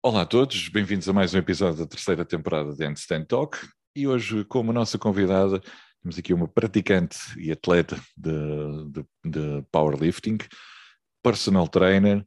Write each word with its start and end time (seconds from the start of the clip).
Olá 0.00 0.22
a 0.22 0.26
todos, 0.26 0.68
bem-vindos 0.68 1.08
a 1.08 1.12
mais 1.12 1.34
um 1.34 1.38
episódio 1.38 1.80
da 1.80 1.86
terceira 1.86 2.24
temporada 2.24 2.72
de 2.72 2.84
Handstand 2.84 3.24
Talk 3.24 3.58
e 3.96 4.06
hoje 4.06 4.44
como 4.44 4.72
nossa 4.72 4.96
convidada 4.98 5.60
temos 6.00 6.16
aqui 6.16 6.32
uma 6.32 6.46
praticante 6.46 7.18
e 7.36 7.50
atleta 7.50 8.00
de, 8.16 8.92
de, 8.92 9.04
de 9.24 9.66
powerlifting, 9.72 10.38
personal 11.24 11.66
trainer, 11.66 12.24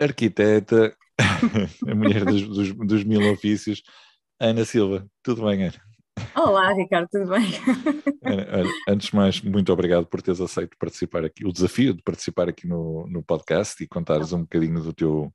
arquiteta, 0.00 0.96
a 1.86 1.94
mulher 1.94 2.24
dos, 2.24 2.48
dos, 2.48 2.72
dos, 2.72 3.04
mil 3.04 3.30
ofícios, 3.30 3.82
Ana 4.40 4.64
Silva. 4.64 5.06
Tudo 5.22 5.44
bem, 5.44 5.64
Ana? 5.64 5.87
Olá, 6.34 6.72
Ricardo, 6.72 7.08
tudo 7.10 7.30
bem? 7.30 7.44
Ana, 8.22 8.64
antes 8.88 9.08
de 9.08 9.16
mais, 9.16 9.40
muito 9.40 9.72
obrigado 9.72 10.06
por 10.06 10.22
teres 10.22 10.40
aceito 10.40 10.76
participar 10.78 11.24
aqui, 11.24 11.44
o 11.44 11.52
desafio 11.52 11.94
de 11.94 12.02
participar 12.02 12.48
aqui 12.48 12.66
no, 12.66 13.06
no 13.08 13.22
podcast 13.22 13.82
e 13.82 13.88
contares 13.88 14.32
um 14.32 14.40
bocadinho 14.40 14.82
do 14.82 14.92
teu, 14.92 15.32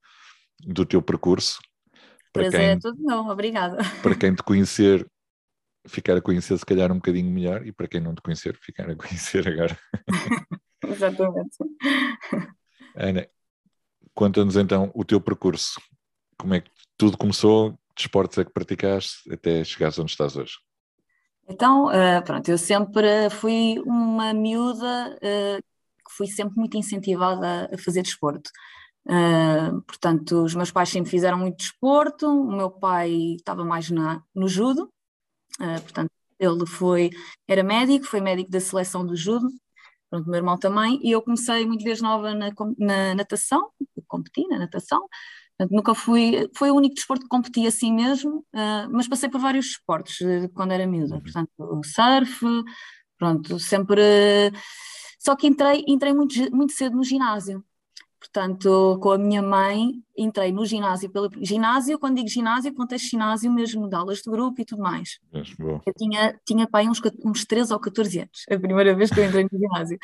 do 0.65 0.85
teu 0.85 1.01
percurso. 1.01 1.59
Para 2.31 2.43
Prazer 2.43 2.59
quem, 2.59 2.69
é 2.69 2.79
tudo 2.79 3.01
não, 3.01 3.29
obrigada. 3.29 3.77
Para 4.01 4.15
quem 4.15 4.33
te 4.33 4.41
conhecer, 4.43 5.05
ficar 5.87 6.17
a 6.17 6.21
conhecer 6.21 6.57
se 6.57 6.65
calhar 6.65 6.91
um 6.91 6.95
bocadinho 6.95 7.31
melhor 7.31 7.65
e 7.65 7.71
para 7.71 7.87
quem 7.87 8.01
não 8.01 8.15
te 8.15 8.21
conhecer, 8.21 8.57
ficar 8.57 8.89
a 8.89 8.95
conhecer 8.95 9.47
agora. 9.47 9.77
Exatamente. 10.87 11.57
Ana, 12.95 13.27
conta-nos 14.13 14.57
então 14.57 14.91
o 14.93 15.05
teu 15.05 15.21
percurso. 15.21 15.79
Como 16.37 16.53
é 16.53 16.61
que 16.61 16.69
tudo 16.97 17.17
começou? 17.17 17.77
Que 17.95 18.01
esportes 18.01 18.37
é 18.39 18.43
que 18.43 18.51
praticaste 18.51 19.31
até 19.31 19.63
chegares 19.63 19.99
onde 19.99 20.11
estás 20.11 20.35
hoje? 20.35 20.53
Então, 21.47 21.87
uh, 21.87 22.23
pronto, 22.23 22.49
eu 22.49 22.57
sempre 22.57 23.29
fui 23.29 23.79
uma 23.85 24.33
miúda 24.33 25.17
uh, 25.17 25.61
que 25.61 26.11
fui 26.15 26.27
sempre 26.27 26.55
muito 26.57 26.77
incentivada 26.77 27.69
a 27.73 27.77
fazer 27.77 28.01
desporto. 28.01 28.49
Uh, 29.05 29.81
portanto, 29.81 30.43
os 30.43 30.55
meus 30.55 30.71
pais 30.71 30.89
sempre 30.89 31.11
fizeram 31.11 31.37
muito 31.37 31.57
desporto, 31.57 32.27
o 32.27 32.55
meu 32.55 32.71
pai 32.71 33.35
estava 33.35 33.65
mais 33.65 33.89
na, 33.89 34.23
no 34.33 34.47
judo, 34.47 34.89
portanto, 35.57 36.09
ele 36.39 36.65
foi, 36.65 37.09
era 37.47 37.63
médico, 37.63 38.05
foi 38.05 38.21
médico 38.21 38.49
da 38.49 38.59
seleção 38.59 39.05
do 39.05 39.15
judo, 39.15 39.49
pronto, 40.09 40.25
o 40.27 40.29
meu 40.29 40.37
irmão 40.37 40.57
também, 40.57 40.99
e 41.03 41.11
eu 41.11 41.21
comecei 41.21 41.65
muito 41.65 41.83
desde 41.83 42.03
nova 42.03 42.33
na, 42.33 42.49
na 42.77 43.15
natação, 43.15 43.69
competi 44.07 44.47
na 44.47 44.59
natação, 44.59 45.07
portanto, 45.63 45.71
nunca 45.71 45.95
fui, 45.95 46.49
foi 46.55 46.71
o 46.71 46.75
único 46.75 46.95
desporto 46.95 47.23
que 47.23 47.29
competi 47.29 47.65
assim 47.65 47.93
mesmo, 47.93 48.45
uh, 48.53 48.89
mas 48.91 49.07
passei 49.07 49.29
por 49.29 49.39
vários 49.39 49.67
esportes 49.67 50.19
uh, 50.21 50.49
quando 50.53 50.71
era 50.71 50.87
miúda, 50.87 51.15
uhum. 51.15 51.21
portanto, 51.21 51.49
o 51.57 51.81
surf, 51.83 52.45
pronto, 53.17 53.59
sempre, 53.59 54.01
só 55.19 55.35
que 55.35 55.47
entrei, 55.47 55.83
entrei 55.87 56.13
muito, 56.13 56.35
muito 56.55 56.73
cedo 56.73 56.95
no 56.95 57.03
ginásio, 57.03 57.63
Portanto, 58.23 58.97
com 59.01 59.11
a 59.11 59.17
minha 59.17 59.41
mãe, 59.41 59.95
entrei 60.17 60.49
no 60.49 60.65
ginásio. 60.65 61.09
Pelo 61.11 61.29
ginásio, 61.41 61.99
quando 61.99 62.15
digo 62.15 62.29
ginásio, 62.29 62.73
contexto 62.73 63.09
ginásio 63.09 63.51
mesmo, 63.51 63.89
de 63.89 63.95
aulas 63.95 64.19
de 64.19 64.31
grupo 64.31 64.61
e 64.61 64.65
tudo 64.65 64.81
mais. 64.81 65.19
Eu 65.85 65.93
tinha, 65.93 66.39
tinha 66.45 66.65
pai 66.65 66.87
uns, 66.87 67.01
uns 67.25 67.43
13 67.43 67.73
ou 67.73 67.79
14 67.81 68.19
anos, 68.19 68.45
a 68.49 68.57
primeira 68.57 68.95
vez 68.95 69.09
que 69.09 69.19
eu 69.19 69.25
entrei 69.25 69.43
no 69.43 69.59
ginásio. 69.59 69.99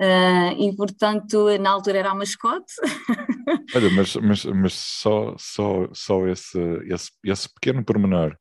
Uh, 0.00 0.54
e 0.56 0.76
portanto, 0.76 1.58
na 1.58 1.70
altura 1.70 1.98
era 1.98 2.10
a 2.10 2.14
mascote. 2.14 2.72
Olha, 3.74 3.90
mas, 3.90 4.14
mas, 4.14 4.44
mas 4.44 4.72
só, 4.74 5.34
só, 5.36 5.88
só 5.92 6.26
esse, 6.28 6.58
esse, 6.84 7.10
esse 7.24 7.52
pequeno 7.52 7.84
pormenor 7.84 8.36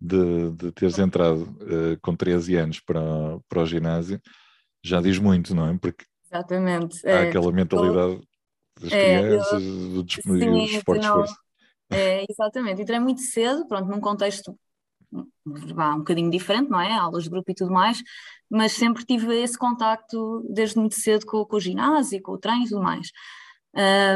de, 0.00 0.52
de 0.52 0.70
teres 0.70 1.00
entrado 1.00 1.42
uh, 1.42 1.98
com 2.00 2.14
13 2.14 2.56
anos 2.56 2.80
para, 2.80 3.00
para 3.48 3.62
o 3.62 3.66
ginásio 3.66 4.20
já 4.84 5.00
diz 5.00 5.18
muito, 5.18 5.54
não 5.54 5.68
é? 5.68 5.78
Porque 5.78 6.04
Exatamente. 6.30 7.06
há 7.06 7.10
é, 7.10 7.28
aquela 7.28 7.52
mentalidade 7.52 8.20
das 8.80 8.92
é, 8.92 9.18
crianças, 9.18 9.62
eu, 9.62 10.02
do, 10.02 10.12
sim, 10.12 10.64
esportes 10.64 11.06
não, 11.06 11.14
força. 11.14 11.36
É, 11.90 12.24
exatamente, 12.28 12.80
entrei 12.80 12.98
muito 12.98 13.20
cedo, 13.20 13.66
pronto, 13.66 13.88
num 13.88 14.00
contexto 14.00 14.56
vá, 15.74 15.94
um 15.94 15.98
bocadinho 15.98 16.30
diferente, 16.30 16.70
não 16.70 16.80
é? 16.80 16.92
Aulas 16.92 17.24
de 17.24 17.30
grupo 17.30 17.50
e 17.50 17.54
tudo 17.54 17.70
mais, 17.70 18.02
mas 18.52 18.72
sempre 18.72 19.02
tive 19.04 19.34
esse 19.42 19.56
contacto 19.56 20.46
desde 20.50 20.78
muito 20.78 20.94
cedo 20.94 21.24
com, 21.24 21.42
com 21.46 21.56
o 21.56 21.60
ginásio, 21.60 22.20
com 22.20 22.32
o 22.32 22.38
treino 22.38 22.64
e 22.64 22.68
tudo 22.68 22.82
mais. 22.82 23.10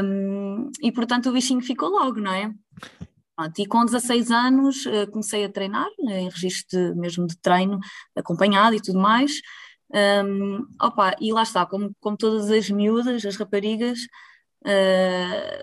Um, 0.05 0.71
e 0.83 0.93
portanto 0.93 1.31
o 1.31 1.33
bichinho 1.33 1.63
ficou 1.63 1.89
logo, 1.89 2.21
não 2.21 2.33
é? 2.33 2.53
Pronto, 3.35 3.59
e 3.59 3.67
com 3.67 3.85
16 3.85 4.31
anos 4.31 4.85
uh, 4.85 5.11
comecei 5.11 5.45
a 5.45 5.49
treinar, 5.51 5.89
né, 5.99 6.21
em 6.21 6.29
registro 6.29 6.95
mesmo 6.97 7.27
de 7.27 7.39
treino, 7.39 7.79
acompanhado 8.15 8.77
e 8.77 8.81
tudo 8.81 8.99
mais. 9.01 9.41
Um, 10.25 10.67
opa, 10.83 11.17
e 11.19 11.33
lá 11.33 11.43
está, 11.43 11.65
como, 11.65 11.95
como 12.01 12.17
todas 12.17 12.51
as 12.51 12.69
miúdas, 12.69 13.25
as 13.25 13.37
raparigas, 13.37 14.01
Uh, 14.67 15.63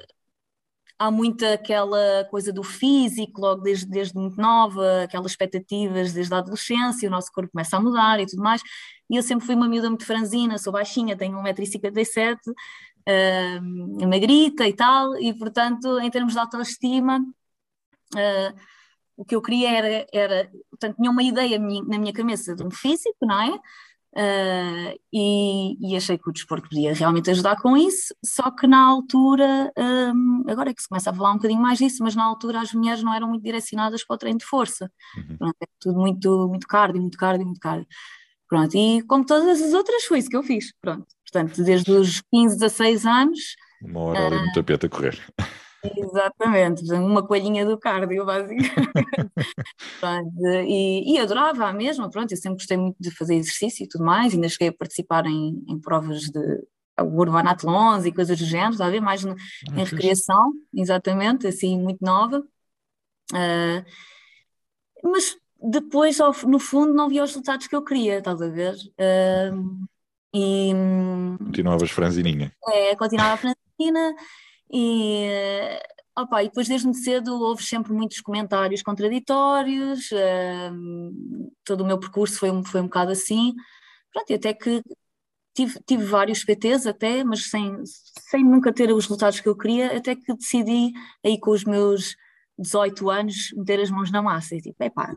há 0.98 1.12
muita 1.12 1.54
aquela 1.54 2.26
coisa 2.30 2.52
do 2.54 2.64
físico, 2.64 3.42
logo 3.42 3.62
desde, 3.62 3.86
desde 3.86 4.16
muito 4.16 4.40
nova, 4.40 5.04
aquelas 5.04 5.32
expectativas 5.32 6.14
desde 6.14 6.34
a 6.34 6.38
adolescência, 6.38 7.08
o 7.08 7.12
nosso 7.12 7.32
corpo 7.32 7.52
começa 7.52 7.78
a 7.78 7.82
mudar 7.82 8.20
e 8.20 8.26
tudo 8.26 8.44
mais. 8.44 8.62
E 9.10 9.16
eu 9.18 9.24
sempre 9.24 9.46
fui 9.46 9.56
uma 9.56 9.68
miúda 9.68 9.90
muito 9.90 10.06
franzina, 10.06 10.58
sou 10.58 10.74
baixinha, 10.74 11.18
tenho 11.18 11.38
1,57m, 11.38 12.38
uh, 13.10 14.08
magrita 14.08 14.68
e 14.68 14.74
tal, 14.74 15.16
e 15.18 15.34
portanto, 15.34 16.00
em 16.00 16.10
termos 16.10 16.34
de 16.34 16.40
autoestima, 16.40 17.20
uh, 18.16 18.60
o 19.16 19.26
que 19.26 19.36
eu 19.36 19.42
queria 19.42 19.72
era, 19.72 20.08
era, 20.12 20.52
portanto, 20.70 20.96
tinha 20.96 21.12
uma 21.12 21.24
ideia 21.24 21.60
na 21.60 22.00
minha 22.00 22.14
cabeça 22.14 22.56
de 22.56 22.64
um 22.64 22.72
físico, 22.72 23.18
não 23.22 23.42
é? 23.42 23.60
Uh, 24.16 24.94
e, 25.12 25.76
e, 25.82 25.96
achei 25.96 26.20
que 26.20 26.30
o 26.30 26.32
desporto 26.32 26.70
podia 26.70 26.94
realmente 26.94 27.32
ajudar 27.32 27.56
com 27.60 27.76
isso, 27.76 28.14
só 28.24 28.52
que 28.52 28.68
na 28.68 28.80
altura, 28.80 29.74
um, 29.76 30.44
agora 30.48 30.70
é 30.70 30.74
que 30.74 30.84
se 30.84 30.88
começa 30.88 31.10
a 31.10 31.14
falar 31.14 31.32
um 31.32 31.38
bocadinho 31.38 31.60
mais 31.60 31.80
disso, 31.80 32.04
mas 32.04 32.16
na 32.16 32.24
altura 32.24 32.62
as 32.62 32.72
mulheres 32.74 33.02
não 33.02 33.12
eram 33.12 33.28
muito 33.28 33.42
direcionadas 33.42 34.06
para 34.06 34.14
o 34.14 34.18
treino 34.18 34.38
de 34.38 34.46
força, 34.46 34.92
uhum. 35.18 35.38
Pronto, 35.38 35.56
é 35.60 35.66
tudo 35.80 36.00
muito, 36.00 36.48
muito 36.48 36.68
cardio, 36.68 37.02
muito 37.02 37.18
cardio, 37.18 37.46
muito 37.46 37.60
cardio. 37.60 37.88
Pronto, 38.48 38.78
e 38.78 39.02
como 39.02 39.26
todas 39.26 39.60
as 39.60 39.74
outras 39.74 40.04
foi 40.04 40.20
isso 40.20 40.30
que 40.30 40.38
eu 40.38 40.44
fiz, 40.44 40.72
pronto, 40.80 41.08
portanto, 41.24 41.64
desde 41.64 41.92
os 41.92 42.22
15, 42.32 42.60
16 42.60 43.06
anos... 43.08 43.40
Uma 43.82 44.00
hora 44.02 44.28
ali 44.28 44.36
uh, 44.36 44.46
no 44.46 44.54
tapete 44.54 44.86
a 44.86 44.90
correr. 44.90 45.20
Exatamente, 45.84 46.84
uma 46.94 47.26
coelhinha 47.26 47.66
do 47.66 47.78
cardio, 47.78 48.26
basicamente. 48.26 48.72
e, 50.68 51.14
e 51.14 51.20
adorava 51.20 51.66
a 51.66 51.74
mesma, 51.74 52.10
pronto, 52.10 52.32
eu 52.32 52.38
sempre 52.38 52.58
gostei 52.58 52.78
muito 52.78 52.96
de 53.00 53.12
fazer 53.12 53.36
exercício 53.36 53.84
e 53.84 53.88
tudo 53.88 54.06
mais, 54.06 54.34
ainda 54.34 54.48
cheguei 54.48 54.70
a 54.70 54.74
participar 54.74 55.26
em, 55.26 55.64
em 55.68 55.80
provas 55.80 56.30
de 56.30 56.64
urbanatlons 57.02 58.06
e 58.06 58.14
coisas 58.14 58.38
do 58.38 58.46
género, 58.46 58.72
está 58.72 58.86
a 58.86 58.90
ver, 58.90 59.02
mais 59.02 59.24
no, 59.24 59.34
ah, 59.34 59.80
em 59.80 59.84
recreação, 59.84 60.54
exatamente, 60.74 61.48
assim, 61.48 61.78
muito 61.78 62.00
nova. 62.02 62.40
Uh, 63.32 63.84
mas 65.04 65.36
depois, 65.62 66.18
no 66.46 66.60
fundo, 66.60 66.94
não 66.94 67.10
vi 67.10 67.20
os 67.20 67.30
resultados 67.32 67.68
que 67.68 67.76
eu 67.76 67.84
queria, 67.84 68.20
estás 68.20 68.42
a 68.42 68.48
ver? 68.48 68.76
Uh, 68.76 69.86
e, 70.34 70.72
Continuavas 71.40 71.92
franzininha. 71.92 72.52
É, 72.70 72.96
continuava 72.96 73.38
franzina 73.38 74.16
e, 74.74 75.28
opa, 76.18 76.44
e 76.44 76.48
depois 76.48 76.68
desde 76.68 76.88
muito 76.88 77.00
cedo 77.00 77.40
houve 77.40 77.64
sempre 77.64 77.94
muitos 77.94 78.20
comentários 78.22 78.82
contraditórios, 78.82 80.12
uh, 80.12 81.54
todo 81.64 81.82
o 81.82 81.86
meu 81.86 82.00
percurso 82.00 82.40
foi, 82.40 82.50
foi 82.66 82.82
um 82.82 82.86
bocado 82.86 83.12
assim, 83.12 83.54
pronto, 84.12 84.32
e 84.32 84.34
até 84.34 84.54
que 84.54 84.82
tive, 85.54 85.80
tive 85.86 86.06
vários 86.06 86.44
PTs 86.44 86.88
até, 86.88 87.24
mas 87.24 87.50
sem, 87.50 87.84
sem 87.86 88.44
nunca 88.44 88.74
ter 88.74 88.92
os 88.92 89.06
resultados 89.06 89.40
que 89.40 89.48
eu 89.48 89.56
queria, 89.56 89.96
até 89.96 90.16
que 90.16 90.34
decidi 90.34 90.92
aí 91.24 91.40
com 91.40 91.52
os 91.52 91.64
meus 91.64 92.16
18 92.58 93.10
anos 93.10 93.36
meter 93.56 93.80
as 93.80 93.92
mãos 93.92 94.12
na 94.12 94.22
massa 94.22 94.56
e 94.56 94.62
tipo, 94.62 94.84
epá, 94.84 95.16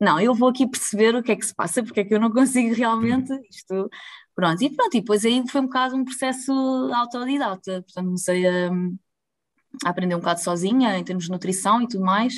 não, 0.00 0.20
eu 0.20 0.34
vou 0.34 0.50
aqui 0.50 0.66
perceber 0.66 1.14
o 1.14 1.22
que 1.22 1.32
é 1.32 1.36
que 1.36 1.46
se 1.46 1.54
passa, 1.54 1.82
porque 1.82 2.00
é 2.00 2.04
que 2.04 2.14
eu 2.14 2.20
não 2.20 2.30
consigo 2.30 2.74
realmente 2.74 3.32
isto. 3.50 3.90
Pronto, 4.36 4.62
e 4.62 4.68
pronto, 4.68 4.94
e 4.94 5.00
depois 5.00 5.24
aí 5.24 5.42
foi 5.48 5.62
um 5.62 5.64
bocado 5.64 5.96
um 5.96 6.04
processo 6.04 6.52
autodidata, 6.94 7.82
portanto 7.82 8.04
comecei 8.04 8.46
a, 8.46 8.70
a 9.82 9.88
aprender 9.88 10.14
um 10.14 10.18
bocado 10.18 10.40
sozinha 10.40 10.98
em 10.98 11.02
termos 11.02 11.24
de 11.24 11.30
nutrição 11.30 11.80
e 11.80 11.88
tudo 11.88 12.04
mais, 12.04 12.34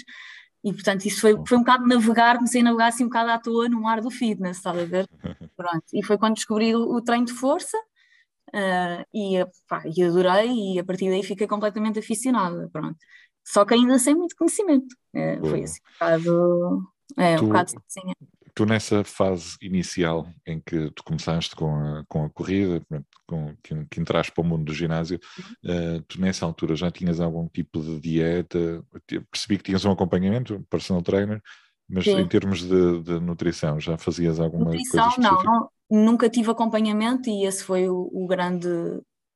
e 0.62 0.72
portanto 0.72 1.04
isso 1.06 1.20
foi, 1.20 1.34
foi 1.44 1.58
um 1.58 1.62
bocado 1.62 1.88
navegar, 1.88 2.36
comecei 2.36 2.60
a 2.60 2.64
navegar 2.64 2.86
assim 2.86 3.02
um 3.02 3.08
bocado 3.08 3.30
à 3.32 3.38
toa 3.38 3.68
no 3.68 3.82
mar 3.82 4.00
do 4.00 4.12
fitness, 4.12 4.58
estás 4.58 4.78
a 4.78 4.84
ver? 4.84 5.08
Pronto, 5.56 5.84
e 5.92 6.04
foi 6.04 6.16
quando 6.16 6.34
descobri 6.36 6.72
o, 6.72 6.82
o 6.82 7.02
treino 7.02 7.26
de 7.26 7.32
força, 7.32 7.76
uh, 7.76 9.04
e, 9.12 9.44
pá, 9.66 9.82
e 9.84 10.00
adorei, 10.04 10.74
e 10.74 10.78
a 10.78 10.84
partir 10.84 11.10
daí 11.10 11.24
fiquei 11.24 11.48
completamente 11.48 11.98
aficionada, 11.98 12.70
pronto. 12.72 12.96
Só 13.44 13.64
que 13.64 13.74
ainda 13.74 13.98
sem 13.98 14.14
muito 14.14 14.36
conhecimento, 14.36 14.94
uh, 15.16 15.48
foi 15.48 15.64
assim 15.64 15.80
um 15.82 15.92
bocado 15.94 16.92
é, 17.16 17.36
tu, 17.36 17.44
um 17.44 17.48
bocado 17.48 17.72
assim. 17.88 18.12
Tu 18.58 18.66
nessa 18.66 19.04
fase 19.04 19.56
inicial 19.62 20.26
em 20.44 20.58
que 20.58 20.90
tu 20.90 21.04
começaste 21.04 21.54
com 21.54 21.76
a, 21.76 22.04
com 22.08 22.24
a 22.24 22.28
corrida, 22.28 22.84
com, 23.24 23.54
que, 23.62 23.72
que 23.88 24.00
entraste 24.00 24.32
para 24.32 24.42
o 24.42 24.44
mundo 24.44 24.64
do 24.64 24.74
ginásio, 24.74 25.20
uh, 25.64 26.02
tu 26.08 26.20
nessa 26.20 26.44
altura 26.44 26.74
já 26.74 26.90
tinhas 26.90 27.20
algum 27.20 27.46
tipo 27.46 27.80
de 27.80 28.00
dieta? 28.00 28.84
Percebi 29.30 29.58
que 29.58 29.62
tinhas 29.62 29.84
um 29.84 29.92
acompanhamento, 29.92 30.66
personal 30.68 31.04
trainer, 31.04 31.40
Mas 31.88 32.02
Sim. 32.02 32.18
em 32.18 32.26
termos 32.26 32.62
de, 32.62 33.00
de, 33.00 33.20
nutrição, 33.20 33.78
já 33.78 33.96
fazias 33.96 34.40
alguma 34.40 34.64
nutrição, 34.64 35.04
coisa 35.04 35.20
específica? 35.20 35.44
Não, 35.44 35.70
não, 35.90 36.04
nunca 36.04 36.28
tive 36.28 36.50
acompanhamento 36.50 37.30
e 37.30 37.46
esse 37.46 37.62
foi 37.62 37.88
o, 37.88 38.10
o, 38.12 38.26
grande... 38.26 38.68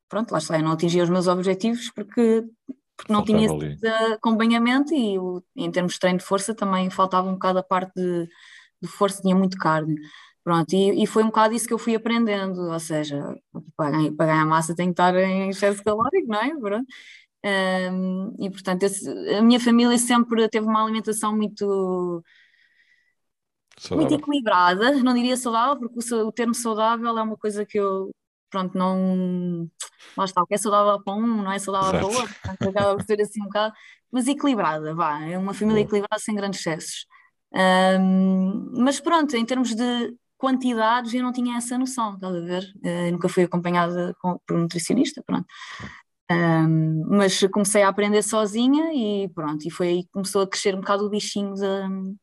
Pronto, 0.09 0.33
lá 0.33 0.39
está, 0.39 0.59
eu 0.59 0.65
não 0.65 0.73
atingi 0.73 1.01
os 1.01 1.09
meus 1.09 1.29
objetivos 1.29 1.93
porque, 1.95 2.43
porque 2.97 3.13
não 3.13 3.25
tinha 3.25 3.47
esse 3.47 3.87
acompanhamento 3.87 4.93
e 4.93 5.17
em 5.55 5.71
termos 5.71 5.93
de 5.93 6.01
treino 6.01 6.19
de 6.19 6.25
força 6.25 6.53
também 6.53 6.91
faltava 6.91 7.29
um 7.29 7.35
bocado 7.35 7.61
a 7.61 7.63
parte 7.63 7.93
de, 7.95 8.29
de 8.83 8.89
força, 8.89 9.23
tinha 9.23 9.35
muito 9.35 9.57
carne. 9.57 9.97
Pronto, 10.45 10.73
e, 10.73 11.05
e, 11.05 11.07
foi 11.07 11.23
um 11.23 11.27
bocado 11.27 11.55
isso 11.55 11.69
que 11.69 11.73
eu 11.73 11.79
fui 11.79 11.95
aprendendo, 11.95 12.61
ou 12.63 12.81
seja, 12.81 13.37
para 13.77 13.93
ganhar, 13.93 14.13
para 14.13 14.27
ganhar 14.27 14.47
massa 14.47 14.75
tem 14.75 14.89
que 14.89 14.93
estar 14.93 15.15
em 15.17 15.51
excesso 15.51 15.83
calórico, 15.85 16.29
não 16.29 16.41
é? 16.41 16.59
Pronto. 16.59 16.87
Um, 17.45 18.37
e 18.41 18.51
portanto, 18.51 18.85
esse, 18.85 19.09
a 19.37 19.43
minha 19.43 19.59
família 19.61 19.99
sempre 19.99 20.49
teve 20.49 20.67
uma 20.67 20.83
alimentação 20.83 21.35
muito, 21.37 22.23
muito 23.91 24.15
equilibrada, 24.15 24.93
não 25.03 25.15
diria 25.15 25.37
saudável, 25.37 25.77
porque 25.79 26.15
o, 26.15 26.29
o, 26.29 26.33
termo 26.33 26.55
saudável 26.55 27.19
é 27.19 27.23
uma 27.23 27.37
coisa 27.37 27.67
que 27.67 27.79
eu, 27.79 28.11
pronto, 28.51 28.77
não. 28.77 29.69
Lá 30.17 30.25
está, 30.25 30.43
o 30.43 30.47
que 30.47 30.55
é 30.55 30.59
saudável 30.59 31.03
para 31.03 31.15
um 31.15 31.27
não 31.27 31.53
é 31.53 31.59
saudável 31.59 31.91
Exato. 31.91 32.07
para 32.07 32.17
o 32.17 32.21
outro, 32.21 32.35
portanto, 32.43 32.69
acaba 32.69 32.97
por 32.97 33.05
ser 33.05 33.21
assim 33.21 33.41
um 33.43 33.45
bocado, 33.45 33.75
mas 34.11 34.29
equilibrada, 34.29 34.95
vá, 34.95 35.21
é 35.23 35.37
uma 35.39 35.55
família 35.55 35.83
Boa. 35.83 35.87
equilibrada 35.87 36.21
sem 36.23 36.35
grandes 36.35 36.61
excessos. 36.61 37.07
Um, 37.55 38.73
mas 38.83 39.01
pronto, 39.01 39.37
em 39.37 39.45
termos 39.45 39.75
de 39.75 40.15
quantidades, 40.39 41.15
eu 41.15 41.23
não 41.23 41.33
tinha 41.33 41.57
essa 41.57 41.79
noção, 41.79 42.15
estás 42.15 42.35
a 42.35 42.41
ver? 42.41 42.65
Uh, 42.85 43.13
nunca 43.13 43.29
fui 43.29 43.45
acompanhada 43.45 44.15
com, 44.21 44.39
por 44.47 44.57
um 44.57 44.63
nutricionista, 44.63 45.23
pronto. 45.25 45.47
Um, 46.31 47.05
mas 47.09 47.41
comecei 47.53 47.83
a 47.83 47.89
aprender 47.89 48.23
sozinha 48.23 48.93
e 48.95 49.29
pronto, 49.29 49.67
e 49.67 49.71
foi 49.71 49.89
aí 49.89 50.03
que 50.05 50.11
começou 50.13 50.43
a 50.43 50.49
crescer 50.49 50.75
um 50.75 50.81
bocado 50.81 51.05
o 51.05 51.11
bichinho 51.11 51.55
de, 51.55 52.17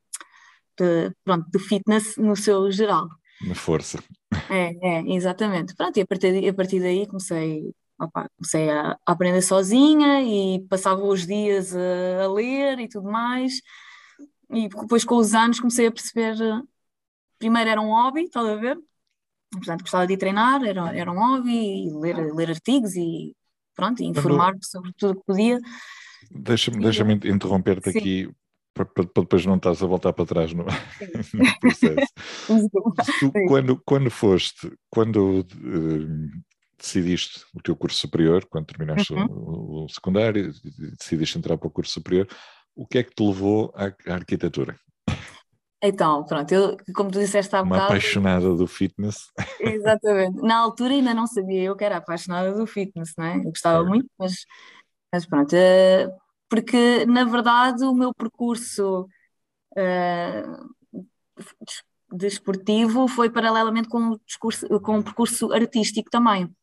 de, 0.80 1.16
pronto, 1.24 1.50
do 1.52 1.60
fitness 1.60 2.18
no 2.18 2.36
seu 2.36 2.72
geral. 2.72 3.08
Na 3.46 3.56
força. 3.56 4.04
É, 4.50 4.76
é, 4.82 5.14
exatamente. 5.14 5.76
Pronto, 5.76 5.98
e 5.98 6.02
a 6.02 6.08
partir, 6.08 6.48
a 6.48 6.54
partir 6.54 6.80
daí 6.80 7.08
comecei, 7.08 7.74
opa, 8.00 8.28
comecei 8.38 8.70
a, 8.70 8.92
a, 8.92 8.98
aprender 9.06 9.42
sozinha 9.42 10.22
e 10.22 10.66
passava 10.68 11.04
os 11.04 11.26
dias 11.26 11.76
a, 11.76 12.24
a, 12.24 12.34
ler 12.34 12.80
e 12.80 12.88
tudo 12.88 13.10
mais. 13.10 13.62
E 14.52 14.68
depois 14.68 15.04
com 15.04 15.16
os 15.16 15.34
anos 15.34 15.60
comecei 15.60 15.88
a 15.88 15.92
perceber, 15.92 16.36
primeiro 17.38 17.70
era 17.70 17.82
um 17.82 17.90
hobby, 17.90 18.24
estás 18.24 18.46
a 18.46 18.56
ver? 18.56 18.78
Portanto, 19.52 19.82
gostava 19.82 20.08
de 20.08 20.14
ir 20.14 20.18
treinar, 20.18 20.64
era, 20.64 20.96
era 20.96 21.12
um 21.12 21.18
hobby, 21.18 21.88
e 21.88 21.94
ler, 21.94 22.34
ler 22.34 22.50
artigos 22.50 22.96
e 22.96 23.36
pronto, 23.76 24.04
informar-me 24.04 24.64
sobre 24.64 24.92
tudo 24.98 25.14
o 25.14 25.16
que 25.16 25.26
podia. 25.26 25.60
Deixa-me 26.32 26.82
deixa 26.82 27.04
interromper-te 27.04 27.90
aqui 27.90 28.30
para, 28.74 28.86
para, 28.86 29.22
depois 29.22 29.46
não 29.46 29.56
estás 29.56 29.82
a 29.82 29.88
voltar 29.88 30.14
para 30.14 30.26
trás 30.26 30.54
no, 30.54 30.66
no 31.34 31.60
processo. 31.60 32.14
tu, 33.20 33.32
quando, 33.48 33.82
quando 33.86 34.12
foste, 34.12 34.72
quando 34.90 35.40
uh, 35.40 36.30
decidiste 36.78 37.44
o 37.54 37.62
teu 37.62 37.76
curso 37.76 38.00
superior, 38.00 38.46
quando 38.46 38.68
terminaste 38.68 39.14
uhum. 39.14 39.26
o, 39.26 39.86
o, 39.86 39.90
secundário, 39.90 40.54
decidiste 40.98 41.38
entrar 41.38 41.58
para 41.58 41.68
o 41.68 41.72
curso 41.72 41.94
superior, 41.94 42.28
o 42.76 42.86
que 42.86 43.00
é 43.00 43.04
que 43.04 43.14
te 43.14 43.24
levou 43.24 43.74
à, 43.76 43.86
à 44.12 44.16
arquitetura? 44.16 44.76
Então, 45.82 46.26
pronto, 46.26 46.52
eu, 46.52 46.78
como 46.94 47.10
tu 47.10 47.20
disseste 47.20 47.56
há 47.56 47.62
Uma 47.62 47.70
bocado... 47.70 47.86
apaixonada 47.86 48.54
do 48.54 48.68
fitness. 48.68 49.32
Exatamente. 49.60 50.42
Na 50.42 50.58
altura 50.58 50.94
ainda 50.94 51.14
não 51.14 51.26
sabia 51.26 51.64
eu 51.64 51.76
que 51.76 51.86
era 51.86 51.98
apaixonada 51.98 52.54
do 52.54 52.68
fitness, 52.68 53.14
não 53.18 53.26
é? 53.26 53.38
Eu 53.38 53.44
gostava 53.44 53.86
é. 53.86 53.88
muito, 53.88 54.10
mas, 54.18 54.46
mas 55.12 55.26
pronto. 55.26 55.56
Uh, 55.56 56.12
porque, 56.50 57.06
na 57.06 57.24
verdade, 57.24 57.86
o 57.86 57.94
meu 57.94 58.14
percurso 58.14 59.08
uh, 59.78 60.70
desportivo 62.12 63.08
foi 63.08 63.30
paralelamente 63.30 63.88
com 63.88 64.10
o, 64.10 64.20
discurso, 64.26 64.68
com 64.82 65.00
o 65.00 65.04
percurso 65.04 65.54
artístico 65.54 66.10
também. 66.10 66.54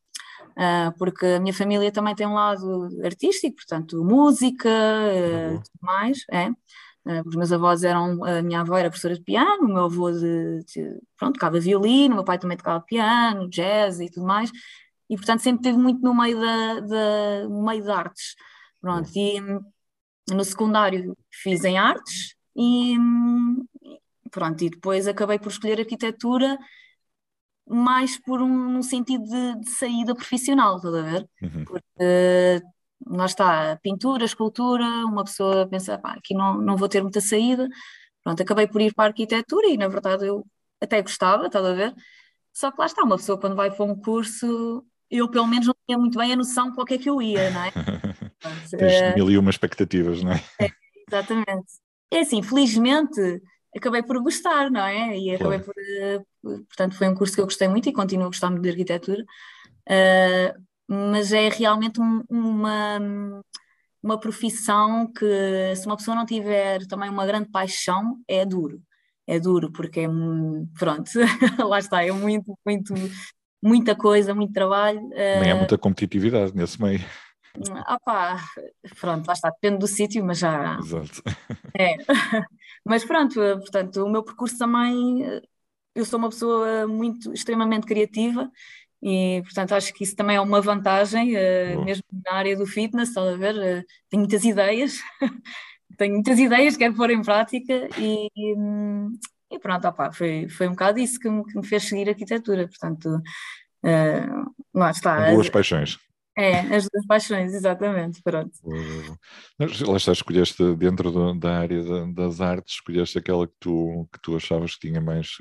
Uh, 0.56 0.90
porque 0.98 1.26
a 1.26 1.40
minha 1.40 1.52
família 1.52 1.92
também 1.92 2.14
tem 2.14 2.26
um 2.26 2.32
lado 2.32 2.88
artístico, 3.04 3.56
portanto, 3.56 4.02
música, 4.02 4.70
uh, 4.70 5.62
tudo 5.62 5.82
mais, 5.82 6.24
é. 6.30 6.48
Uh, 6.48 7.22
os 7.26 7.36
meus 7.36 7.52
avós 7.52 7.84
eram, 7.84 8.24
a 8.24 8.40
minha 8.40 8.62
avó 8.62 8.78
era 8.78 8.88
professora 8.88 9.14
de 9.14 9.22
piano, 9.22 9.64
o 9.64 9.68
meu 9.68 9.84
avô 9.84 10.10
de, 10.10 10.64
de, 10.64 10.98
pronto, 11.18 11.34
tocava 11.34 11.60
violino, 11.60 12.14
o 12.14 12.16
meu 12.16 12.24
pai 12.24 12.38
também 12.38 12.56
tocava 12.56 12.80
piano, 12.80 13.50
jazz 13.50 14.00
e 14.00 14.10
tudo 14.10 14.26
mais, 14.26 14.50
e 15.10 15.16
portanto 15.16 15.40
sempre 15.40 15.60
esteve 15.60 15.78
muito 15.78 16.00
no 16.02 16.14
meio 16.14 16.40
da, 16.40 16.80
da, 16.80 17.48
no 17.48 17.62
meio 17.62 17.82
de 17.82 17.90
artes. 17.90 18.34
Pronto, 18.80 19.10
e 19.14 19.40
no 20.32 20.44
secundário 20.44 21.16
fiz 21.30 21.64
em 21.64 21.78
artes 21.78 22.34
e 22.56 22.96
pronto, 24.30 24.62
e 24.64 24.70
depois 24.70 25.06
acabei 25.06 25.38
por 25.38 25.50
escolher 25.50 25.80
arquitetura 25.80 26.58
mais 27.68 28.18
por 28.18 28.40
um, 28.40 28.78
um 28.78 28.82
sentido 28.82 29.24
de, 29.24 29.60
de, 29.60 29.70
saída 29.70 30.14
profissional, 30.14 30.76
estás 30.76 30.94
a 30.94 31.02
ver? 31.02 31.28
Uhum. 31.42 31.64
Porque 31.64 32.62
lá 33.06 33.26
está, 33.26 33.76
pintura, 33.82 34.24
escultura, 34.24 34.84
uma 35.04 35.24
pessoa 35.24 35.66
pensa, 35.68 35.98
pá, 35.98 36.14
aqui 36.14 36.34
não, 36.34 36.60
não 36.60 36.76
vou 36.76 36.88
ter 36.88 37.02
muita 37.02 37.20
saída. 37.20 37.68
Pronto, 38.22 38.42
acabei 38.42 38.66
por 38.66 38.80
ir 38.80 38.94
para 38.94 39.04
a 39.04 39.08
arquitetura 39.08 39.68
e 39.68 39.76
na 39.76 39.88
verdade 39.88 40.26
eu 40.26 40.46
até 40.80 41.00
gostava, 41.02 41.46
estás 41.46 41.64
a 41.64 41.72
ver? 41.72 41.94
Só 42.52 42.70
que 42.70 42.78
lá 42.78 42.86
está, 42.86 43.02
uma 43.02 43.16
pessoa 43.16 43.38
quando 43.38 43.56
vai 43.56 43.70
para 43.70 43.84
um 43.84 43.94
curso, 43.94 44.84
eu 45.10 45.28
pelo 45.28 45.46
menos 45.46 45.66
não 45.66 45.74
tinha 45.86 45.98
muito 45.98 46.18
bem 46.18 46.32
a 46.32 46.36
noção 46.36 46.70
de 46.70 46.74
qual 46.74 46.86
é 46.88 46.98
que 46.98 47.10
eu 47.10 47.20
ia, 47.20 47.50
não 47.50 47.64
é? 47.64 47.70
Tens 48.70 49.12
uh, 49.12 49.14
mil 49.14 49.30
e 49.30 49.38
uma 49.38 49.50
expectativas, 49.50 50.22
não 50.22 50.32
é? 50.32 50.42
é? 50.60 50.70
Exatamente. 51.08 51.72
É 52.10 52.20
assim, 52.20 52.42
felizmente 52.42 53.42
acabei 53.76 54.02
por 54.02 54.20
gostar, 54.22 54.70
não 54.70 54.84
é? 54.84 55.16
E 55.16 55.34
acabei 55.34 55.58
claro. 55.58 55.72
por, 56.42 56.52
uh, 56.52 56.64
portanto, 56.64 56.96
foi 56.96 57.08
um 57.08 57.14
curso 57.14 57.34
que 57.34 57.40
eu 57.40 57.44
gostei 57.44 57.68
muito 57.68 57.88
e 57.88 57.92
continuo 57.92 58.26
a 58.26 58.28
gostar 58.28 58.50
muito 58.50 58.62
de 58.62 58.70
arquitetura. 58.70 59.22
Uh, 59.88 60.66
mas 60.88 61.32
é 61.32 61.48
realmente 61.48 62.00
um, 62.00 62.22
uma, 62.28 62.98
uma 64.02 64.20
profissão 64.20 65.10
que, 65.12 65.74
se 65.74 65.86
uma 65.86 65.96
pessoa 65.96 66.16
não 66.16 66.24
tiver 66.24 66.86
também 66.86 67.10
uma 67.10 67.26
grande 67.26 67.50
paixão, 67.50 68.18
é 68.28 68.44
duro. 68.44 68.80
É 69.26 69.40
duro, 69.40 69.72
porque 69.72 70.00
é, 70.00 70.08
pronto, 70.78 71.10
lá 71.68 71.80
está, 71.80 72.04
é 72.04 72.12
muito, 72.12 72.56
muito, 72.64 72.94
muita 73.60 73.96
coisa, 73.96 74.32
muito 74.32 74.52
trabalho. 74.52 75.00
Nem 75.08 75.50
há 75.50 75.56
muita 75.56 75.76
competitividade 75.76 76.54
nesse 76.54 76.80
meio. 76.80 77.04
Ah 77.86 77.98
pá, 77.98 78.44
pronto, 79.00 79.26
lá 79.26 79.32
está, 79.32 79.50
depende 79.50 79.78
do 79.78 79.86
sítio, 79.86 80.24
mas 80.24 80.38
já. 80.38 80.78
Exato. 80.78 81.22
É. 81.76 81.96
Mas 82.86 83.04
pronto, 83.04 83.34
portanto, 83.34 84.04
o 84.04 84.08
meu 84.08 84.22
percurso 84.22 84.56
também, 84.56 85.24
eu 85.94 86.04
sou 86.04 86.18
uma 86.18 86.28
pessoa 86.28 86.86
muito, 86.86 87.32
extremamente 87.32 87.86
criativa 87.86 88.50
e, 89.02 89.42
portanto, 89.42 89.72
acho 89.72 89.92
que 89.92 90.04
isso 90.04 90.14
também 90.14 90.36
é 90.36 90.40
uma 90.40 90.60
vantagem, 90.60 91.34
uh, 91.36 91.84
mesmo 91.84 92.04
na 92.24 92.34
área 92.34 92.56
do 92.56 92.66
fitness, 92.66 93.08
estás 93.08 93.34
a 93.34 93.36
ver? 93.36 93.84
Tenho 94.08 94.20
muitas 94.20 94.44
ideias, 94.44 95.00
tenho 95.98 96.14
muitas 96.14 96.38
ideias, 96.38 96.76
quero 96.76 96.94
pôr 96.94 97.10
em 97.10 97.22
prática 97.22 97.88
e, 97.98 98.28
e 99.50 99.58
pronto, 99.58 99.86
opa, 99.88 100.12
foi, 100.12 100.48
foi 100.48 100.68
um 100.68 100.72
bocado 100.72 100.98
isso 100.98 101.18
que 101.18 101.28
me, 101.28 101.44
que 101.44 101.56
me 101.56 101.66
fez 101.66 101.84
seguir 101.84 102.08
a 102.08 102.12
arquitetura, 102.12 102.68
portanto, 102.68 103.06
uh, 103.84 104.54
lá 104.74 104.90
está. 104.90 105.30
Boas 105.32 105.50
paixões. 105.50 105.98
É, 106.36 106.58
as 106.76 106.86
duas 106.86 107.06
paixões, 107.06 107.54
exatamente, 107.54 108.20
pronto. 108.22 108.52
Lá 109.58 109.96
está, 109.96 110.12
escolheste 110.12 110.76
dentro 110.76 111.10
do, 111.10 111.32
da 111.34 111.60
área 111.60 111.82
das 112.12 112.42
artes, 112.42 112.74
escolheste 112.74 113.18
aquela 113.18 113.46
que 113.46 113.54
tu, 113.58 114.06
que 114.12 114.20
tu 114.20 114.36
achavas 114.36 114.74
que 114.74 114.88
tinha 114.88 115.00
mais 115.00 115.38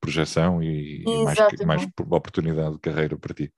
projeção 0.00 0.62
e, 0.62 1.04
e 1.06 1.24
mais, 1.24 1.38
mais 1.66 1.86
oportunidade 1.98 2.72
de 2.72 2.80
carreira 2.80 3.18
para 3.18 3.34
ti. 3.34 3.52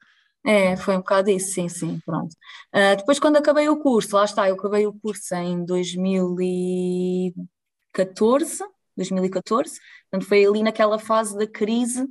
É, 0.44 0.76
foi 0.76 0.96
um 0.96 0.99
bocado 0.99 1.30
isso, 1.30 1.54
sim, 1.54 1.68
sim, 1.68 2.00
pronto. 2.04 2.32
Uh, 2.75 2.96
depois 2.96 3.20
quando 3.20 3.37
acabei 3.37 3.68
o 3.68 3.80
curso, 3.80 4.16
lá 4.16 4.25
está, 4.25 4.49
eu 4.49 4.56
acabei 4.56 4.84
o 4.87 4.92
curso 4.92 5.32
em 5.37 5.64
2014, 5.64 8.64
2014, 8.96 9.78
portanto 10.11 10.28
foi 10.28 10.44
ali 10.44 10.64
naquela 10.64 10.99
fase 10.99 11.38
da 11.38 11.46
crise 11.46 12.04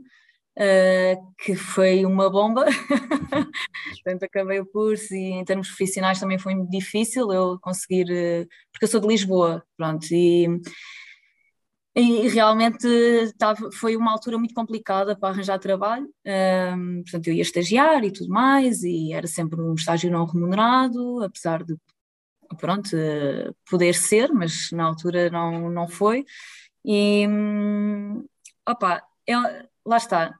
uh, 0.57 1.33
que 1.37 1.55
foi 1.55 2.05
uma 2.05 2.29
bomba, 2.29 2.65
portanto 4.03 4.23
acabei 4.23 4.59
o 4.59 4.65
curso 4.65 5.13
e 5.13 5.31
em 5.31 5.45
termos 5.45 5.67
profissionais 5.67 6.19
também 6.19 6.37
foi 6.37 6.55
muito 6.55 6.69
difícil 6.69 7.31
eu 7.31 7.59
conseguir, 7.61 8.05
uh, 8.05 8.47
porque 8.71 8.85
eu 8.85 8.89
sou 8.89 8.99
de 9.01 9.07
Lisboa, 9.07 9.63
pronto, 9.77 10.05
e 10.11 10.47
e 11.93 12.29
realmente 12.29 12.87
tava, 13.37 13.69
foi 13.73 13.97
uma 13.97 14.13
altura 14.13 14.37
muito 14.37 14.53
complicada 14.53 15.13
para 15.13 15.33
arranjar 15.33 15.59
trabalho, 15.59 16.07
um, 16.25 17.01
portanto 17.03 17.27
eu 17.27 17.33
ia 17.33 17.41
estagiar 17.41 18.01
e 18.05 18.11
tudo 18.11 18.29
mais, 18.29 18.81
e 18.83 19.11
era 19.11 19.27
sempre 19.27 19.59
um 19.59 19.73
estágio 19.73 20.09
não 20.09 20.25
remunerado, 20.25 21.21
apesar 21.21 21.63
de, 21.65 21.75
pronto, 22.57 22.89
poder 23.69 23.93
ser, 23.93 24.31
mas 24.31 24.71
na 24.71 24.85
altura 24.85 25.29
não, 25.29 25.69
não 25.69 25.87
foi, 25.87 26.23
e, 26.85 27.27
um, 27.27 28.25
opa, 28.67 29.03
eu, 29.27 29.39
lá 29.85 29.97
está, 29.97 30.33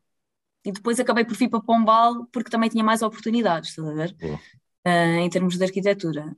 e 0.66 0.72
depois 0.72 1.00
acabei 1.00 1.26
por 1.26 1.36
vir 1.36 1.50
para 1.50 1.62
Pombal 1.62 2.28
porque 2.32 2.50
também 2.50 2.70
tinha 2.70 2.84
mais 2.84 3.02
oportunidades, 3.02 3.70
estás 3.70 3.88
a 3.88 3.94
ver, 3.94 4.16
uh, 4.22 5.20
em 5.20 5.30
termos 5.30 5.58
de 5.58 5.64
arquitetura. 5.64 6.36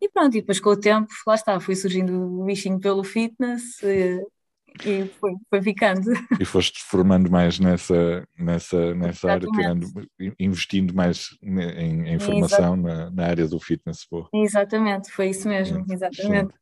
E 0.00 0.08
pronto, 0.08 0.36
e 0.36 0.40
depois 0.40 0.58
com 0.58 0.70
o 0.70 0.76
tempo, 0.76 1.08
lá 1.26 1.34
está, 1.34 1.60
foi 1.60 1.76
surgindo 1.76 2.40
o 2.40 2.44
bichinho 2.44 2.80
pelo 2.80 3.04
fitness 3.04 3.80
e, 3.82 4.20
e 4.84 5.06
foi, 5.20 5.32
foi 5.48 5.62
ficando. 5.62 6.10
E 6.40 6.44
foste 6.44 6.82
formando 6.82 7.30
mais 7.30 7.60
nessa, 7.60 8.26
nessa, 8.36 8.94
nessa 8.94 9.30
área, 9.30 9.48
tirando, 9.48 9.86
investindo 10.40 10.92
mais 10.92 11.28
em, 11.40 12.14
em 12.14 12.18
formação 12.18 12.76
na, 12.76 13.10
na, 13.10 13.26
área 13.26 13.46
do 13.46 13.60
fitness. 13.60 14.04
Pô. 14.04 14.28
Exatamente, 14.34 15.10
foi 15.12 15.28
isso 15.28 15.48
mesmo, 15.48 15.84
exatamente. 15.88 16.52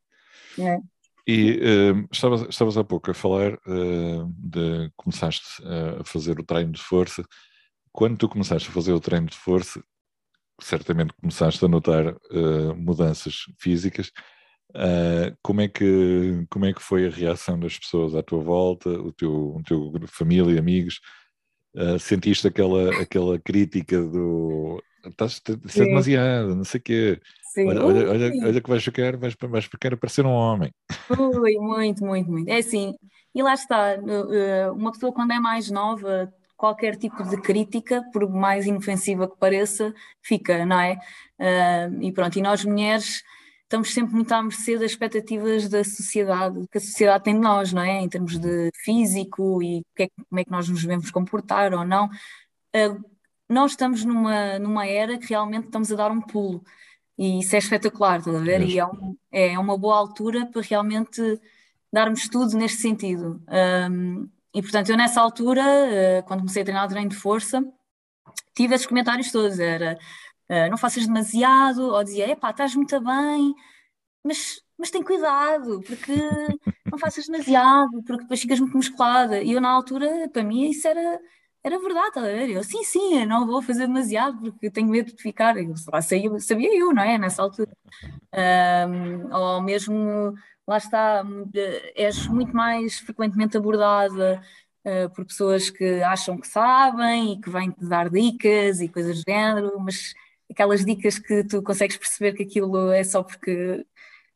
É. 0.59 0.79
E 1.27 1.53
uh, 1.53 2.09
estavas, 2.11 2.43
estavas 2.49 2.77
há 2.77 2.85
pouco 2.85 3.11
a 3.11 3.15
falar 3.15 3.55
uh, 3.55 4.27
de 4.37 4.91
começaste 4.97 5.63
a 6.01 6.05
fazer 6.05 6.39
o 6.41 6.45
treino 6.45 6.73
de 6.73 6.83
força. 6.83 7.25
Quando 7.93 8.19
tu 8.19 8.29
começaste 8.29 8.69
a 8.69 8.73
fazer 8.73 8.93
o 8.93 9.01
treino 9.01 9.27
de 9.27 9.37
força, 9.37 9.83
certamente 10.61 11.13
começaste 11.21 11.65
a 11.65 11.69
notar 11.69 12.15
uh, 12.15 12.75
mudanças 12.77 13.45
físicas. 13.59 14.11
Uh, 14.71 15.37
como, 15.43 15.61
é 15.61 15.69
que, 15.69 16.47
como 16.49 16.65
é 16.67 16.73
que 16.73 16.83
foi 16.83 17.07
a 17.07 17.11
reação 17.11 17.59
das 17.59 17.79
pessoas 17.79 18.15
à 18.15 18.23
tua 18.23 18.41
volta, 18.41 18.89
o 18.89 19.13
teu, 19.13 19.57
o 19.57 19.63
teu 19.63 19.93
família, 20.07 20.59
amigos? 20.59 21.01
Uh, 21.75 21.99
sentiste 21.99 22.47
aquela, 22.47 22.91
aquela 23.01 23.39
crítica 23.39 24.01
do 24.03 24.83
estás 25.09 25.41
a 25.49 25.53
é 25.53 25.85
demasiado, 25.85 26.55
não 26.55 26.65
sei 26.65 26.81
o 26.81 26.83
quê. 26.83 27.21
Sim. 27.53 27.67
Olha, 27.69 27.85
olha, 27.85 28.11
olha, 28.11 28.47
olha, 28.47 28.61
que 28.61 28.69
vais 28.71 28.85
ficar, 28.85 29.17
vais, 29.17 29.35
vais 29.41 29.65
ficar 29.65 29.93
a 29.93 29.97
parecer 29.97 30.25
um 30.25 30.31
homem. 30.31 30.71
Ui, 31.19 31.55
muito, 31.59 32.05
muito, 32.05 32.31
muito. 32.31 32.49
É 32.49 32.59
assim, 32.59 32.95
e 33.35 33.43
lá 33.43 33.55
está, 33.55 33.97
uma 34.75 34.93
pessoa 34.93 35.13
quando 35.13 35.33
é 35.33 35.41
mais 35.41 35.71
nova 35.71 36.33
qualquer 36.61 36.97
tipo 36.97 37.25
de 37.25 37.41
crítica, 37.41 38.05
por 38.13 38.29
mais 38.29 38.67
inofensiva 38.67 39.27
que 39.27 39.37
pareça, 39.39 39.95
fica, 40.23 40.67
não 40.67 40.79
é? 40.79 40.99
Uh, 41.39 42.03
e 42.03 42.13
pronto, 42.13 42.39
e 42.39 42.43
nós 42.43 42.63
mulheres 42.67 43.23
estamos 43.63 43.95
sempre 43.95 44.15
muito 44.15 44.31
à 44.33 44.43
mercê 44.43 44.77
das 44.77 44.91
expectativas 44.91 45.71
da 45.71 45.83
sociedade, 45.83 46.67
que 46.71 46.77
a 46.77 46.81
sociedade 46.81 47.25
tem 47.25 47.35
de 47.35 47.41
nós, 47.41 47.73
não 47.73 47.81
é? 47.81 48.03
Em 48.03 48.09
termos 48.11 48.39
de 48.39 48.71
físico 48.85 49.63
e 49.63 49.83
é, 49.99 50.09
como 50.29 50.41
é 50.41 50.45
que 50.45 50.51
nós 50.51 50.69
nos 50.69 50.83
devemos 50.83 51.11
comportar 51.11 51.73
ou 51.73 51.85
não. 51.85 52.11
Uh, 53.51 53.55
nós 53.55 53.73
estamos 53.73 54.05
numa, 54.05 54.59
numa 54.59 54.87
era 54.87 55.19
que 55.19 55.29
realmente 55.29 55.67
estamos 55.67 55.93
a 55.93 55.97
dar 55.97 56.11
um 56.11 56.21
pulo. 56.21 56.63
E 57.19 57.41
isso 57.41 57.55
é 57.55 57.59
espetacular, 57.59 58.19
estás 58.19 58.37
a 58.37 58.41
ver? 58.41 58.63
E 58.63 58.79
é, 58.79 58.87
um, 58.87 59.17
é 59.31 59.59
uma 59.59 59.77
boa 59.77 59.97
altura 59.97 60.47
para 60.47 60.63
realmente 60.63 61.21
darmos 61.93 62.29
tudo 62.29 62.57
neste 62.57 62.81
sentido. 62.81 63.43
Um, 63.91 64.29
e 64.55 64.63
portanto, 64.63 64.91
eu 64.91 64.97
nessa 64.97 65.21
altura, 65.21 65.63
eh, 65.63 66.23
quando 66.23 66.41
comecei 66.41 66.63
a 66.63 66.65
treinar 66.65 66.89
treino 66.89 67.11
de 67.11 67.17
força, 67.17 67.63
tive 68.55 68.75
esses 68.75 68.87
comentários 68.87 69.31
todos, 69.31 69.59
era 69.61 69.99
eh, 70.49 70.69
não 70.71 70.77
faças 70.79 71.07
demasiado, 71.07 71.83
ou 71.83 72.05
dizia, 72.05 72.31
epá, 72.31 72.51
estás 72.51 72.75
muito 72.75 73.01
bem, 73.01 73.55
mas, 74.25 74.63
mas 74.79 74.91
tem 74.91 75.03
cuidado, 75.03 75.81
porque 75.87 76.13
não 76.91 76.99
faças 76.99 77.27
demasiado, 77.27 78.03
porque 78.05 78.23
depois 78.23 78.41
ficas 78.41 78.61
muito 78.61 78.77
musculada. 78.77 79.43
E 79.43 79.53
eu 79.53 79.61
na 79.61 79.71
altura, 79.71 80.29
para 80.33 80.43
mim, 80.45 80.71
isso 80.71 80.89
era, 80.89 81.21
era 81.63 81.79
verdade, 81.79 82.13
tá 82.15 82.21
eu, 82.21 82.65
sim, 82.65 82.83
sim, 82.85 83.21
eu 83.21 83.27
não 83.27 83.47
vou 83.47 83.61
fazer 83.63 83.87
demasiado, 83.87 84.41
porque 84.53 84.71
tenho 84.71 84.89
medo 84.89 85.15
de 85.15 85.23
ficar, 85.23 85.57
eu, 85.57 85.75
sabia, 85.77 86.41
sabia 86.41 86.79
eu, 86.79 86.93
não 86.93 87.03
é, 87.03 87.19
nessa 87.19 87.43
altura. 87.43 87.71
Um, 88.35 89.35
ou 89.35 89.63
mesmo 89.63 90.35
lá 90.67 90.79
está, 90.79 91.23
és 91.97 92.27
muito 92.29 92.55
mais 92.55 92.99
frequentemente 93.01 93.57
abordada 93.57 94.41
uh, 94.85 95.11
por 95.11 95.27
pessoas 95.27 95.69
que 95.69 96.03
acham 96.03 96.39
que 96.39 96.47
sabem 96.47 97.35
e 97.35 97.41
que 97.41 97.51
vêm-te 97.51 97.85
dar 97.87 98.09
dicas 98.09 98.81
e 98.81 98.89
coisas 98.89 99.19
do 99.19 99.31
género, 99.31 99.79
mas 99.81 100.15
aquelas 100.51 100.85
dicas 100.85 101.19
que 101.19 101.45
tu 101.45 101.63
consegues 101.63 101.97
perceber 101.97 102.33
que 102.35 102.45
aquilo 102.45 102.91
é 102.91 103.05
só 103.05 103.23
porque, 103.23 103.85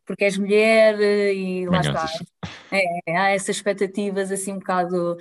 porque 0.05 0.25
és 0.25 0.37
mulher 0.37 0.99
e 1.33 1.67
lá 1.67 1.81
está. 1.81 2.07
É, 2.71 3.17
há 3.17 3.31
essas 3.31 3.57
expectativas 3.57 4.31
assim 4.31 4.53
um 4.53 4.59
bocado. 4.59 5.17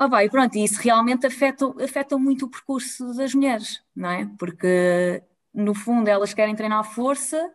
Oh, 0.00 0.08
vai, 0.08 0.30
pronto, 0.30 0.56
e 0.56 0.64
isso 0.64 0.80
realmente 0.80 1.26
afeta, 1.26 1.66
afeta 1.82 2.16
muito 2.16 2.46
o 2.46 2.50
percurso 2.50 3.12
das 3.14 3.34
mulheres, 3.34 3.82
não 3.94 4.10
é? 4.10 4.30
Porque 4.38 5.22
no 5.52 5.74
fundo 5.74 6.08
elas 6.08 6.32
querem 6.32 6.56
treinar 6.56 6.84
força 6.84 7.52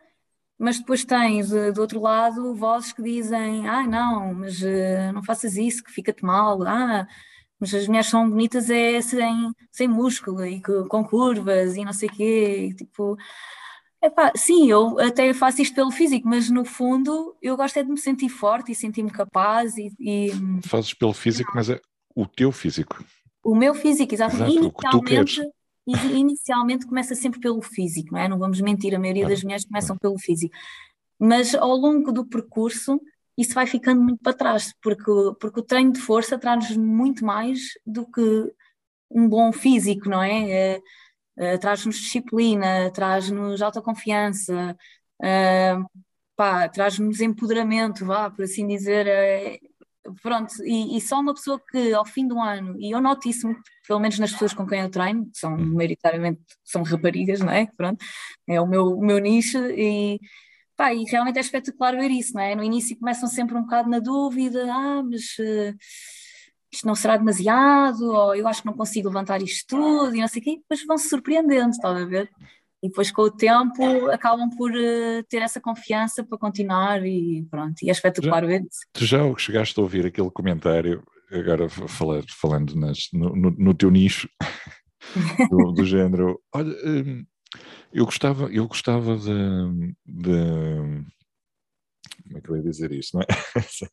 mas 0.57 0.79
depois 0.79 1.03
tens 1.03 1.51
uh, 1.51 1.71
do 1.73 1.81
outro 1.81 1.99
lado 1.99 2.55
vozes 2.55 2.93
que 2.93 3.03
dizem: 3.03 3.67
ah, 3.67 3.85
não, 3.85 4.33
mas 4.33 4.61
uh, 4.61 5.11
não 5.13 5.23
faças 5.23 5.57
isso, 5.57 5.83
que 5.83 5.91
fica-te 5.91 6.23
mal, 6.23 6.61
ah, 6.63 7.07
mas 7.59 7.73
as 7.73 7.87
mulheres 7.87 8.07
são 8.09 8.29
bonitas 8.29 8.69
é 8.69 9.01
sem, 9.01 9.51
sem 9.71 9.87
músculo 9.87 10.45
e 10.45 10.61
com 10.61 11.03
curvas 11.03 11.75
e 11.75 11.83
não 11.83 11.93
sei 11.93 12.09
o 12.09 12.11
quê, 12.11 12.67
e, 12.69 12.73
tipo. 12.73 13.17
Epá, 14.03 14.31
sim, 14.35 14.69
eu 14.69 14.99
até 14.99 15.33
faço 15.33 15.61
isto 15.63 15.73
pelo 15.73 15.89
físico, 15.89 16.27
mas 16.27 16.49
no 16.49 16.63
fundo 16.63 17.35
eu 17.41 17.57
gosto 17.57 17.77
é 17.77 17.83
de 17.83 17.89
me 17.89 17.97
sentir 17.97 18.29
forte 18.29 18.71
e 18.71 18.75
sentir-me 18.75 19.09
capaz 19.09 19.75
e, 19.77 19.91
e... 19.99 20.29
Fazes 20.67 20.93
pelo 20.93 21.13
físico, 21.13 21.51
mas 21.55 21.69
é 21.71 21.79
o 22.15 22.25
teu 22.25 22.51
físico. 22.51 23.03
O 23.43 23.53
meu 23.53 23.75
físico, 23.75 24.13
exatamente. 24.13 24.57
Exato, 24.57 25.01
queres 25.03 25.39
inicialmente 25.87 26.87
começa 26.87 27.13
sempre 27.13 27.39
pelo 27.39 27.61
físico, 27.61 28.13
não 28.13 28.19
é? 28.19 28.27
Não 28.27 28.39
vamos 28.39 28.59
mentir, 28.59 28.95
a 28.95 28.99
maioria 28.99 29.27
das 29.27 29.43
mulheres 29.43 29.65
começam 29.65 29.95
pelo 29.97 30.17
físico. 30.17 30.55
Mas 31.19 31.53
ao 31.53 31.75
longo 31.75 32.11
do 32.11 32.25
percurso 32.25 32.99
isso 33.37 33.53
vai 33.53 33.67
ficando 33.67 34.01
muito 34.01 34.21
para 34.23 34.33
trás, 34.33 34.73
porque, 34.81 35.11
porque 35.39 35.59
o 35.59 35.63
treino 35.63 35.91
de 35.91 35.99
força 35.99 36.39
traz-nos 36.39 36.77
muito 36.77 37.25
mais 37.25 37.59
do 37.85 38.09
que 38.09 38.21
um 39.11 39.27
bom 39.27 39.51
físico, 39.51 40.09
não 40.09 40.23
é? 40.23 40.49
é, 40.49 40.81
é 41.37 41.57
traz-nos 41.57 41.97
disciplina, 41.97 42.89
traz-nos 42.91 43.61
autoconfiança, 43.61 44.75
é, 45.21 45.75
traz-nos 46.73 47.19
empoderamento, 47.19 48.05
vá, 48.05 48.29
por 48.29 48.45
assim 48.45 48.65
dizer. 48.67 49.59
Pronto, 50.21 50.53
e, 50.63 50.97
e, 50.97 51.01
só 51.01 51.19
uma 51.19 51.33
pessoa 51.33 51.59
que 51.71 51.93
ao 51.93 52.05
fim 52.05 52.27
do 52.27 52.39
ano, 52.39 52.75
e 52.79 52.91
eu 52.91 53.01
noto 53.01 53.27
isso 53.27 53.47
pelo 53.87 53.99
menos 53.99 54.19
nas 54.19 54.31
pessoas 54.31 54.53
com 54.53 54.65
quem 54.65 54.81
eu 54.81 54.89
treino, 54.89 55.25
que 55.31 55.37
são 55.37 55.53
uhum. 55.53 55.73
maioritariamente 55.73 56.41
são 56.63 56.83
raparigas, 56.83 57.39
não 57.39 57.51
é? 57.51 57.67
Pronto, 57.77 58.03
é 58.47 58.61
o 58.61 58.67
meu, 58.67 58.85
o 58.97 59.05
meu 59.05 59.17
nicho 59.19 59.57
e, 59.57 60.19
pá, 60.75 60.93
e 60.93 61.03
realmente 61.05 61.37
é 61.37 61.41
espetacular 61.41 61.95
ver 61.95 62.11
isso, 62.11 62.33
não 62.33 62.41
é? 62.41 62.55
No 62.55 62.63
início 62.63 62.97
começam 62.97 63.27
sempre 63.27 63.55
um 63.55 63.61
bocado 63.61 63.89
na 63.89 63.99
dúvida, 63.99 64.65
ah, 64.71 65.03
mas 65.03 65.23
uh, 65.39 65.75
isto 66.71 66.85
não 66.85 66.95
será 66.95 67.17
demasiado, 67.17 68.03
ou 68.03 68.35
eu 68.35 68.47
acho 68.47 68.61
que 68.61 68.67
não 68.67 68.75
consigo 68.75 69.07
levantar 69.07 69.41
isto 69.41 69.65
tudo, 69.67 70.15
e 70.15 70.19
não 70.19 70.27
sei 70.27 70.41
o 70.41 70.45
quê, 70.45 70.57
depois 70.57 70.85
vão 70.85 70.97
se 70.97 71.09
surpreendendo, 71.09 71.71
está 71.71 71.89
a 71.89 72.05
ver? 72.05 72.29
E 72.83 72.87
depois 72.87 73.11
com 73.11 73.23
o 73.23 73.31
tempo 73.31 74.09
acabam 74.11 74.49
por 74.55 74.71
uh, 74.71 75.23
ter 75.29 75.41
essa 75.41 75.59
confiança 75.59 76.23
para 76.23 76.37
continuar 76.37 77.05
e 77.05 77.45
pronto, 77.49 77.75
e 77.81 77.89
é 77.89 77.91
espetacular 77.91 78.41
já, 78.41 78.47
ver 78.47 78.61
isso. 78.61 78.79
Tu 78.93 79.05
já 79.05 79.37
chegaste 79.37 79.79
a 79.79 79.83
ouvir 79.83 80.05
aquele 80.05 80.29
comentário, 80.29 81.03
agora 81.31 81.67
falando, 81.69 82.25
falando 82.39 82.75
nas, 82.75 83.07
no, 83.11 83.35
no, 83.35 83.51
no, 83.51 83.73
teu 83.73 83.89
nicho, 83.89 84.29
do, 85.49 85.71
do 85.71 85.85
género, 85.85 86.39
olha, 86.53 86.75
hum, 86.85 87.25
eu 87.91 88.05
gostava, 88.05 88.51
eu 88.51 88.67
gostava 88.67 89.17
de, 89.17 89.95
de, 90.05 91.05
como 92.23 92.37
é 92.37 92.41
que 92.41 92.49
eu 92.49 92.57
ia 92.57 92.63
dizer 92.63 92.91
isto, 92.91 93.15
não 93.15 93.21
é? 93.21 93.25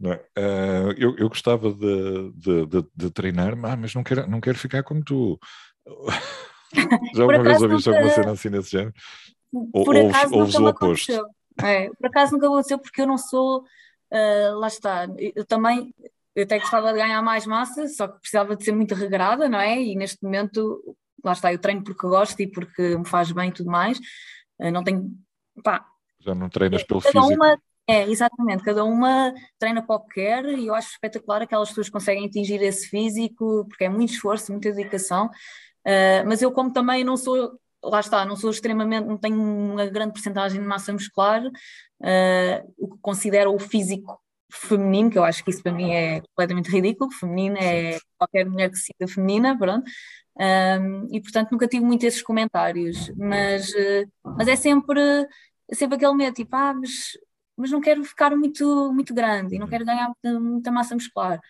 Não 0.00 0.12
é? 0.12 0.16
Uh, 0.38 0.92
eu, 0.96 1.16
eu 1.16 1.28
gostava 1.28 1.72
de, 1.72 2.32
de, 2.32 2.66
de, 2.66 2.86
de 2.94 3.10
treinar, 3.10 3.56
mas 3.56 3.92
não 3.96 4.04
quero, 4.04 4.30
não 4.30 4.40
quero 4.40 4.56
ficar 4.56 4.84
como 4.84 5.02
tu. 5.02 5.38
Já 7.14 7.24
uma 7.24 7.42
vez 7.42 7.62
ouviste 7.62 7.88
alguma 7.88 8.10
cena 8.10 8.32
assim 8.32 8.50
desse 8.50 8.70
género? 8.70 8.94
Por 9.50 9.96
ou, 9.96 10.08
acaso 10.08 10.34
ouves, 10.34 10.54
nunca 10.54 10.84
o 10.84 10.90
oposto? 10.90 11.26
É, 11.62 11.90
por 11.90 12.06
acaso 12.06 12.32
nunca 12.32 12.46
aconteceu 12.46 12.78
porque 12.78 13.02
eu 13.02 13.06
não 13.06 13.18
sou, 13.18 13.60
uh, 13.60 14.58
lá 14.58 14.68
está, 14.68 15.08
eu 15.34 15.44
também, 15.44 15.94
eu 16.34 16.44
até 16.44 16.58
gostava 16.58 16.92
de 16.92 16.98
ganhar 16.98 17.20
mais 17.22 17.46
massa, 17.46 17.88
só 17.88 18.06
que 18.06 18.20
precisava 18.20 18.54
de 18.54 18.64
ser 18.64 18.72
muito 18.72 18.94
regrada, 18.94 19.48
não 19.48 19.58
é? 19.58 19.80
E 19.80 19.96
neste 19.96 20.22
momento, 20.22 20.96
lá 21.24 21.32
está, 21.32 21.52
eu 21.52 21.58
treino 21.58 21.82
porque 21.82 22.06
gosto 22.06 22.38
e 22.40 22.46
porque 22.46 22.96
me 22.96 23.06
faz 23.06 23.32
bem 23.32 23.48
e 23.48 23.52
tudo 23.52 23.70
mais, 23.70 23.98
uh, 24.60 24.70
não 24.70 24.84
tenho, 24.84 25.10
pá... 25.64 25.84
Já 26.20 26.34
não 26.34 26.48
treinas 26.48 26.84
pelo 26.84 27.00
cada 27.00 27.20
físico? 27.20 27.34
Uma, 27.34 27.58
é, 27.88 28.08
exatamente, 28.08 28.62
cada 28.62 28.84
uma 28.84 29.32
treina 29.58 29.82
para 29.82 29.96
o 29.96 30.00
que 30.00 30.14
quer 30.14 30.44
e 30.44 30.66
eu 30.66 30.74
acho 30.74 30.90
espetacular 30.90 31.42
aquelas 31.42 31.70
pessoas 31.70 31.86
que 31.86 31.92
conseguem 31.92 32.26
atingir 32.26 32.60
esse 32.62 32.86
físico, 32.88 33.66
porque 33.68 33.84
é 33.84 33.88
muito 33.88 34.12
esforço, 34.12 34.52
muita 34.52 34.70
dedicação, 34.70 35.30
Uh, 35.88 36.20
mas 36.26 36.42
eu, 36.42 36.52
como 36.52 36.70
também 36.70 37.02
não 37.02 37.16
sou, 37.16 37.58
lá 37.82 38.00
está, 38.00 38.22
não 38.26 38.36
sou 38.36 38.50
extremamente, 38.50 39.06
não 39.06 39.16
tenho 39.16 39.40
uma 39.40 39.86
grande 39.86 40.12
porcentagem 40.12 40.60
de 40.60 40.66
massa 40.66 40.92
muscular, 40.92 41.42
uh, 41.46 42.74
o 42.76 42.88
que 42.88 42.98
considero 43.00 43.54
o 43.54 43.58
físico 43.58 44.20
feminino, 44.52 45.10
que 45.10 45.18
eu 45.18 45.24
acho 45.24 45.42
que 45.42 45.50
isso 45.50 45.62
para 45.62 45.72
mim 45.72 45.92
é 45.92 46.20
completamente 46.20 46.70
ridículo, 46.70 47.10
feminino 47.10 47.56
é 47.58 47.98
qualquer 48.18 48.44
mulher 48.44 48.70
que 48.70 48.76
se 48.76 48.86
sinta 48.92 49.10
feminina, 49.10 49.56
pronto. 49.56 49.90
Um, 50.40 51.08
e 51.10 51.20
portanto 51.20 51.50
nunca 51.50 51.66
tive 51.66 51.84
muito 51.84 52.04
esses 52.04 52.22
comentários, 52.22 53.10
mas, 53.16 53.70
uh, 53.70 54.10
mas 54.36 54.46
é 54.46 54.56
sempre, 54.56 55.00
é 55.70 55.74
sempre 55.74 55.96
aquele 55.96 56.14
medo, 56.14 56.34
tipo, 56.34 56.54
ah, 56.54 56.74
mas, 56.74 56.90
mas 57.56 57.70
não 57.70 57.80
quero 57.80 58.04
ficar 58.04 58.36
muito, 58.36 58.92
muito 58.92 59.14
grande 59.14 59.56
e 59.56 59.58
não 59.58 59.66
quero 59.66 59.84
ganhar 59.84 60.06
muita, 60.06 60.40
muita 60.40 60.70
massa 60.70 60.94
muscular. 60.94 61.40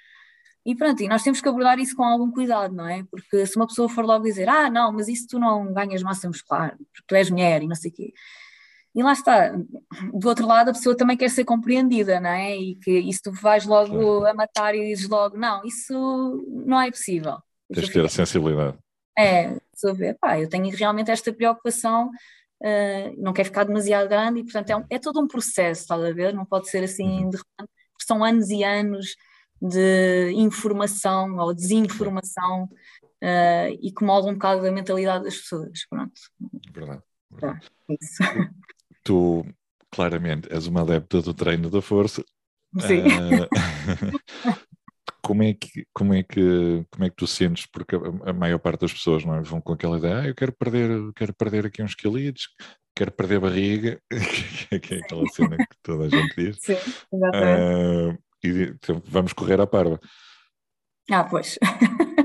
E 0.69 0.77
pronto, 0.77 1.03
e 1.03 1.09
nós 1.09 1.23
temos 1.23 1.41
que 1.41 1.49
abordar 1.49 1.79
isso 1.79 1.97
com 1.97 2.05
algum 2.05 2.31
cuidado, 2.31 2.75
não 2.75 2.87
é? 2.87 3.03
Porque 3.11 3.47
se 3.47 3.57
uma 3.57 3.67
pessoa 3.67 3.89
for 3.89 4.05
logo 4.05 4.25
dizer, 4.25 4.51
ah, 4.51 4.69
não, 4.69 4.93
mas 4.93 5.09
isso 5.09 5.27
tu 5.27 5.39
não 5.39 5.73
ganhas 5.73 6.03
massa 6.03 6.29
muscular, 6.29 6.77
porque 6.77 7.05
tu 7.07 7.15
és 7.15 7.31
mulher 7.31 7.63
e 7.63 7.67
não 7.67 7.75
sei 7.75 7.91
o 7.91 7.95
quê. 7.95 8.13
e 8.95 9.03
lá 9.03 9.15
está, 9.15 9.49
do 10.13 10.29
outro 10.29 10.47
lado 10.47 10.69
a 10.69 10.73
pessoa 10.75 10.95
também 10.95 11.17
quer 11.17 11.31
ser 11.31 11.47
compreendida, 11.47 12.21
não 12.21 12.29
é? 12.29 12.55
E 12.55 12.75
que 12.75 12.99
isso 12.99 13.23
tu 13.25 13.33
vais 13.33 13.65
logo 13.65 14.27
a 14.27 14.35
matar 14.35 14.75
e 14.75 14.91
dizes 14.91 15.09
logo, 15.09 15.39
não, 15.39 15.65
isso 15.65 16.47
não 16.67 16.79
é 16.79 16.91
possível. 16.91 17.39
Tens 17.73 17.87
de 17.87 17.93
ter 17.95 18.05
a 18.05 18.09
sensibilidade. 18.11 18.77
É, 19.19 19.57
ver, 19.95 20.19
pá, 20.21 20.39
eu 20.39 20.51
tenho 20.51 20.69
realmente 20.77 21.11
esta 21.11 21.33
preocupação, 21.33 22.11
uh, 22.63 23.15
não 23.17 23.33
quero 23.33 23.49
ficar 23.49 23.65
demasiado 23.65 24.07
grande 24.07 24.41
e 24.41 24.45
portanto 24.45 24.69
é, 24.69 24.77
um, 24.77 24.85
é, 24.91 24.99
todo 24.99 25.19
um 25.19 25.27
processo, 25.27 25.81
estás 25.81 26.05
a 26.05 26.13
ver? 26.13 26.35
Não 26.35 26.45
pode 26.45 26.69
ser 26.69 26.85
assim 26.85 27.25
uhum. 27.25 27.31
de 27.31 27.39
repente, 27.39 27.73
são 28.01 28.23
anos 28.23 28.51
e 28.51 28.63
anos 28.63 29.17
de 29.61 30.33
informação 30.35 31.37
ou 31.37 31.55
desinformação 31.55 32.65
uh, 33.23 33.79
e 33.81 33.93
que 33.93 34.05
molda 34.05 34.29
um 34.29 34.35
bocado 34.35 34.67
a 34.67 34.71
mentalidade 34.71 35.25
das 35.25 35.37
pessoas, 35.37 35.87
pronto. 35.88 36.21
Verdade. 36.73 37.03
verdade. 37.31 37.61
Tá, 37.61 37.95
isso 38.00 38.23
tu 39.05 39.45
claramente 39.91 40.53
és 40.53 40.67
uma 40.67 40.83
adepta 40.83 41.23
do 41.23 41.35
treino 41.35 41.71
da 41.71 41.81
força. 41.81 42.23
Sim. 42.81 43.03
Uh, 43.03 43.49
como 45.23 45.43
é 45.43 45.55
que 45.55 45.87
como 45.93 46.15
é 46.15 46.23
que 46.23 46.87
como 46.91 47.05
é 47.05 47.11
que 47.11 47.17
tu 47.17 47.27
sentes 47.27 47.67
porque 47.67 47.97
a, 47.97 48.31
a 48.31 48.33
maior 48.33 48.59
parte 48.59 48.81
das 48.81 48.93
pessoas 48.93 49.25
não 49.25 49.35
é? 49.35 49.43
vão 49.43 49.61
com 49.61 49.73
aquela 49.73 49.99
ideia 49.99 50.21
ah, 50.21 50.27
eu 50.27 50.35
quero 50.35 50.53
perder 50.53 51.12
quero 51.15 51.35
perder 51.35 51.67
aqui 51.67 51.83
uns 51.83 51.95
quilitos 51.95 52.49
quero 52.95 53.12
perder 53.12 53.41
barriga 53.41 54.00
que 54.81 54.95
é 54.95 54.99
aquela 54.99 55.27
cena 55.29 55.57
que 55.57 55.77
toda 55.83 56.07
a 56.07 56.09
gente 56.09 56.35
diz 56.37 56.59
Sim, 56.61 56.77
exatamente. 57.12 58.17
Uh, 58.17 58.28
e 58.49 58.62
então, 58.71 59.02
vamos 59.07 59.33
correr 59.33 59.61
à 59.61 59.67
parva 59.67 60.00
ah 61.11 61.25
pois 61.25 61.59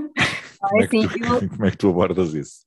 como, 0.70 0.82
é 0.82 0.86
assim, 0.86 1.08
tu, 1.08 1.24
eu, 1.24 1.50
como 1.50 1.65
é 1.65 1.72
que 1.72 1.77
tu 1.77 1.89
abordas 1.89 2.34
isso? 2.34 2.63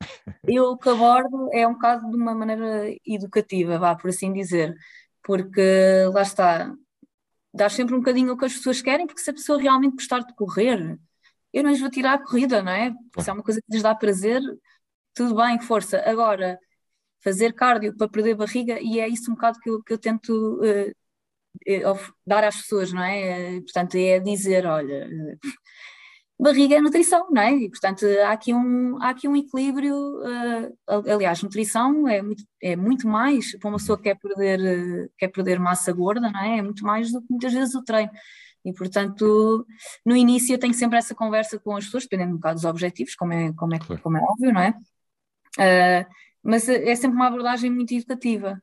Eu 0.47 0.65
o 0.73 0.77
que 0.77 0.89
abordo 0.89 1.49
é 1.53 1.67
um 1.67 1.73
bocado 1.75 2.11
de 2.11 2.17
uma 2.17 2.35
maneira 2.35 2.95
educativa, 3.07 3.79
vá, 3.79 3.95
por 3.97 4.11
assim 4.11 4.33
dizer, 4.33 4.75
porque 5.23 6.05
lá 6.13 6.23
está, 6.23 6.73
dás 7.53 7.73
sempre 7.73 7.95
um 7.95 7.99
bocadinho 7.99 8.33
o 8.33 8.37
que 8.37 8.45
as 8.45 8.55
pessoas 8.55 8.83
querem, 8.83 9.07
porque 9.07 9.21
se 9.21 9.31
a 9.31 9.35
pessoa 9.35 9.61
realmente 9.61 9.95
gostar 9.95 10.21
de 10.21 10.35
correr, 10.35 10.99
eu 11.53 11.63
não 11.63 11.71
lhes 11.71 11.81
vou 11.81 11.91
tirar 11.91 12.15
a 12.15 12.23
corrida, 12.23 12.63
não 12.63 12.73
é? 12.73 12.93
Se 13.19 13.31
é 13.31 13.33
uma 13.33 13.43
coisa 13.43 13.61
que 13.61 13.73
lhes 13.73 13.83
dá 13.83 13.95
prazer, 13.95 14.43
tudo 15.15 15.35
bem, 15.35 15.59
força. 15.61 16.03
Agora, 16.07 16.59
fazer 17.23 17.55
cardio 17.55 17.97
para 17.97 18.09
perder 18.09 18.35
barriga, 18.37 18.79
e 18.81 19.01
é 19.01 19.09
isso 19.09 19.31
um 19.31 19.35
bocado 19.35 19.59
que 19.61 19.71
eu, 19.71 19.83
que 19.83 19.93
eu 19.93 19.99
tento 19.99 20.61
uh, 20.63 20.93
dar 22.27 22.45
às 22.45 22.57
pessoas, 22.57 22.93
não 22.93 23.03
é? 23.03 23.61
Portanto, 23.61 23.97
é 23.97 24.19
dizer, 24.21 24.67
olha, 24.67 25.09
barriga 26.39 26.77
é 26.77 26.81
nutrição, 26.81 27.27
não 27.31 27.43
é? 27.43 27.55
E, 27.55 27.71
portanto, 27.71 28.05
há 28.25 28.33
aqui 28.33 28.53
um, 28.53 29.03
há 29.03 29.11
aqui 29.11 29.27
um 29.27 29.37
equilíbrio. 29.37 29.95
Uh, 29.95 31.11
aliás, 31.13 31.43
nutrição 31.43 32.07
é 32.07 32.21
muito, 32.23 32.45
é 32.63 32.77
muito 32.77 33.09
mais 33.09 33.57
para 33.59 33.69
uma 33.69 33.79
pessoa 33.79 33.97
que 33.97 34.05
quer 34.05 34.17
perder, 34.17 34.61
uh, 34.61 35.11
quer 35.19 35.29
perder 35.29 35.59
massa 35.59 35.93
gorda, 35.93 36.31
não 36.31 36.41
é? 36.41 36.59
É 36.59 36.63
muito 36.63 36.85
mais 36.85 37.11
do 37.11 37.21
que 37.21 37.27
muitas 37.31 37.53
vezes 37.53 37.75
o 37.75 37.83
treino. 37.83 38.11
E, 38.65 38.73
portanto, 38.73 39.67
no 40.05 40.17
início 40.17 40.55
eu 40.55 40.59
tenho 40.59 40.75
sempre 40.75 40.99
essa 40.99 41.15
conversa 41.15 41.59
com 41.59 41.77
as 41.77 41.85
pessoas, 41.85 42.03
dependendo 42.05 42.33
um 42.33 42.37
bocado 42.37 42.57
dos 42.57 42.65
objetivos, 42.65 43.15
como 43.15 43.33
é, 43.33 43.53
como 43.55 43.75
é, 43.75 43.79
como 43.79 44.19
é 44.19 44.21
óbvio, 44.21 44.53
não 44.53 44.61
é? 44.61 44.75
Uh, 45.59 46.07
mas 46.43 46.69
é 46.69 46.95
sempre 46.95 47.17
uma 47.17 47.27
abordagem 47.27 47.71
muito 47.71 47.93
educativa. 47.93 48.63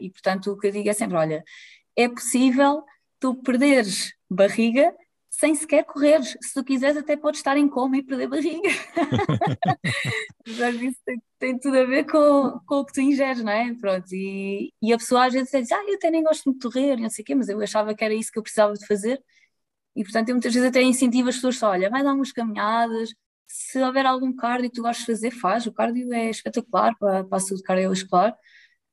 e, 0.00 0.10
portanto, 0.10 0.52
o 0.52 0.58
que 0.58 0.66
eu 0.66 0.70
digo 0.70 0.90
é 0.90 0.92
sempre: 0.92 1.16
olha, 1.16 1.42
é 1.96 2.08
possível 2.08 2.84
tu 3.18 3.34
perderes 3.34 4.14
barriga 4.30 4.94
sem 5.30 5.54
sequer 5.54 5.84
correr. 5.84 6.22
Se 6.22 6.54
tu 6.54 6.64
quiseres, 6.64 6.96
até 6.96 7.16
podes 7.16 7.40
estar 7.40 7.56
em 7.56 7.68
coma 7.68 7.98
e 7.98 8.02
perder 8.02 8.28
barriga. 8.28 8.68
Mas 10.58 10.74
isso 10.80 10.98
tem, 11.04 11.22
tem, 11.38 11.58
tudo 11.58 11.78
a 11.78 11.84
ver 11.84 12.04
com, 12.04 12.60
com 12.66 12.76
o 12.76 12.84
que 12.86 12.92
tu 12.94 13.00
ingeres, 13.00 13.42
não 13.42 13.52
é? 13.52 13.74
Pronto, 13.74 14.06
e, 14.12 14.72
e 14.82 14.92
a 14.92 14.96
pessoa 14.98 15.26
às 15.26 15.32
vezes 15.32 15.50
diz, 15.50 15.72
ah, 15.72 15.84
eu 15.86 15.96
até 15.96 16.10
nem 16.10 16.22
gosto 16.22 16.52
de 16.52 16.58
correr, 16.58 16.96
não 16.96 17.10
sei 17.10 17.22
o 17.22 17.26
quê, 17.26 17.34
mas 17.34 17.48
eu 17.48 17.60
achava 17.60 17.94
que 17.94 18.04
era 18.04 18.14
isso 18.14 18.32
que 18.32 18.38
eu 18.38 18.42
precisava 18.42 18.72
de 18.74 18.86
fazer. 18.86 19.22
E 19.94 20.02
portanto, 20.04 20.28
eu 20.30 20.34
muitas 20.36 20.54
vezes 20.54 20.68
até 20.68 20.82
incentivo 20.82 21.28
as 21.28 21.36
pessoas, 21.36 21.62
olha, 21.62 21.90
vai 21.90 22.02
dar 22.02 22.14
umas 22.14 22.32
caminhadas, 22.32 23.10
se 23.46 23.78
houver 23.82 24.06
algum 24.06 24.34
cardio 24.34 24.70
que 24.70 24.76
tu 24.76 24.82
gostes 24.82 25.06
de 25.06 25.12
fazer, 25.12 25.30
faz. 25.32 25.66
O 25.66 25.72
cardio 25.72 26.12
é 26.12 26.30
espetacular 26.30 26.94
para, 26.98 27.24
para 27.24 27.36
a 27.38 27.40
saúde 27.40 27.62
cardiovascular, 27.62 28.36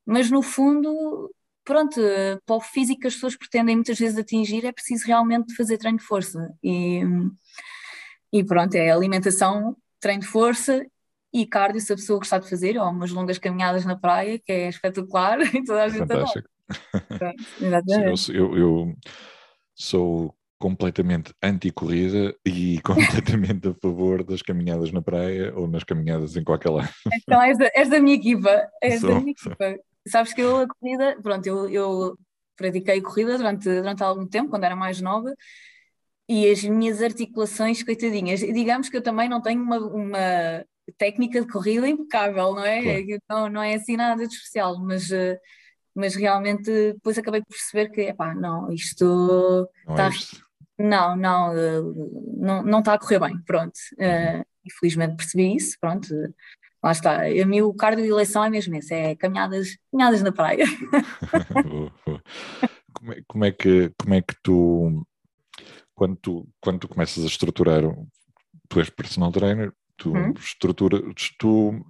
mas 0.05 0.29
no 0.31 0.41
fundo 0.41 1.33
pronto, 1.63 1.99
para 2.45 2.55
o 2.55 2.61
físico 2.61 3.01
que 3.01 3.07
as 3.07 3.13
pessoas 3.13 3.35
pretendem 3.35 3.75
muitas 3.75 3.97
vezes 3.97 4.17
atingir, 4.17 4.65
é 4.65 4.71
preciso 4.71 5.07
realmente 5.07 5.55
fazer 5.55 5.77
treino 5.77 5.97
de 5.97 6.03
força. 6.03 6.53
E, 6.63 7.01
e 8.31 8.43
pronto, 8.43 8.75
é 8.75 8.91
alimentação, 8.91 9.75
treino 9.99 10.21
de 10.21 10.27
força 10.27 10.85
e 11.33 11.47
cardio, 11.47 11.81
se 11.81 11.91
a 11.91 11.95
pessoa 11.95 12.19
gostar 12.19 12.39
de 12.39 12.49
fazer, 12.49 12.77
ou 12.77 12.87
umas 12.89 13.11
longas 13.11 13.39
caminhadas 13.39 13.85
na 13.85 13.97
praia, 13.97 14.39
que 14.39 14.51
é 14.51 14.69
espetacular, 14.69 15.39
e 15.55 15.63
toda 15.63 15.83
a 15.83 15.89
gente 15.89 15.99
Fantástico. 15.99 16.47
Sim, 18.17 18.33
eu, 18.33 18.57
eu, 18.57 18.93
sou 19.75 20.33
completamente 20.59 21.33
anti-corrida 21.43 22.35
e 22.45 22.79
completamente 22.85 23.67
a 23.67 23.73
favor 23.73 24.23
das 24.23 24.41
caminhadas 24.41 24.91
na 24.91 25.01
praia 25.01 25.53
ou 25.55 25.67
nas 25.67 25.83
caminhadas 25.83 26.37
em 26.37 26.43
qualquer 26.43 26.69
lado. 26.69 26.89
Então 27.13 27.41
és 27.41 27.57
da, 27.57 27.69
és 27.75 27.89
da 27.89 27.99
minha 27.99 28.15
equipa, 28.15 28.69
és 28.81 29.01
sou, 29.01 29.09
da 29.09 29.19
minha 29.19 29.31
equipa. 29.31 29.77
Sabes 30.07 30.33
que 30.33 30.41
eu 30.41 30.61
a 30.61 30.67
corrida, 30.67 31.17
pronto, 31.21 31.47
eu, 31.47 31.69
eu 31.69 32.17
pratiquei 32.55 33.01
corrida 33.01 33.37
durante, 33.37 33.63
durante 33.63 34.03
algum 34.03 34.27
tempo, 34.27 34.49
quando 34.49 34.65
era 34.65 34.75
mais 34.75 34.99
nova, 35.01 35.33
e 36.27 36.49
as 36.49 36.63
minhas 36.63 37.01
articulações, 37.01 37.83
coitadinhas, 37.83 38.39
digamos 38.39 38.89
que 38.89 38.97
eu 38.97 39.01
também 39.01 39.29
não 39.29 39.41
tenho 39.41 39.61
uma, 39.61 39.77
uma 39.77 40.65
técnica 40.97 41.41
de 41.41 41.47
corrida 41.47 41.87
impecável, 41.87 42.53
não 42.53 42.65
é? 42.65 42.81
Claro. 42.81 43.21
Não, 43.29 43.49
não 43.49 43.63
é 43.63 43.75
assim 43.75 43.95
nada 43.95 44.27
de 44.27 44.33
especial, 44.33 44.77
mas, 44.79 45.11
eh, 45.11 45.39
mas 45.95 46.15
realmente 46.15 46.93
depois 46.93 47.17
acabei 47.17 47.41
por 47.41 47.49
perceber 47.49 47.89
que, 47.89 48.01
epá, 48.01 48.33
não, 48.33 48.71
isto 48.71 49.69
não 49.85 49.93
está. 49.93 50.05
É 50.05 50.09
isto. 50.09 50.43
Não, 50.77 51.15
não, 51.15 51.57
eh, 51.57 51.81
não, 52.37 52.63
não 52.63 52.79
está 52.79 52.93
a 52.93 52.99
correr 52.99 53.19
bem, 53.19 53.41
pronto. 53.45 53.77
Uhum. 53.97 54.41
Uh, 54.41 54.45
infelizmente 54.65 55.15
percebi 55.17 55.55
isso, 55.55 55.77
pronto 55.79 56.07
lá 56.83 56.91
está, 56.91 57.21
a 57.21 57.45
mim 57.45 57.61
o 57.61 57.73
cardio 57.73 58.03
de 58.03 58.11
eleição 58.11 58.43
é 58.43 58.49
mesmo 58.49 58.75
esse, 58.75 58.93
é 58.93 59.15
caminhadas, 59.15 59.77
caminhadas 59.89 60.21
na 60.21 60.33
praia. 60.33 60.65
como, 62.93 63.13
é, 63.13 63.23
como, 63.25 63.45
é, 63.45 63.51
que, 63.51 63.91
como 63.97 64.13
é 64.13 64.21
que 64.21 64.35
tu, 64.43 65.07
quando 65.95 66.17
tu, 66.17 66.49
quando 66.59 66.79
tu 66.79 66.89
começas 66.89 67.23
a 67.23 67.27
estruturar, 67.27 67.83
tu 68.67 68.79
és 68.79 68.89
personal 68.89 69.31
trainer, 69.31 69.71
tu, 69.95 70.11
hum? 70.11 70.33
estrutura, 70.37 71.01
tu, 71.39 71.85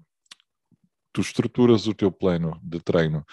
tu 1.12 1.22
estruturas 1.22 1.88
o 1.88 1.96
teu 1.96 2.12
plano 2.12 2.60
de 2.62 2.80
treino 2.80 3.26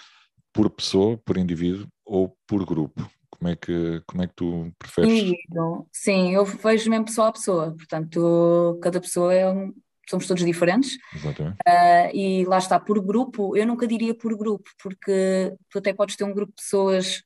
por 0.51 0.67
pessoa, 0.69 1.15
por 1.17 1.37
indivíduo 1.37 1.87
ou 2.03 2.35
por 2.47 2.65
grupo? 2.65 3.07
Como 3.29 3.49
é 3.49 3.55
que, 3.55 4.01
como 4.07 4.23
é 4.23 4.27
que 4.27 4.35
tu 4.35 4.71
preferes? 4.79 5.11
Indivíduo. 5.11 5.87
Sim, 5.91 6.33
eu 6.33 6.43
vejo 6.43 6.89
mesmo 6.89 7.05
pessoa 7.05 7.27
a 7.27 7.31
pessoa, 7.31 7.71
portanto, 7.71 8.79
cada 8.81 8.99
pessoa 8.99 9.33
é 9.33 9.49
um, 9.49 9.73
somos 10.11 10.27
todos 10.27 10.45
diferentes. 10.45 10.97
Exatamente. 11.15 11.57
Uh, 11.67 12.15
e 12.15 12.45
lá 12.45 12.57
está, 12.57 12.79
por 12.79 13.01
grupo, 13.01 13.55
eu 13.57 13.65
nunca 13.65 13.87
diria 13.87 14.13
por 14.13 14.37
grupo, 14.37 14.69
porque 14.81 15.53
tu 15.69 15.79
até 15.79 15.93
podes 15.93 16.15
ter 16.15 16.23
um 16.23 16.33
grupo 16.33 16.53
de 16.55 16.61
pessoas, 16.61 17.23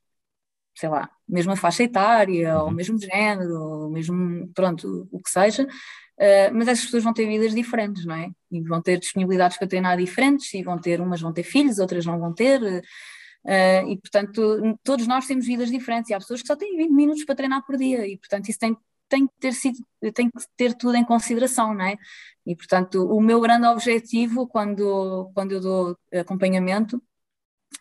sei 0.74 0.88
lá, 0.88 1.10
mesma 1.28 1.56
faixa 1.56 1.82
etária, 1.82 2.56
uhum. 2.58 2.64
ou 2.64 2.70
mesmo 2.70 2.98
género, 2.98 3.60
ou 3.60 3.90
mesmo, 3.90 4.48
pronto, 4.54 5.08
o 5.10 5.20
que 5.20 5.30
seja, 5.30 5.64
uh, 5.64 6.54
mas 6.54 6.68
essas 6.68 6.84
pessoas 6.84 7.04
vão 7.04 7.12
ter 7.12 7.26
vidas 7.26 7.54
diferentes, 7.54 8.06
não 8.06 8.14
é? 8.14 8.30
E 8.50 8.62
vão 8.62 8.80
ter 8.80 8.98
disponibilidades 8.98 9.58
para 9.58 9.68
treinar 9.68 9.96
diferentes, 9.98 10.54
e 10.54 10.62
vão 10.62 10.78
ter, 10.78 11.00
umas 11.00 11.20
vão 11.20 11.32
ter 11.32 11.42
filhos, 11.42 11.78
outras 11.78 12.06
não 12.06 12.18
vão 12.18 12.32
ter. 12.32 12.62
Uh, 12.62 13.88
e 13.90 13.98
portanto, 13.98 14.78
todos 14.82 15.06
nós 15.06 15.26
temos 15.26 15.46
vidas 15.46 15.70
diferentes 15.70 16.10
e 16.10 16.14
há 16.14 16.18
pessoas 16.18 16.42
que 16.42 16.48
só 16.48 16.56
têm 16.56 16.76
20 16.76 16.90
minutos 16.90 17.24
para 17.24 17.36
treinar 17.36 17.64
por 17.64 17.76
dia, 17.76 18.06
e 18.06 18.16
portanto, 18.16 18.48
isso 18.48 18.58
tem 18.58 18.76
tem 19.08 19.26
que 19.26 19.34
ter 19.38 19.52
sido, 19.52 19.78
tem 20.14 20.30
que 20.30 20.38
ter 20.56 20.74
tudo 20.74 20.96
em 20.96 21.04
consideração, 21.04 21.74
não 21.74 21.84
é? 21.84 21.96
E 22.46 22.54
portanto, 22.56 23.04
o 23.06 23.20
meu 23.20 23.40
grande 23.40 23.66
objetivo 23.66 24.46
quando, 24.46 25.30
quando 25.34 25.52
eu 25.52 25.60
dou 25.60 25.98
acompanhamento 26.12 27.02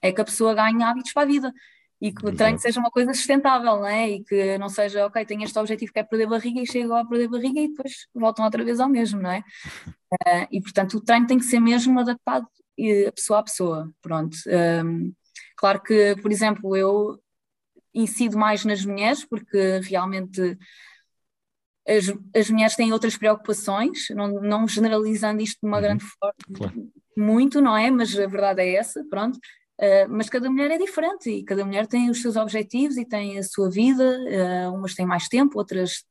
é 0.02 0.12
que 0.12 0.22
a 0.22 0.26
pessoa 0.26 0.54
ganhe 0.54 0.84
hábitos 0.84 1.14
para 1.14 1.24
a 1.24 1.26
vida 1.26 1.54
e 2.02 2.12
que 2.12 2.26
o 2.26 2.36
treino 2.36 2.60
seja 2.60 2.80
uma 2.80 2.92
coisa 2.92 3.14
sustentável, 3.14 3.78
não 3.78 3.88
é? 3.88 4.10
E 4.10 4.24
que 4.24 4.58
não 4.58 4.70
seja, 4.70 5.06
ok, 5.06 5.26
tenho 5.26 5.44
este 5.44 5.58
objetivo 5.58 5.94
que 5.94 6.00
é 6.00 6.04
perder 6.04 6.28
barriga 6.28 6.62
e 6.62 6.68
chego 6.68 6.94
a 6.94 7.06
perder 7.06 7.30
barriga 7.30 7.60
e 7.60 7.70
depois 7.70 8.08
voltam 8.14 8.46
outra 8.46 8.64
vez 8.64 8.80
ao 8.80 8.90
mesmo, 8.90 9.22
não 9.22 9.32
é? 9.32 9.44
Uh, 10.12 10.48
e 10.52 10.62
portanto, 10.62 10.98
o 10.98 11.02
treino 11.02 11.28
tem 11.28 11.38
que 11.38 11.46
ser 11.46 11.60
mesmo 11.60 12.00
adaptado 12.00 12.48
a 13.08 13.12
pessoa 13.12 13.40
a 13.40 13.44
pessoa, 13.44 13.92
pronto. 14.02 14.36
Um, 14.84 15.14
claro 15.56 15.82
que, 15.82 16.16
por 16.22 16.32
exemplo, 16.32 16.76
eu 16.76 17.20
incido 17.94 18.38
mais 18.38 18.66
nas 18.66 18.84
mulheres 18.86 19.24
porque 19.24 19.80
realmente 19.80 20.58
as, 21.88 22.12
as 22.36 22.50
mulheres 22.50 22.76
têm 22.76 22.92
outras 22.92 23.16
preocupações, 23.16 24.10
não, 24.10 24.28
não 24.42 24.68
generalizando 24.68 25.42
isto 25.42 25.60
de 25.62 25.68
uma 25.68 25.78
uhum. 25.78 25.84
grande 25.84 26.04
forma, 26.04 26.34
claro. 26.56 26.92
muito, 27.16 27.62
não 27.62 27.78
é? 27.78 27.92
Mas 27.92 28.18
a 28.18 28.28
verdade 28.28 28.62
é 28.62 28.76
essa, 28.76 29.04
pronto. 29.10 29.38
Uh, 29.80 30.08
mas 30.10 30.30
cada 30.30 30.50
mulher 30.50 30.72
é 30.72 30.78
diferente 30.78 31.30
e 31.30 31.44
cada 31.44 31.66
mulher 31.66 31.86
tem 31.86 32.10
os 32.10 32.22
seus 32.22 32.38
objetivos 32.38 32.96
e 32.98 33.06
tem 33.06 33.38
a 33.38 33.44
sua 33.44 33.70
vida, 33.70 34.04
uh, 34.04 34.74
umas 34.74 34.96
têm 34.96 35.06
mais 35.06 35.28
tempo, 35.28 35.58
outras 35.58 36.06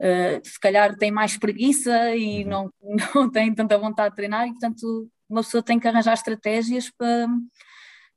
uh, 0.00 0.40
se 0.44 0.58
calhar 0.60 0.96
têm 0.96 1.12
mais 1.12 1.36
preguiça 1.38 2.14
e 2.16 2.42
uhum. 2.42 2.50
não, 2.50 2.72
não 3.14 3.30
têm 3.30 3.54
tanta 3.54 3.78
vontade 3.78 4.10
de 4.10 4.16
treinar 4.16 4.48
e 4.48 4.50
portanto 4.50 5.08
uma 5.28 5.42
pessoa 5.42 5.62
tem 5.62 5.78
que 5.78 5.86
arranjar 5.86 6.14
estratégias 6.14 6.90
para, 6.90 7.28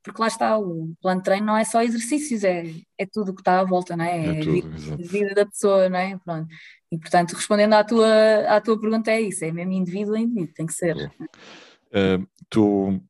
porque 0.04 0.22
lá 0.22 0.28
está, 0.28 0.58
o 0.58 0.94
plano 1.02 1.22
de 1.22 1.26
treino 1.26 1.46
não 1.46 1.58
é 1.58 1.64
só 1.64 1.82
exercícios, 1.82 2.44
é, 2.44 2.66
é 2.98 3.06
tudo 3.06 3.32
o 3.32 3.36
que 3.36 3.42
está 3.42 3.60
à 3.60 3.64
volta, 3.64 3.96
não 3.96 4.06
é? 4.06 4.18
É, 4.18 4.26
é 4.26 4.30
a 4.32 4.44
tudo, 4.44 4.70
vida, 4.70 4.98
vida 4.98 5.36
da 5.36 5.46
pessoa, 5.46 5.90
não 5.90 6.00
é? 6.00 6.18
Pronto. 6.18 6.48
E 6.92 6.98
portanto, 6.98 7.34
respondendo 7.34 7.74
à 7.74 7.84
tua, 7.84 8.08
à 8.48 8.60
tua 8.60 8.80
pergunta, 8.80 9.12
é 9.12 9.22
isso, 9.22 9.46
é 9.46 9.52
mesmo 9.52 9.72
indivíduo 9.72 10.16
a 10.16 10.20
indivíduo, 10.20 10.54
tem 10.54 10.66
que 10.66 10.74
ser. 10.74 10.96
Uh, 10.98 12.28
tu, 12.50 13.02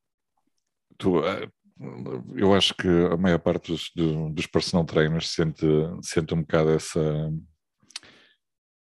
tu 0.97 1.19
uh, 1.19 1.51
eu 2.35 2.53
acho 2.53 2.75
que 2.75 2.87
a 2.87 3.17
maior 3.17 3.39
parte 3.39 3.71
dos, 3.71 3.91
dos 4.31 4.45
personal 4.45 4.85
trainers 4.85 5.29
sente, 5.29 5.65
sente 6.03 6.33
um 6.33 6.41
bocado 6.41 6.71
essa, 6.71 7.33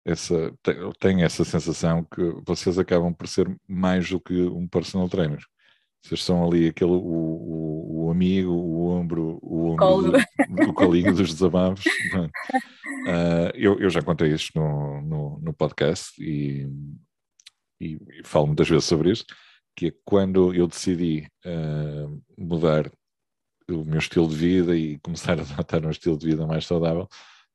essa 0.05 0.55
tem 0.99 1.23
essa 1.23 1.45
sensação 1.45 2.05
que 2.05 2.23
vocês 2.47 2.79
acabam 2.79 3.13
por 3.13 3.29
ser 3.29 3.55
mais 3.69 4.09
do 4.09 4.19
que 4.21 4.41
um 4.43 4.67
personal 4.67 5.09
trainer. 5.09 5.45
Vocês 6.07 6.23
são 6.23 6.47
ali 6.47 6.69
aquele, 6.69 6.93
o, 6.93 6.95
o, 6.95 8.05
o 8.07 8.11
amigo, 8.13 8.53
o 8.53 8.91
ombro, 8.91 9.41
o 9.43 9.71
ombro 9.71 10.13
do, 10.13 10.71
o 10.71 10.73
colinho 10.73 11.13
dos 11.13 11.35
desabafos. 11.35 11.85
uh, 12.15 13.51
eu, 13.55 13.81
eu 13.81 13.91
já 13.91 14.01
contei 14.01 14.33
isto 14.33 14.57
no, 14.57 15.03
no, 15.03 15.41
no 15.41 15.53
podcast 15.53 16.13
e, 16.23 16.69
e, 17.81 17.95
e, 17.95 18.23
falo 18.25 18.47
muitas 18.47 18.69
vezes 18.69 18.85
sobre 18.85 19.11
isto, 19.11 19.35
que 19.75 19.89
é 19.89 19.93
quando 20.05 20.55
eu 20.55 20.69
decidi 20.69 21.27
uh, 21.45 22.23
mudar 22.39 22.89
o 23.69 23.85
meu 23.85 23.99
estilo 23.99 24.29
de 24.29 24.37
vida 24.37 24.77
e 24.77 25.01
começar 25.01 25.37
a 25.41 25.43
adotar 25.43 25.85
um 25.85 25.91
estilo 25.91 26.17
de 26.17 26.27
vida 26.27 26.47
mais 26.47 26.65
saudável, 26.67 27.09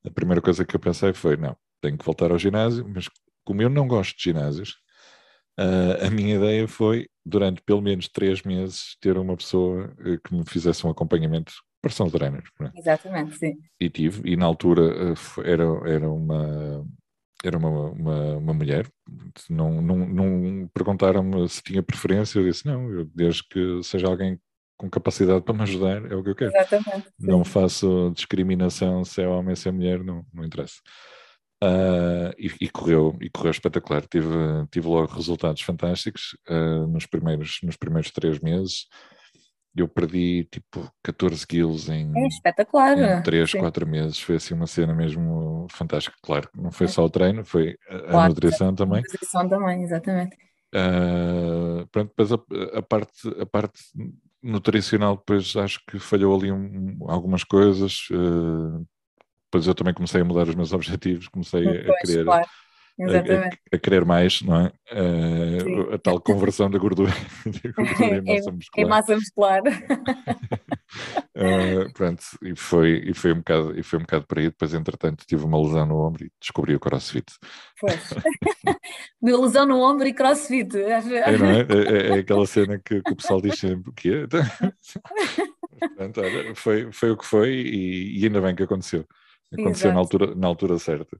a 0.04 0.10
primeira 0.10 0.42
coisa 0.42 0.62
que 0.62 0.76
eu 0.76 0.80
pensei 0.80 1.14
foi, 1.14 1.38
não, 1.38 1.56
tenho 1.80 1.96
que 1.96 2.04
voltar 2.04 2.30
ao 2.30 2.38
ginásio, 2.38 2.86
mas 2.86 3.08
como 3.44 3.62
eu 3.62 3.70
não 3.70 3.88
gosto 3.88 4.14
de 4.14 4.24
ginásios, 4.24 4.76
Uh, 5.58 6.06
a 6.06 6.10
minha 6.10 6.36
ideia 6.36 6.66
foi, 6.66 7.08
durante 7.24 7.62
pelo 7.62 7.82
menos 7.82 8.08
três 8.08 8.42
meses, 8.42 8.96
ter 9.00 9.18
uma 9.18 9.36
pessoa 9.36 9.94
uh, 10.00 10.20
que 10.22 10.34
me 10.34 10.44
fizesse 10.46 10.86
um 10.86 10.90
acompanhamento 10.90 11.52
personal 11.82 12.10
trainer. 12.10 12.42
Exatamente, 12.76 13.36
sim. 13.36 13.54
E 13.80 13.90
tive, 13.90 14.30
e 14.30 14.36
na 14.36 14.46
altura 14.46 15.12
uh, 15.12 15.42
era, 15.44 15.64
era 15.90 16.10
uma 16.10 16.84
era 17.44 17.58
uma, 17.58 17.90
uma, 17.90 18.36
uma 18.36 18.54
mulher, 18.54 18.88
não, 19.50 19.82
não, 19.82 19.96
não 20.06 20.70
perguntaram-me 20.72 21.48
se 21.48 21.60
tinha 21.60 21.82
preferência, 21.82 22.38
eu 22.38 22.44
disse 22.44 22.64
não, 22.64 22.88
eu, 22.88 23.04
desde 23.06 23.42
que 23.48 23.82
seja 23.82 24.06
alguém 24.06 24.38
com 24.76 24.88
capacidade 24.88 25.44
para 25.44 25.54
me 25.54 25.62
ajudar, 25.62 26.10
é 26.10 26.14
o 26.14 26.22
que 26.22 26.30
eu 26.30 26.34
quero. 26.34 26.52
Exatamente. 26.54 27.06
Sim. 27.20 27.26
Não 27.26 27.44
faço 27.44 28.12
discriminação 28.14 29.04
se 29.04 29.22
é 29.22 29.28
homem, 29.28 29.54
se 29.54 29.68
é 29.68 29.72
mulher, 29.72 30.02
não, 30.04 30.24
não 30.32 30.44
interessa. 30.44 30.76
Uh, 31.62 32.34
e, 32.36 32.50
e, 32.62 32.68
correu, 32.68 33.16
e 33.20 33.30
correu 33.30 33.52
espetacular. 33.52 34.02
Tive, 34.08 34.34
tive 34.68 34.88
logo 34.88 35.14
resultados 35.14 35.62
fantásticos 35.62 36.36
uh, 36.50 36.88
nos, 36.88 37.06
primeiros, 37.06 37.60
nos 37.62 37.76
primeiros 37.76 38.10
três 38.10 38.40
meses. 38.40 38.88
Eu 39.74 39.86
perdi 39.86 40.44
tipo 40.50 40.90
14 41.04 41.46
quilos 41.46 41.88
em, 41.88 42.10
é 42.16 42.26
espetacular. 42.26 42.98
em 42.98 43.22
3, 43.22 43.52
4 43.52 43.86
meses. 43.86 44.18
Foi 44.18 44.36
assim 44.36 44.54
uma 44.54 44.66
cena 44.66 44.92
mesmo 44.92 45.68
fantástica. 45.70 46.16
Claro, 46.20 46.48
não 46.52 46.72
foi 46.72 46.86
é. 46.86 46.90
só 46.90 47.04
o 47.04 47.10
treino, 47.10 47.44
foi 47.44 47.78
a, 47.88 47.98
claro, 48.00 48.18
a 48.18 48.28
nutrição 48.28 48.74
também. 48.74 48.98
A 48.98 49.02
nutrição 49.02 49.48
também, 49.48 49.82
exatamente. 49.84 50.36
Uh, 50.74 51.86
pronto, 51.92 52.08
depois 52.08 52.32
a, 52.32 52.78
a, 52.78 52.82
parte, 52.82 53.28
a 53.40 53.46
parte 53.46 53.80
nutricional, 54.42 55.16
depois 55.16 55.54
acho 55.54 55.80
que 55.86 55.98
falhou 56.00 56.36
ali 56.36 56.50
um, 56.50 56.96
algumas 57.08 57.44
coisas. 57.44 58.08
Uh, 58.10 58.84
depois 59.52 59.66
eu 59.66 59.74
também 59.74 59.92
comecei 59.92 60.22
a 60.22 60.24
mudar 60.24 60.48
os 60.48 60.54
meus 60.54 60.72
objetivos, 60.72 61.28
comecei 61.28 61.62
pois, 61.62 61.88
a 61.88 61.98
querer 61.98 62.24
claro. 62.24 62.46
a, 63.00 63.76
a, 63.76 63.78
querer 63.78 64.04
mais, 64.06 64.40
não 64.40 64.56
é? 64.56 64.72
Uh, 64.90 65.94
a 65.94 65.98
tal 65.98 66.18
conversão 66.18 66.70
da 66.70 66.78
gordura, 66.78 67.12
da 67.44 67.70
gordura 67.76 68.16
em 68.16 68.36
massa 68.36 68.50
muscular. 68.50 68.86
Em 68.86 68.88
massa 68.88 69.14
muscular. 69.14 69.60
uh, 71.36 71.92
pronto, 71.92 72.22
e 72.42 72.56
foi, 72.56 73.02
e, 73.04 73.12
foi 73.12 73.32
um 73.32 73.38
bocado, 73.38 73.78
e 73.78 73.82
foi 73.82 73.98
um 73.98 74.02
bocado 74.02 74.26
por 74.26 74.38
aí. 74.38 74.44
Depois, 74.46 74.72
entretanto, 74.72 75.26
tive 75.26 75.44
uma 75.44 75.60
lesão 75.62 75.84
no 75.84 75.98
ombro 75.98 76.24
e 76.24 76.32
descobri 76.40 76.74
o 76.74 76.80
crossfit. 76.80 77.30
Pois. 77.78 78.14
Deu 79.20 79.42
lesão 79.42 79.66
no 79.66 79.82
ombro 79.82 80.08
e 80.08 80.14
crossfit. 80.14 80.74
É, 80.78 81.36
não 81.36 81.50
é? 81.50 81.60
É, 81.60 82.16
é 82.16 82.18
aquela 82.20 82.46
cena 82.46 82.78
que, 82.78 83.02
que, 83.02 83.12
o 83.12 83.16
pessoal 83.16 83.42
diz 83.42 83.58
sempre: 83.58 83.90
o 83.90 83.92
quê? 83.92 84.26
Portanto, 85.78 86.20
olha, 86.22 86.54
foi, 86.54 86.90
foi 86.90 87.10
o 87.10 87.16
que 87.18 87.26
foi 87.26 87.50
e, 87.50 88.18
e 88.18 88.24
ainda 88.24 88.40
bem 88.40 88.54
que 88.54 88.62
aconteceu. 88.62 89.06
Aconteceu 89.52 89.92
na 89.92 89.98
altura, 89.98 90.34
na 90.34 90.46
altura 90.46 90.78
certa. 90.78 91.18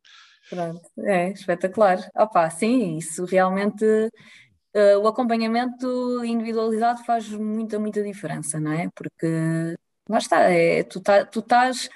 Pronto, 0.49 0.81
é 0.99 1.31
espetacular. 1.31 1.99
Opa, 2.15 2.49
sim, 2.51 2.97
isso 2.97 3.25
realmente 3.25 3.85
uh, 3.85 4.99
o 5.03 5.07
acompanhamento 5.07 6.25
individualizado 6.25 7.05
faz 7.05 7.29
muita, 7.31 7.79
muita 7.79 8.03
diferença, 8.03 8.59
não 8.61 8.73
é? 8.73 8.89
Porque 8.95 9.77
lá 10.09 10.19
está, 10.19 10.41
é, 10.51 10.83
tu, 10.83 11.01
tá, 11.01 11.25
tu 11.25 11.41
estás, 11.41 11.89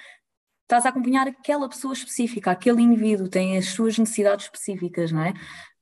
estás 0.62 0.86
a 0.86 0.88
acompanhar 0.88 1.28
aquela 1.28 1.68
pessoa 1.68 1.92
específica, 1.92 2.50
aquele 2.50 2.82
indivíduo, 2.82 3.28
tem 3.28 3.58
as 3.58 3.66
suas 3.66 3.98
necessidades 3.98 4.46
específicas, 4.46 5.12
não 5.12 5.22
é? 5.22 5.34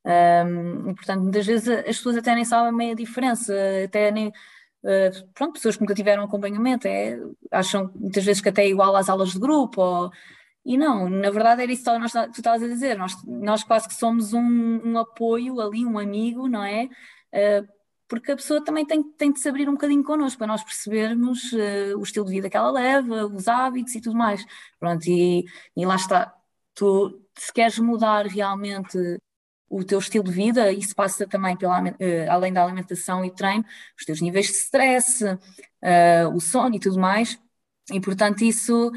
Um, 0.06 0.90
e, 0.90 0.94
portanto, 0.94 1.22
muitas 1.22 1.46
vezes 1.46 1.68
as 1.68 1.96
pessoas 1.96 2.16
até 2.16 2.34
nem 2.34 2.44
sabem 2.44 2.72
meia 2.72 2.94
diferença, 2.94 3.54
até 3.84 4.10
nem. 4.10 4.28
Uh, 4.28 5.32
pronto, 5.32 5.54
pessoas 5.54 5.76
que 5.76 5.80
nunca 5.80 5.94
tiveram 5.94 6.24
acompanhamento 6.24 6.86
é, 6.86 7.18
acham 7.50 7.90
muitas 7.94 8.22
vezes 8.22 8.42
que 8.42 8.50
até 8.50 8.64
é 8.64 8.68
igual 8.68 8.94
às 8.96 9.08
aulas 9.08 9.30
de 9.30 9.38
grupo 9.38 9.80
ou 9.80 10.10
e 10.64 10.78
não, 10.78 11.10
na 11.10 11.30
verdade 11.30 11.62
era 11.62 11.72
isso 11.72 11.84
que 11.84 11.98
nós, 11.98 12.12
tu 12.12 12.38
estavas 12.38 12.62
a 12.62 12.66
dizer, 12.66 12.96
nós, 12.96 13.14
nós 13.24 13.62
quase 13.62 13.86
que 13.86 13.94
somos 13.94 14.32
um, 14.32 14.80
um 14.84 14.98
apoio 14.98 15.60
ali, 15.60 15.84
um 15.84 15.98
amigo, 15.98 16.48
não 16.48 16.64
é? 16.64 16.88
Uh, 17.32 17.68
porque 18.08 18.32
a 18.32 18.36
pessoa 18.36 18.64
também 18.64 18.86
tem, 18.86 19.02
tem 19.02 19.32
de 19.32 19.40
se 19.40 19.48
abrir 19.48 19.68
um 19.68 19.72
bocadinho 19.72 20.02
connosco 20.04 20.38
para 20.38 20.46
nós 20.46 20.62
percebermos 20.62 21.52
uh, 21.52 21.98
o 21.98 22.02
estilo 22.02 22.24
de 22.26 22.32
vida 22.32 22.48
que 22.48 22.56
ela 22.56 22.70
leva, 22.70 23.26
os 23.26 23.46
hábitos 23.48 23.94
e 23.94 24.00
tudo 24.00 24.16
mais. 24.16 24.44
Pronto, 24.78 25.06
e, 25.06 25.44
e 25.76 25.84
lá 25.84 25.96
está. 25.96 26.34
Tu, 26.74 27.22
se 27.36 27.52
queres 27.52 27.78
mudar 27.78 28.26
realmente 28.26 28.98
o 29.68 29.84
teu 29.84 29.98
estilo 29.98 30.24
de 30.24 30.32
vida, 30.32 30.72
isso 30.72 30.94
passa 30.94 31.26
também 31.26 31.56
pela, 31.56 31.82
uh, 31.82 31.94
além 32.30 32.52
da 32.52 32.64
alimentação 32.64 33.24
e 33.24 33.30
treino, 33.30 33.64
os 33.98 34.04
teus 34.04 34.20
níveis 34.20 34.46
de 34.46 34.52
stress, 34.52 35.24
uh, 35.24 36.34
o 36.34 36.40
sono 36.40 36.76
e 36.76 36.80
tudo 36.80 36.98
mais, 36.98 37.38
e 37.92 38.00
portanto 38.00 38.42
isso 38.42 38.92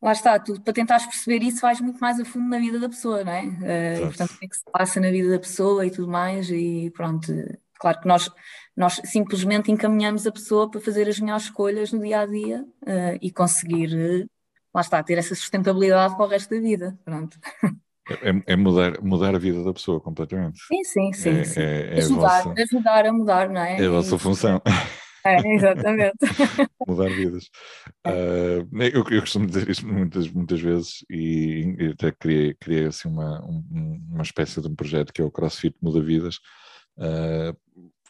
lá 0.00 0.12
está, 0.12 0.38
tu 0.38 0.60
para 0.60 0.72
tentares 0.72 1.06
perceber 1.06 1.44
isso 1.44 1.60
vais 1.60 1.80
muito 1.80 1.98
mais 1.98 2.18
a 2.20 2.24
fundo 2.24 2.48
na 2.48 2.58
vida 2.58 2.78
da 2.78 2.88
pessoa, 2.88 3.24
não 3.24 3.32
é? 3.32 3.44
Uh, 3.44 4.06
portanto, 4.06 4.30
o 4.30 4.38
que 4.38 4.44
é 4.46 4.48
que 4.48 4.56
se 4.56 4.64
passa 4.72 5.00
na 5.00 5.10
vida 5.10 5.30
da 5.30 5.38
pessoa 5.38 5.84
e 5.84 5.90
tudo 5.90 6.08
mais, 6.08 6.50
e 6.50 6.90
pronto, 6.94 7.32
claro 7.78 8.00
que 8.00 8.08
nós, 8.08 8.30
nós 8.76 9.00
simplesmente 9.04 9.70
encaminhamos 9.70 10.26
a 10.26 10.32
pessoa 10.32 10.70
para 10.70 10.80
fazer 10.80 11.08
as 11.08 11.18
melhores 11.18 11.44
escolhas 11.44 11.92
no 11.92 12.00
dia 12.00 12.20
a 12.20 12.26
dia 12.26 12.64
uh, 12.82 13.18
e 13.20 13.30
conseguir, 13.30 13.92
uh, 13.94 14.30
lá 14.72 14.80
está, 14.80 15.02
ter 15.02 15.18
essa 15.18 15.34
sustentabilidade 15.34 16.16
para 16.16 16.24
o 16.24 16.28
resto 16.28 16.54
da 16.54 16.60
vida, 16.60 16.98
pronto. 17.04 17.38
É, 18.22 18.52
é, 18.52 18.56
mudar, 18.56 19.02
mudar 19.02 19.34
a 19.34 19.38
vida 19.38 19.62
da 19.62 19.72
pessoa 19.72 20.00
completamente. 20.00 20.58
Sim, 20.66 20.84
sim, 20.84 21.12
sim. 21.12 21.30
É, 21.30 21.44
sim. 21.44 21.60
É, 21.60 21.94
é 21.94 21.98
ajudar, 21.98 22.40
a 22.40 22.42
vossa, 22.42 22.62
ajudar 22.62 23.06
a 23.06 23.12
mudar, 23.12 23.48
não 23.50 23.60
é? 23.60 23.82
É 23.82 23.86
a 23.86 23.90
vossa 23.90 24.18
função. 24.18 24.62
É, 25.28 25.54
exatamente. 25.54 26.16
Mudar 26.86 27.10
vidas. 27.10 27.44
Uh, 28.06 28.82
eu, 28.82 29.04
eu, 29.10 29.20
costumo 29.20 29.46
dizer 29.46 29.68
isso 29.68 29.86
muitas, 29.86 30.28
muitas 30.28 30.60
vezes 30.60 31.04
e, 31.10 31.76
até 31.92 32.10
criei, 32.12 32.54
criei 32.54 32.86
assim 32.86 33.08
uma, 33.08 33.44
um, 33.44 34.00
uma 34.10 34.22
espécie 34.22 34.60
de 34.60 34.68
um 34.68 34.74
projeto 34.74 35.12
que 35.12 35.20
é 35.20 35.24
o 35.24 35.30
CrossFit 35.30 35.76
Muda 35.82 36.00
Vidas. 36.00 36.36
Uh, 36.96 37.56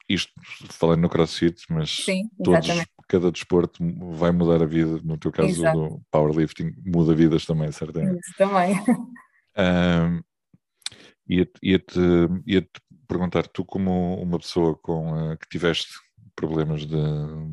isto 0.08 0.32
falando 0.70 1.02
no 1.02 1.08
CrossFit, 1.08 1.64
mas 1.68 1.90
Sim, 1.90 2.30
todos, 2.42 2.66
cada 3.08 3.30
desporto 3.30 3.82
vai 4.16 4.30
mudar 4.30 4.62
a 4.62 4.66
vida. 4.66 5.00
No 5.04 5.18
teu 5.18 5.30
caso, 5.30 5.48
Exato. 5.48 5.78
do 5.78 6.02
powerlifting 6.10 6.72
muda 6.84 7.14
vidas 7.14 7.44
também, 7.44 7.70
certamente. 7.72 8.20
Isso 8.20 8.34
também. 8.36 8.74
Uh, 9.58 10.22
ia-te 11.28 11.50
ia 11.60 11.80
-te, 11.80 11.98
ia 12.46 12.62
-te 12.62 12.80
perguntar, 13.08 13.48
tu 13.48 13.64
como 13.64 14.14
uma 14.22 14.38
pessoa 14.38 14.76
com, 14.76 15.36
que 15.36 15.48
tiveste 15.48 15.88
problemas 16.38 16.86
de, 16.86 16.96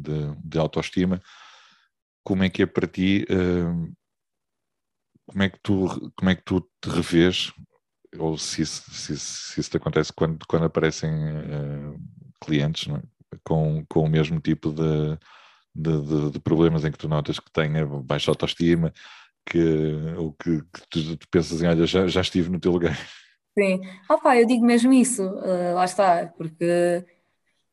de, 0.04 0.36
de 0.44 0.60
autoestima, 0.60 1.20
como 2.24 2.44
é 2.44 2.50
que 2.50 2.62
é 2.62 2.66
para 2.68 2.88
ti, 2.88 3.26
uh, 3.32 3.92
como, 5.28 5.44
é 5.44 5.50
que 5.50 5.60
tu, 5.64 6.12
como 6.16 6.30
é 6.30 6.36
que 6.36 6.44
tu 6.44 6.62
te 6.80 6.90
revês, 6.90 7.52
ou 8.20 8.38
se 8.38 8.64
se, 8.64 9.18
se 9.18 9.60
isso 9.60 9.72
te 9.72 9.78
acontece 9.78 10.14
quando, 10.14 10.46
quando 10.48 10.66
aparecem 10.66 11.12
uh, 11.12 12.00
clientes 12.40 12.88
é? 12.94 13.02
com, 13.44 13.84
com 13.90 14.02
o 14.02 14.10
mesmo 14.10 14.40
tipo 14.40 14.72
de, 14.72 15.18
de, 15.74 16.32
de, 16.32 16.40
problemas 16.40 16.86
em 16.86 16.92
que 16.92 16.98
tu 17.00 17.10
notas 17.10 17.40
que 17.40 17.52
têm 17.52 17.72
baixa 18.04 18.30
autoestima, 18.30 18.94
que, 19.48 20.14
ou 20.16 20.32
que, 20.34 20.62
que 20.62 20.88
tu, 20.92 21.18
tu, 21.18 21.28
pensas 21.30 21.62
em, 21.64 21.68
olha, 21.68 21.88
já, 21.88 22.08
já 22.08 22.22
estive 22.22 22.50
no 22.50 22.60
teu 22.60 22.72
lugar. 22.72 22.96
Sim, 23.58 23.82
opa, 24.08 24.38
eu 24.38 24.46
digo 24.46 24.64
mesmo 24.64 24.94
isso, 24.94 25.24
uh, 25.24 25.74
lá 25.74 25.86
está, 25.86 26.28
porque 26.38 27.04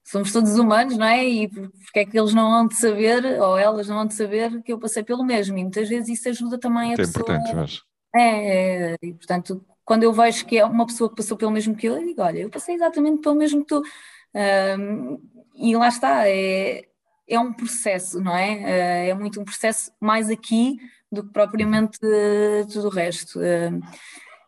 somos 0.05 0.33
todos 0.33 0.59
humanos, 0.59 0.97
não 0.97 1.07
é? 1.07 1.25
E 1.25 1.49
porque 1.49 2.01
é 2.01 2.05
que 2.05 2.19
eles 2.19 2.35
não 2.35 2.51
vão 2.51 2.67
de 2.67 2.77
saber, 2.77 3.25
ou 3.41 3.57
elas 3.57 3.89
não 3.89 3.97
vão 3.97 4.07
de 4.07 4.15
saber 4.15 4.63
que 4.63 4.73
eu 4.73 4.79
passei 4.79 5.03
pelo 5.03 5.25
mesmo, 5.25 5.57
e 5.57 5.63
muitas 5.63 5.89
vezes 5.89 6.09
isso 6.19 6.29
ajuda 6.29 6.59
também 6.59 6.91
a 6.91 6.95
é 6.95 6.97
pessoa. 6.97 7.23
importante, 7.23 7.55
mas... 7.55 7.81
É, 8.15 8.93
é, 8.93 8.97
e 9.03 9.15
portanto, 9.15 9.65
quando 9.85 10.03
eu 10.03 10.13
vejo 10.13 10.45
que 10.45 10.59
é 10.59 10.65
uma 10.65 10.87
pessoa 10.87 11.09
que 11.09 11.17
passou 11.17 11.37
pelo 11.37 11.51
mesmo 11.51 11.75
que 11.75 11.89
eu, 11.89 11.97
eu 11.97 12.05
digo, 12.05 12.21
olha, 12.23 12.41
eu 12.41 12.51
passei 12.51 12.75
exatamente 12.75 13.23
pelo 13.23 13.35
mesmo 13.35 13.61
que 13.61 13.69
tu. 13.69 13.83
Um, 14.79 15.19
e 15.55 15.77
lá 15.77 15.89
está, 15.89 16.29
é, 16.29 16.85
é 17.29 17.39
um 17.39 17.53
processo, 17.53 18.21
não 18.21 18.37
é? 18.37 19.09
É 19.09 19.15
muito 19.15 19.41
um 19.41 19.45
processo 19.45 19.91
mais 20.01 20.29
aqui 20.29 20.77
do 21.11 21.23
que 21.23 21.33
propriamente 21.33 21.99
tudo 22.73 22.89
o 22.89 22.91
resto. 22.91 23.41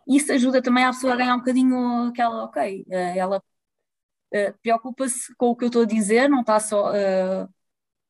Isso 0.06 0.32
ajuda 0.32 0.60
também 0.60 0.84
a 0.84 0.90
pessoa 0.90 1.14
a 1.14 1.16
ganhar 1.16 1.34
um 1.34 1.38
bocadinho 1.38 2.08
aquela, 2.08 2.44
ok, 2.44 2.86
ela 2.90 3.42
preocupa-se 4.62 5.34
com 5.36 5.46
o 5.50 5.56
que 5.56 5.64
eu 5.64 5.68
estou 5.68 5.82
a 5.82 5.86
dizer, 5.86 6.28
não 6.28 6.40
está 6.40 6.58
só 6.60 6.92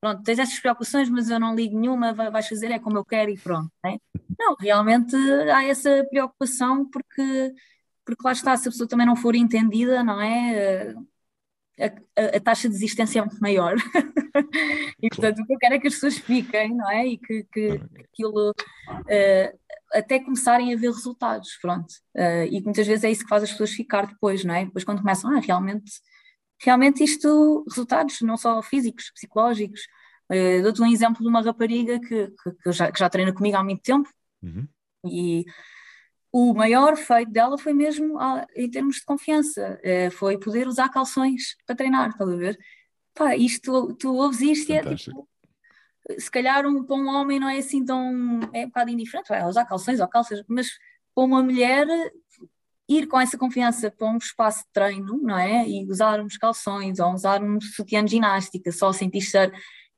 pronto, 0.04 0.22
tens 0.22 0.38
essas 0.38 0.60
preocupações, 0.60 1.08
mas 1.08 1.30
eu 1.30 1.40
não 1.40 1.54
ligo 1.54 1.80
nenhuma, 1.80 2.12
vais 2.12 2.46
fazer 2.46 2.70
é 2.70 2.78
como 2.78 2.98
eu 2.98 3.04
quero 3.06 3.30
e 3.30 3.38
pronto. 3.38 3.72
Não, 3.82 3.90
é? 3.90 3.98
não 4.38 4.54
realmente 4.60 5.16
há 5.50 5.64
essa 5.64 6.06
preocupação 6.10 6.84
porque, 6.90 7.54
porque 8.04 8.22
lá 8.22 8.32
está, 8.32 8.54
se 8.54 8.68
a 8.68 8.70
pessoa 8.70 8.86
também 8.86 9.06
não 9.06 9.16
for 9.16 9.34
entendida, 9.34 10.04
não 10.04 10.20
é? 10.20 10.94
A, 11.80 11.86
a, 12.20 12.36
a 12.36 12.40
taxa 12.40 12.68
de 12.68 12.74
desistência 12.74 13.18
é 13.18 13.22
muito 13.22 13.40
maior. 13.40 13.76
e 15.02 15.08
portanto 15.08 15.38
o 15.38 15.46
que 15.46 15.54
eu 15.54 15.58
quero 15.58 15.74
é 15.74 15.78
que 15.78 15.88
as 15.88 15.94
pessoas 15.94 16.18
fiquem, 16.18 16.74
não 16.74 16.90
é? 16.90 17.06
E 17.06 17.16
que, 17.16 17.44
que, 17.44 17.78
que 17.78 18.02
aquilo 18.02 18.50
uh, 18.50 19.58
até 19.92 20.18
começarem 20.18 20.72
a 20.72 20.76
ver 20.76 20.90
resultados, 20.90 21.58
pronto. 21.60 21.90
Uh, 22.16 22.46
e 22.50 22.60
muitas 22.62 22.86
vezes 22.86 23.04
é 23.04 23.10
isso 23.10 23.22
que 23.22 23.28
faz 23.28 23.42
as 23.42 23.50
pessoas 23.50 23.70
ficar 23.70 24.06
depois, 24.06 24.44
não 24.44 24.54
é? 24.54 24.64
Depois 24.64 24.84
quando 24.84 25.00
começam, 25.00 25.30
ah, 25.36 25.40
realmente 25.40 25.90
realmente 26.64 27.04
isto, 27.04 27.64
resultados 27.68 28.20
não 28.22 28.36
só 28.36 28.62
físicos, 28.62 29.10
psicológicos. 29.12 29.80
Uh, 30.30 30.62
Dou-te 30.62 30.82
um 30.82 30.86
exemplo 30.86 31.22
de 31.22 31.28
uma 31.28 31.42
rapariga 31.42 32.00
que, 32.00 32.28
que, 32.28 32.52
que, 32.62 32.72
já, 32.72 32.90
que 32.90 32.98
já 32.98 33.10
treina 33.10 33.32
comigo 33.32 33.56
há 33.56 33.62
muito 33.62 33.82
tempo 33.82 34.08
uhum. 34.42 34.66
e 35.04 35.44
o 36.32 36.54
maior 36.54 36.96
feito 36.96 37.30
dela 37.30 37.58
foi 37.58 37.74
mesmo 37.74 38.18
ah, 38.18 38.46
em 38.56 38.68
termos 38.70 38.96
de 38.96 39.04
confiança, 39.04 39.78
uh, 39.84 40.10
foi 40.10 40.38
poder 40.38 40.66
usar 40.66 40.88
calções 40.88 41.56
para 41.66 41.76
treinar, 41.76 42.08
estás 42.10 42.30
a 42.30 42.36
ver? 42.36 42.58
Pá, 43.14 43.36
isto, 43.36 43.94
tu 43.94 44.14
ouves 44.16 44.40
isto 44.40 44.72
e 44.72 44.76
é 44.76 44.96
tipo, 44.96 45.28
se 46.18 46.30
calhar 46.30 46.66
um, 46.66 46.84
para 46.84 46.96
um 46.96 47.08
homem 47.08 47.40
não 47.40 47.48
é 47.48 47.58
assim 47.58 47.84
tão, 47.84 48.40
é 48.52 48.64
um 48.64 48.68
bocado 48.68 48.90
indiferente, 48.90 49.28
vai 49.28 49.44
usar 49.46 49.64
calções 49.64 50.00
ou 50.00 50.08
calças, 50.08 50.42
mas 50.48 50.68
para 51.14 51.24
uma 51.24 51.42
mulher 51.42 51.86
ir 52.88 53.06
com 53.06 53.18
essa 53.18 53.38
confiança 53.38 53.90
para 53.90 54.08
um 54.08 54.18
espaço 54.18 54.60
de 54.60 54.72
treino, 54.72 55.18
não 55.22 55.38
é? 55.38 55.66
E 55.66 55.88
usar 55.88 56.20
uns 56.20 56.36
calções 56.36 56.98
ou 56.98 57.12
usar 57.12 57.42
um 57.42 57.60
sutiã 57.60 58.04
de 58.04 58.12
ginástica 58.12 58.70
só 58.70 58.92
sem 58.92 59.08
t-shirt 59.08 59.52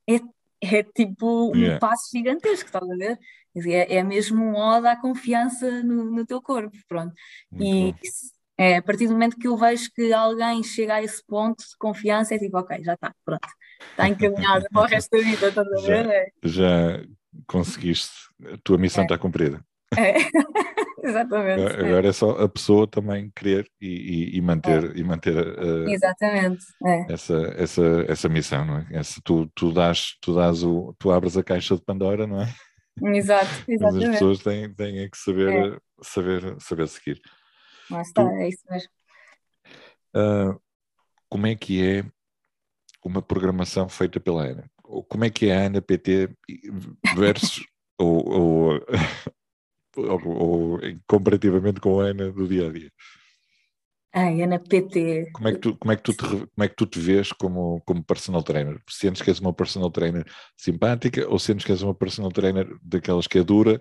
é, 0.09 0.21
é 0.63 0.83
tipo 0.83 1.51
um 1.53 1.57
yeah. 1.57 1.81
passo 1.81 2.11
gigantesco, 2.13 2.67
estás 2.67 2.89
a 2.89 2.97
ver? 2.97 3.19
É, 3.67 3.97
é 3.97 4.03
mesmo 4.03 4.45
um 4.45 4.55
ode 4.55 4.87
à 4.87 4.97
confiança 4.97 5.83
no, 5.83 6.05
no 6.11 6.27
teu 6.27 6.41
corpo, 6.41 6.77
pronto. 6.87 7.15
Muito 7.51 7.65
e 7.65 7.95
é, 8.59 8.77
a 8.77 8.83
partir 8.83 9.07
do 9.07 9.13
momento 9.13 9.37
que 9.37 9.49
eu 9.49 9.57
vejo 9.57 9.91
que 9.93 10.13
alguém 10.13 10.63
chega 10.63 10.95
a 10.95 11.03
esse 11.03 11.23
ponto 11.25 11.59
de 11.59 11.77
confiança, 11.79 12.35
é 12.35 12.39
tipo, 12.39 12.59
ok, 12.59 12.83
já 12.83 12.95
está, 12.95 13.15
pronto, 13.25 13.49
está 13.91 14.09
encaminhado 14.09 14.67
para 14.73 14.83
o 14.83 14.87
resto 14.87 15.17
da 15.17 15.23
vida, 15.23 15.49
estás 15.49 15.67
a 15.67 15.87
ver? 15.87 16.33
Já, 16.45 16.93
é. 16.93 17.05
conseguiste, 17.47 18.15
a 18.53 18.59
tua 18.63 18.79
missão 18.79 19.03
é. 19.03 19.05
está 19.05 19.19
cumprida. 19.19 19.65
É. 19.97 20.15
Exatamente. 21.07 21.63
Agora 21.63 22.07
é. 22.07 22.11
é 22.11 22.13
só 22.13 22.31
a 22.31 22.49
pessoa 22.49 22.87
também 22.87 23.31
querer 23.35 23.69
e, 23.81 23.87
e, 24.35 24.37
e 24.39 24.41
manter, 24.41 24.97
é. 24.97 24.99
e 24.99 25.05
manter 25.05 25.37
uh, 25.37 25.89
Exatamente. 25.89 26.65
É. 26.85 27.13
essa, 27.13 27.55
essa, 27.57 28.05
essa 28.09 28.29
missão, 28.29 28.65
não 28.65 28.79
é? 28.79 28.87
Essa, 28.91 29.21
tu, 29.25 29.47
tu, 29.55 29.73
dás, 29.73 30.17
tu, 30.21 30.35
dás 30.35 30.65
o, 30.65 30.95
tu 30.99 31.13
abres 31.13 31.37
a 31.37 31.45
caixa 31.45 31.77
de 31.77 31.83
Pandora, 31.83 32.27
não 32.27 32.41
é? 32.41 32.53
Exato, 33.17 33.47
exatamente. 33.69 33.79
Mas 33.79 34.05
as 34.05 34.11
pessoas 34.11 34.39
têm, 34.41 34.75
têm 34.75 35.09
que 35.09 35.19
saber, 35.19 35.75
é. 35.75 35.79
saber, 36.03 36.57
saber 36.61 36.89
seguir. 36.89 37.21
Mas 37.89 38.09
está, 38.09 38.25
tu, 38.25 38.31
é 38.31 38.49
isso 38.49 38.63
mesmo. 38.69 38.91
Uh, 40.17 40.61
como 41.29 41.47
é 41.47 41.55
que 41.55 41.87
é 41.87 42.05
uma 43.07 43.23
programação 43.23 43.89
feita 43.89 44.21
pela 44.21 44.45
Ana? 44.45 44.71
Como 44.83 45.25
é 45.25 45.31
que 45.31 45.47
é 45.47 45.57
a 45.57 45.67
Ana 45.67 45.83
PT 45.83 46.31
versus 47.15 47.65
ou, 47.99 48.29
ou 48.29 48.81
ou, 49.97 50.29
ou, 50.29 50.81
comparativamente 51.07 51.81
com 51.81 52.01
a 52.01 52.07
Ana 52.07 52.31
do 52.31 52.47
dia 52.47 52.69
a 52.69 52.73
dia? 52.73 52.91
Ai, 54.13 54.43
Ana 54.43 54.59
PT. 54.59 55.31
Como 55.33 55.49
é 55.49 55.53
que 55.53 55.59
tu, 55.59 55.77
como 55.77 55.93
é 55.93 55.97
que 55.97 56.03
tu, 56.03 56.13
te, 56.13 56.27
como 56.27 56.65
é 56.65 56.69
que 56.69 56.77
tu 56.77 56.87
te 56.87 56.99
vês 56.99 57.33
como, 57.33 57.83
como 57.85 58.03
personal 58.03 58.43
trainer? 58.43 58.81
Sentes 58.89 59.21
que 59.21 59.31
és 59.31 59.41
uma 59.41 59.53
personal 59.53 59.91
trainer 59.91 60.25
simpática 60.57 61.29
ou 61.29 61.39
sentes 61.39 61.67
que 61.67 61.73
és 61.73 61.83
uma 61.83 61.95
personal 61.95 62.31
trainer 62.31 62.67
daquelas 62.83 63.27
que 63.27 63.39
é 63.39 63.45
dura, 63.45 63.79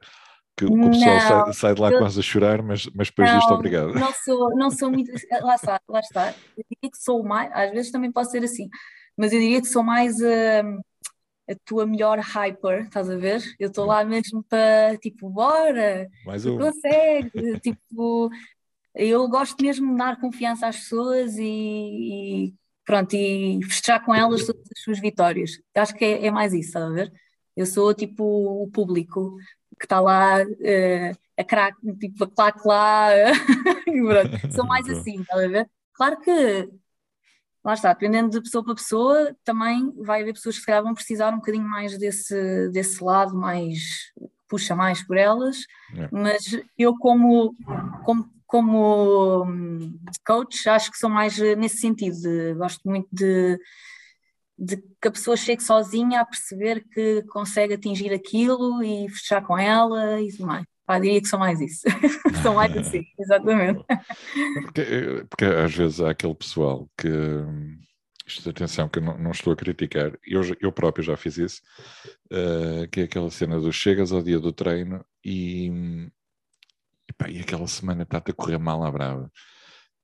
que, 0.57 0.65
o 0.65 0.89
pessoal 0.89 1.19
sai, 1.19 1.53
sai, 1.53 1.75
de 1.75 1.81
lá 1.81 1.91
eu, 1.91 1.99
quase 1.99 2.19
a 2.19 2.23
chorar, 2.23 2.61
mas, 2.61 2.85
mas 2.93 3.09
depois 3.09 3.29
diz 3.29 3.45
obrigado? 3.51 3.93
Não 3.93 4.13
sou, 4.13 4.55
não 4.55 4.71
sou 4.71 4.89
muito. 4.89 5.11
Lá 5.41 5.55
está, 5.55 5.81
lá 5.87 5.99
está. 5.99 6.33
Eu 6.57 6.63
diria 6.69 6.91
que 6.91 6.97
sou 6.97 7.23
mais, 7.23 7.49
às 7.53 7.71
vezes 7.71 7.91
também 7.91 8.11
pode 8.11 8.29
ser 8.29 8.43
assim, 8.43 8.69
mas 9.17 9.33
eu 9.33 9.39
diria 9.39 9.61
que 9.61 9.67
sou 9.67 9.83
mais. 9.83 10.15
Uh, 10.19 10.81
a 11.47 11.53
tua 11.63 11.85
melhor 11.85 12.19
hyper, 12.19 12.85
estás 12.85 13.09
a 13.09 13.15
ver? 13.17 13.41
Eu 13.59 13.67
estou 13.67 13.85
lá 13.85 14.03
mesmo 14.03 14.43
para 14.43 14.97
tipo, 14.97 15.29
bora, 15.29 16.09
Mais 16.25 16.45
um. 16.45 16.57
consegue, 16.57 17.29
tipo, 17.61 18.29
eu 18.95 19.27
gosto 19.27 19.61
mesmo 19.61 19.91
de 19.91 19.97
dar 19.97 20.19
confiança 20.19 20.67
às 20.67 20.77
pessoas 20.77 21.37
e, 21.37 21.43
e, 22.47 22.53
pronto, 22.83 23.13
e 23.13 23.59
festejar 23.63 24.03
com 24.03 24.13
elas 24.13 24.45
todas 24.45 24.63
as 24.71 24.83
suas 24.83 24.99
vitórias. 24.99 25.59
Acho 25.75 25.93
que 25.93 26.05
é, 26.05 26.25
é 26.25 26.31
mais 26.31 26.53
isso, 26.53 26.69
estás 26.69 26.85
a 26.85 26.89
ver? 26.89 27.13
Eu 27.55 27.65
sou 27.65 27.93
tipo 27.93 28.23
o 28.63 28.69
público 28.71 29.37
que 29.79 29.85
está 29.85 29.99
lá 29.99 30.41
uh, 30.41 31.17
a 31.37 31.43
crack, 31.43 31.77
tipo 31.99 32.23
a 32.23 32.27
claque 32.31 32.67
lá, 32.67 33.09
sou 34.51 34.65
mais 34.65 34.89
assim, 34.89 35.21
estás 35.21 35.43
a 35.43 35.47
ver? 35.47 35.69
Claro 35.93 36.19
que 36.21 36.69
lá 37.65 37.73
está, 37.73 37.91
dependendo 37.91 38.29
de 38.29 38.41
pessoa 38.41 38.63
para 38.63 38.75
pessoa, 38.75 39.35
também 39.43 39.91
vai 39.97 40.21
haver 40.21 40.33
pessoas 40.33 40.55
que 40.55 40.61
se 40.61 40.67
calhar 40.67 40.83
vão 40.83 40.93
precisar 40.93 41.33
um 41.33 41.37
bocadinho 41.37 41.67
mais 41.67 41.97
desse, 41.97 42.69
desse 42.69 43.03
lado, 43.03 43.35
mais 43.35 44.13
puxa 44.47 44.75
mais 44.75 45.01
por 45.01 45.17
elas, 45.17 45.65
é. 45.97 46.07
mas 46.11 46.61
eu 46.77 46.95
como, 46.99 47.55
como, 48.03 48.29
como 48.45 49.43
hum, 49.43 49.99
coach 50.23 50.69
acho 50.69 50.91
que 50.91 50.99
sou 50.99 51.09
mais 51.09 51.35
nesse 51.57 51.77
sentido, 51.77 52.15
de, 52.21 52.53
gosto 52.53 52.87
muito 52.87 53.07
de, 53.11 53.59
de 54.55 54.77
que 54.77 55.07
a 55.07 55.11
pessoa 55.11 55.35
chegue 55.35 55.63
sozinha 55.63 56.21
a 56.21 56.25
perceber 56.25 56.85
que 56.93 57.23
consegue 57.23 57.73
atingir 57.73 58.13
aquilo 58.13 58.83
e 58.83 59.09
fechar 59.09 59.41
com 59.41 59.57
ela 59.57 60.21
e 60.21 60.31
tudo 60.31 60.45
mais. 60.45 60.65
Pá, 60.85 60.99
diria 60.99 61.19
que 61.21 61.27
são 61.27 61.39
mais 61.39 61.59
isso. 61.59 61.81
são 62.43 62.55
mais 62.55 62.75
assim, 62.77 63.03
exatamente. 63.19 63.83
Porque, 64.63 65.25
porque, 65.29 65.45
às 65.45 65.73
vezes 65.73 66.01
há 66.01 66.11
aquele 66.11 66.35
pessoal 66.35 66.89
que. 66.97 67.09
Isto, 68.27 68.49
atenção, 68.49 68.89
que 68.89 68.97
eu 68.97 69.03
não, 69.03 69.17
não 69.19 69.31
estou 69.31 69.53
a 69.53 69.55
criticar, 69.55 70.11
eu, 70.25 70.41
eu 70.59 70.71
próprio 70.71 71.03
já 71.03 71.15
fiz 71.15 71.37
isso, 71.37 71.61
uh, 72.31 72.87
que 72.89 73.01
é 73.01 73.03
aquela 73.03 73.29
cena 73.29 73.59
do 73.59 73.71
chegas 73.71 74.11
ao 74.11 74.23
dia 74.23 74.39
do 74.39 74.51
treino 74.51 75.05
e, 75.23 75.67
e, 77.07 77.13
pá, 77.15 77.29
e 77.29 77.39
aquela 77.39 77.67
semana 77.67 78.01
está-te 78.01 78.31
a 78.31 78.33
correr 78.33 78.57
mal 78.57 78.83
à 78.83 78.91
brava. 78.91 79.31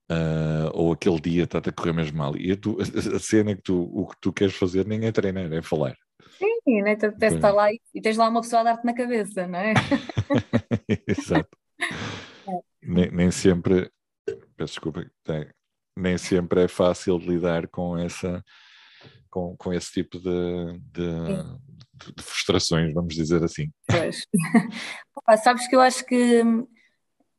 Uh, 0.08 0.70
ou 0.72 0.92
aquele 0.92 1.20
dia 1.20 1.44
está-te 1.44 1.70
a 1.70 1.72
correr 1.72 1.92
mesmo 1.92 2.18
mal. 2.18 2.36
E 2.36 2.54
tu, 2.54 2.78
a 2.80 3.18
cena 3.18 3.52
é 3.52 3.56
que 3.56 3.62
tu, 3.62 3.90
o 3.92 4.06
que 4.06 4.16
tu 4.20 4.32
queres 4.32 4.54
fazer 4.54 4.86
nem 4.86 5.04
é 5.04 5.10
treinar, 5.10 5.52
é 5.52 5.62
falar. 5.62 5.96
Sim, 6.64 6.82
né? 6.82 6.96
Tu 6.96 7.06
apetece 7.06 7.36
estar 7.36 7.52
lá 7.52 7.68
e, 7.72 8.00
tens 8.00 8.16
lá 8.16 8.28
uma 8.28 8.40
pessoa 8.40 8.60
a 8.60 8.64
dar-te 8.64 8.84
na 8.84 8.94
cabeça, 8.94 9.46
não 9.46 9.58
é? 9.58 9.74
Exato. 11.06 11.56
É. 11.80 12.60
Nem, 12.82 13.10
nem, 13.10 13.30
sempre, 13.30 13.90
peço 14.56 14.74
desculpa, 14.74 15.04
nem 15.96 16.16
sempre 16.18 16.64
é 16.64 16.68
fácil 16.68 17.18
lidar 17.18 17.66
com 17.68 17.98
essa 17.98 18.42
com, 19.28 19.56
com 19.56 19.72
esse 19.72 19.90
tipo 19.90 20.18
de, 20.20 20.78
de, 20.92 22.14
de 22.14 22.22
frustrações, 22.22 22.92
vamos 22.92 23.14
dizer 23.14 23.42
assim. 23.42 23.70
Pois. 23.86 24.26
sabes 25.42 25.66
que 25.66 25.74
eu 25.74 25.80
acho 25.80 26.04
que 26.04 26.42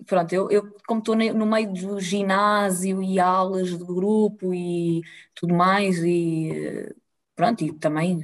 pronto, 0.06 0.34
eu, 0.34 0.50
eu 0.50 0.76
como 0.88 1.00
estou 1.00 1.16
no 1.16 1.46
meio 1.46 1.72
do 1.72 2.00
ginásio 2.00 3.02
e 3.02 3.20
aulas 3.20 3.78
do 3.78 3.86
grupo 3.86 4.54
e 4.54 5.02
tudo 5.36 5.54
mais, 5.54 6.04
e 6.04 6.94
pronto, 7.36 7.64
e 7.64 7.72
também 7.74 8.22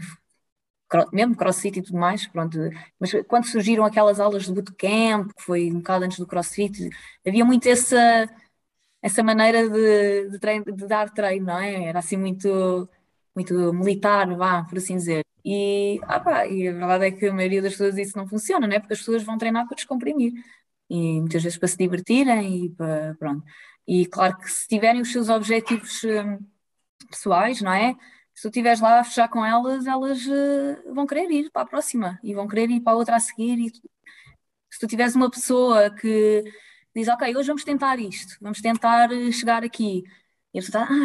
mesmo 1.14 1.36
crossfit 1.36 1.80
e 1.80 1.82
tudo 1.82 1.98
mais, 2.00 2.28
pronto. 2.28 2.58
Mas 3.00 3.12
quando 3.28 3.46
surgiram 3.46 3.86
aquelas 3.86 4.20
aulas 4.20 4.46
de 4.46 4.54
bootcamp, 4.54 5.32
que 5.34 5.44
foi 5.44 5.72
um 5.72 5.78
bocado 5.78 6.06
antes 6.06 6.20
do 6.20 6.28
crossfit, 6.28 6.90
havia 7.26 7.46
muito 7.46 7.68
essa, 7.68 8.30
essa 9.02 9.24
maneira 9.24 9.70
de, 9.70 10.30
de, 10.30 10.40
treino, 10.40 10.66
de 10.66 10.88
dar 10.88 11.10
treino, 11.12 11.48
não 11.48 11.60
é? 11.60 11.86
Era 11.86 12.00
assim 12.00 12.18
muito, 12.18 12.90
muito 13.36 13.74
militar, 13.74 14.28
vá, 14.36 14.64
por 14.66 14.78
assim 14.78 14.98
dizer. 14.98 15.24
E, 15.46 16.00
ah 16.04 16.46
e 16.48 16.68
a 16.68 16.72
verdade 16.74 17.06
é 17.08 17.12
que 17.12 17.28
a 17.28 17.34
maioria 17.34 17.62
das 17.62 17.74
pessoas 17.74 17.98
isso 17.98 18.18
não 18.18 18.28
funciona, 18.28 18.68
não 18.68 18.76
é? 18.76 18.80
Porque 18.80 18.94
as 18.94 19.00
pessoas 19.00 19.24
vão 19.24 19.38
treinar 19.38 19.68
para 19.68 19.76
descomprimir. 19.76 20.34
E 20.90 21.20
muitas 21.22 21.44
vezes 21.44 21.58
para 21.58 21.68
se 21.68 21.78
divertirem 21.78 22.66
e 22.66 22.70
para, 22.72 23.16
pronto. 23.20 23.44
E 23.88 24.06
claro 24.08 24.38
que 24.38 24.50
se 24.52 24.68
tiverem 24.68 25.02
os 25.02 25.12
seus 25.12 25.30
objetivos 25.30 26.04
hum, 26.04 26.40
pessoais, 27.10 27.62
não 27.62 27.74
é? 27.74 27.96
Se 28.40 28.44
tu 28.44 28.48
estiveres 28.48 28.80
lá 28.80 29.02
a 29.02 29.04
fechar 29.04 29.28
com 29.28 29.46
elas, 29.46 29.86
elas 29.86 30.26
uh, 30.26 30.94
vão 30.94 31.06
querer 31.06 31.30
ir 31.30 31.52
para 31.52 31.64
a 31.64 31.66
próxima 31.66 32.18
e 32.24 32.34
vão 32.34 32.48
querer 32.48 32.70
ir 32.72 32.80
para 32.80 32.94
a 32.94 32.96
outra 32.96 33.18
a 33.18 33.20
seguir. 33.20 33.60
E 33.60 33.70
tu, 33.70 33.82
se 34.70 34.80
tu 34.80 34.88
tiveres 34.88 35.14
uma 35.14 35.30
pessoa 35.30 35.94
que 35.94 36.44
diz, 36.96 37.10
ok, 37.10 37.36
hoje 37.36 37.48
vamos 37.48 37.66
tentar 37.66 38.00
isto, 38.00 38.38
vamos 38.42 38.62
tentar 38.62 39.12
eh, 39.12 39.32
chegar 39.34 39.64
aqui, 39.64 40.04
e 40.54 40.60
a 40.60 40.62
pessoa 40.62 40.84
está, 40.84 40.96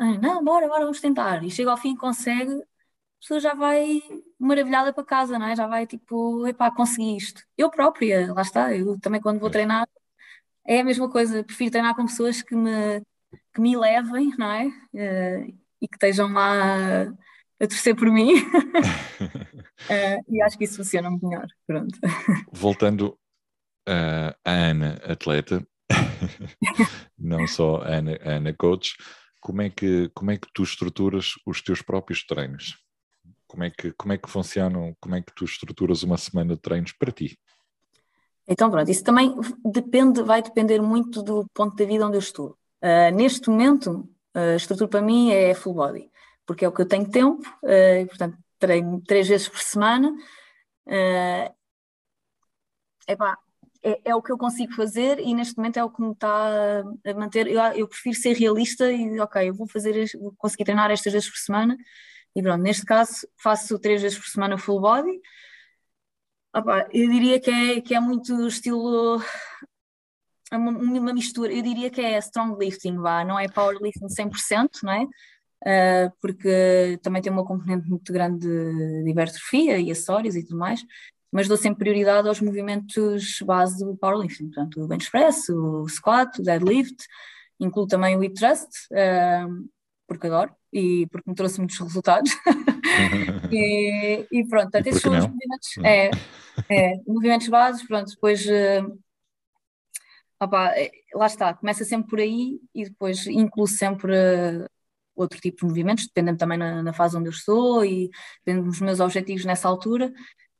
ah, 0.00 0.18
não, 0.20 0.42
bora, 0.44 0.66
bora, 0.68 0.82
vamos 0.82 1.00
tentar, 1.00 1.44
e 1.44 1.50
chega 1.50 1.70
ao 1.70 1.76
fim 1.76 1.94
e 1.94 1.96
consegue, 1.96 2.60
pessoa 3.20 3.38
já 3.40 3.54
vai 3.54 4.02
maravilhada 4.38 4.92
para 4.92 5.04
casa, 5.04 5.38
não 5.38 5.46
é? 5.46 5.56
Já 5.56 5.66
vai 5.68 5.86
tipo, 5.86 6.46
epá, 6.48 6.70
consegui 6.72 7.16
isto. 7.16 7.42
Eu 7.56 7.70
própria, 7.70 8.32
lá 8.34 8.42
está, 8.42 8.74
eu 8.74 8.98
também 9.00 9.20
quando 9.20 9.40
vou 9.40 9.50
treinar 9.50 9.88
é 10.66 10.80
a 10.80 10.84
mesma 10.84 11.10
coisa, 11.10 11.44
prefiro 11.44 11.70
treinar 11.70 11.94
com 11.96 12.06
pessoas 12.06 12.42
que 12.42 12.54
me, 12.56 13.00
que 13.54 13.60
me 13.60 13.76
levem, 13.76 14.34
não 14.38 14.50
é? 14.52 14.66
Uh, 14.94 15.59
e 15.80 15.88
que 15.88 15.96
estejam 15.96 16.32
lá 16.32 17.02
a 17.60 17.66
torcer 17.66 17.94
por 17.94 18.10
mim. 18.10 18.34
uh, 18.34 20.24
e 20.28 20.42
acho 20.42 20.56
que 20.56 20.64
isso 20.64 20.76
funciona 20.76 21.10
melhor. 21.10 21.46
Pronto. 21.66 21.98
Voltando 22.52 23.18
uh, 23.88 24.34
à 24.44 24.50
Ana, 24.50 25.00
atleta, 25.04 25.66
não 27.18 27.46
só 27.46 27.82
a 27.82 27.88
Ana, 27.88 28.18
a 28.24 28.30
Ana 28.32 28.54
coach, 28.54 28.96
como 29.40 29.62
é, 29.62 29.70
que, 29.70 30.10
como 30.14 30.30
é 30.30 30.36
que 30.36 30.48
tu 30.52 30.62
estruturas 30.62 31.32
os 31.46 31.62
teus 31.62 31.82
próprios 31.82 32.24
treinos? 32.24 32.76
Como 33.46 33.64
é 33.64 33.70
que, 33.70 33.92
como 33.92 34.12
é 34.12 34.18
que 34.18 34.30
funcionam, 34.30 34.94
como 35.00 35.14
é 35.16 35.22
que 35.22 35.34
tu 35.34 35.44
estruturas 35.44 36.02
uma 36.02 36.16
semana 36.16 36.54
de 36.54 36.60
treinos 36.60 36.92
para 36.92 37.10
ti? 37.10 37.38
Então 38.46 38.70
pronto, 38.70 38.90
isso 38.90 39.04
também 39.04 39.34
depende, 39.64 40.22
vai 40.22 40.42
depender 40.42 40.80
muito 40.80 41.22
do 41.22 41.46
ponto 41.54 41.74
da 41.76 41.84
vida 41.84 42.06
onde 42.06 42.16
eu 42.16 42.20
estou. 42.20 42.56
Uh, 42.82 43.14
neste 43.14 43.48
momento, 43.48 44.08
a 44.34 44.56
estrutura 44.56 44.88
para 44.88 45.02
mim 45.02 45.30
é 45.32 45.54
full 45.54 45.74
body, 45.74 46.10
porque 46.46 46.64
é 46.64 46.68
o 46.68 46.72
que 46.72 46.82
eu 46.82 46.88
tenho 46.88 47.10
tempo, 47.10 47.42
uh, 47.62 48.06
portanto 48.06 48.38
treino 48.58 49.02
três 49.06 49.26
vezes 49.28 49.48
por 49.48 49.60
semana. 49.60 50.12
Uh, 50.86 51.54
epá, 53.08 53.38
é, 53.82 54.10
é, 54.10 54.14
o 54.14 54.22
que 54.22 54.30
eu 54.30 54.38
consigo 54.38 54.74
fazer 54.74 55.18
e 55.18 55.34
neste 55.34 55.56
momento 55.56 55.78
é 55.78 55.84
o 55.84 55.90
que 55.90 56.02
me 56.02 56.12
está 56.12 56.80
a 56.80 57.14
manter. 57.14 57.46
Eu, 57.46 57.60
eu 57.74 57.88
prefiro 57.88 58.16
ser 58.16 58.36
realista 58.36 58.92
e, 58.92 59.18
ok, 59.20 59.48
eu 59.48 59.54
vou 59.54 59.66
fazer, 59.66 60.06
vou 60.20 60.34
conseguir 60.36 60.64
treinar 60.64 60.90
estas 60.90 61.12
vezes 61.12 61.30
por 61.30 61.38
semana 61.38 61.76
e 62.36 62.42
pronto, 62.42 62.62
neste 62.62 62.84
caso 62.84 63.26
faço 63.42 63.78
três 63.78 64.02
vezes 64.02 64.18
por 64.18 64.26
semana 64.26 64.58
full 64.58 64.80
body. 64.80 65.20
Opa, 66.54 66.88
eu 66.92 67.08
diria 67.10 67.40
que 67.40 67.50
é, 67.50 67.80
que 67.80 67.94
é 67.94 68.00
muito 68.00 68.46
estilo 68.46 69.20
é 70.50 70.56
uma, 70.56 70.70
uma, 70.70 71.12
mistura, 71.12 71.52
eu 71.52 71.62
diria 71.62 71.90
que 71.90 72.00
é 72.00 72.18
strong 72.18 72.56
lifting, 72.58 72.96
vá, 72.96 73.24
não 73.24 73.38
é 73.38 73.48
powerlifting 73.48 74.06
100%, 74.06 74.82
não 74.82 74.92
é? 74.92 75.04
Uh, 75.62 76.12
porque 76.20 76.98
também 77.02 77.20
tem 77.20 77.30
uma 77.30 77.44
componente 77.44 77.88
muito 77.88 78.12
grande 78.12 78.46
de, 78.46 79.04
de 79.04 79.10
hipertrofia 79.10 79.78
e 79.78 79.90
acessórios 79.90 80.34
e 80.34 80.42
tudo 80.42 80.58
mais, 80.58 80.82
mas 81.30 81.46
dou 81.46 81.56
sempre 81.56 81.80
prioridade 81.80 82.26
aos 82.26 82.40
movimentos 82.40 83.38
base 83.44 83.84
do 83.84 83.96
powerlifting, 83.96 84.46
portanto 84.46 84.82
o 84.82 84.88
bench 84.88 85.10
press, 85.10 85.48
o 85.50 85.86
squat, 85.88 86.38
o 86.38 86.42
deadlift, 86.42 87.04
incluo 87.60 87.86
também 87.86 88.16
o 88.16 88.24
hip 88.24 88.34
thrust, 88.34 88.70
uh, 88.90 89.68
porque 90.08 90.26
adoro 90.26 90.52
e 90.72 91.06
porque 91.12 91.28
me 91.28 91.36
trouxe 91.36 91.58
muitos 91.58 91.78
resultados. 91.78 92.32
e, 93.52 94.26
e, 94.32 94.44
pronto, 94.48 94.74
até 94.74 94.88
esses 94.88 95.02
são 95.02 95.12
os 95.12 95.26
movimentos, 95.26 95.68
é, 95.84 96.10
é, 96.68 96.96
movimentos 97.06 97.48
bases, 97.48 97.86
pronto, 97.86 98.10
depois 98.10 98.44
uh, 98.46 98.98
opa, 100.40 100.72
lá 101.14 101.26
está, 101.26 101.54
começa 101.54 101.84
sempre 101.84 102.08
por 102.08 102.18
aí 102.18 102.60
e 102.74 102.84
depois 102.84 103.26
incluo 103.26 103.68
sempre 103.68 104.12
uh, 104.12 104.66
outro 105.14 105.38
tipo 105.40 105.58
de 105.58 105.64
movimentos, 105.66 106.06
dependendo 106.06 106.38
também 106.38 106.58
na, 106.58 106.82
na, 106.82 106.92
fase 106.92 107.16
onde 107.16 107.28
eu 107.28 107.32
estou 107.32 107.84
e 107.84 108.10
dependendo 108.44 108.70
dos 108.70 108.80
meus 108.80 109.00
objetivos 109.00 109.44
nessa 109.44 109.68
altura, 109.68 110.12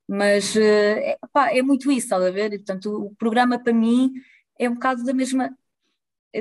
mas 0.07 0.55
uh, 0.55 0.61
é, 0.61 1.17
opa, 1.23 1.51
é 1.51 1.63
muito 1.63 1.91
isso, 1.91 2.07
estás 2.07 2.23
a 2.23 2.31
ver? 2.31 2.53
E, 2.53 2.59
portanto, 2.59 3.07
o 3.07 3.15
programa 3.17 3.59
para 3.59 3.73
mim 3.73 4.13
é 4.59 4.69
um 4.69 4.75
bocado 4.75 5.03
da 5.05 5.15
mesma, 5.15 5.51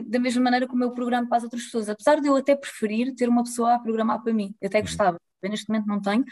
da 0.07 0.19
mesma 0.19 0.43
maneira 0.43 0.67
como 0.67 0.83
eu 0.83 0.91
programo 0.91 1.27
para 1.29 1.37
as 1.37 1.43
outras 1.43 1.63
pessoas, 1.63 1.89
apesar 1.89 2.19
de 2.21 2.27
eu 2.27 2.35
até 2.35 2.55
preferir 2.55 3.15
ter 3.15 3.29
uma 3.29 3.43
pessoa 3.43 3.75
a 3.75 3.79
programar 3.79 4.21
para 4.21 4.33
mim, 4.33 4.53
eu 4.61 4.67
até 4.67 4.79
uhum. 4.79 4.83
gostava, 4.83 5.17
eu 5.41 5.49
neste 5.49 5.69
momento 5.69 5.87
não 5.87 6.01
tenho, 6.01 6.25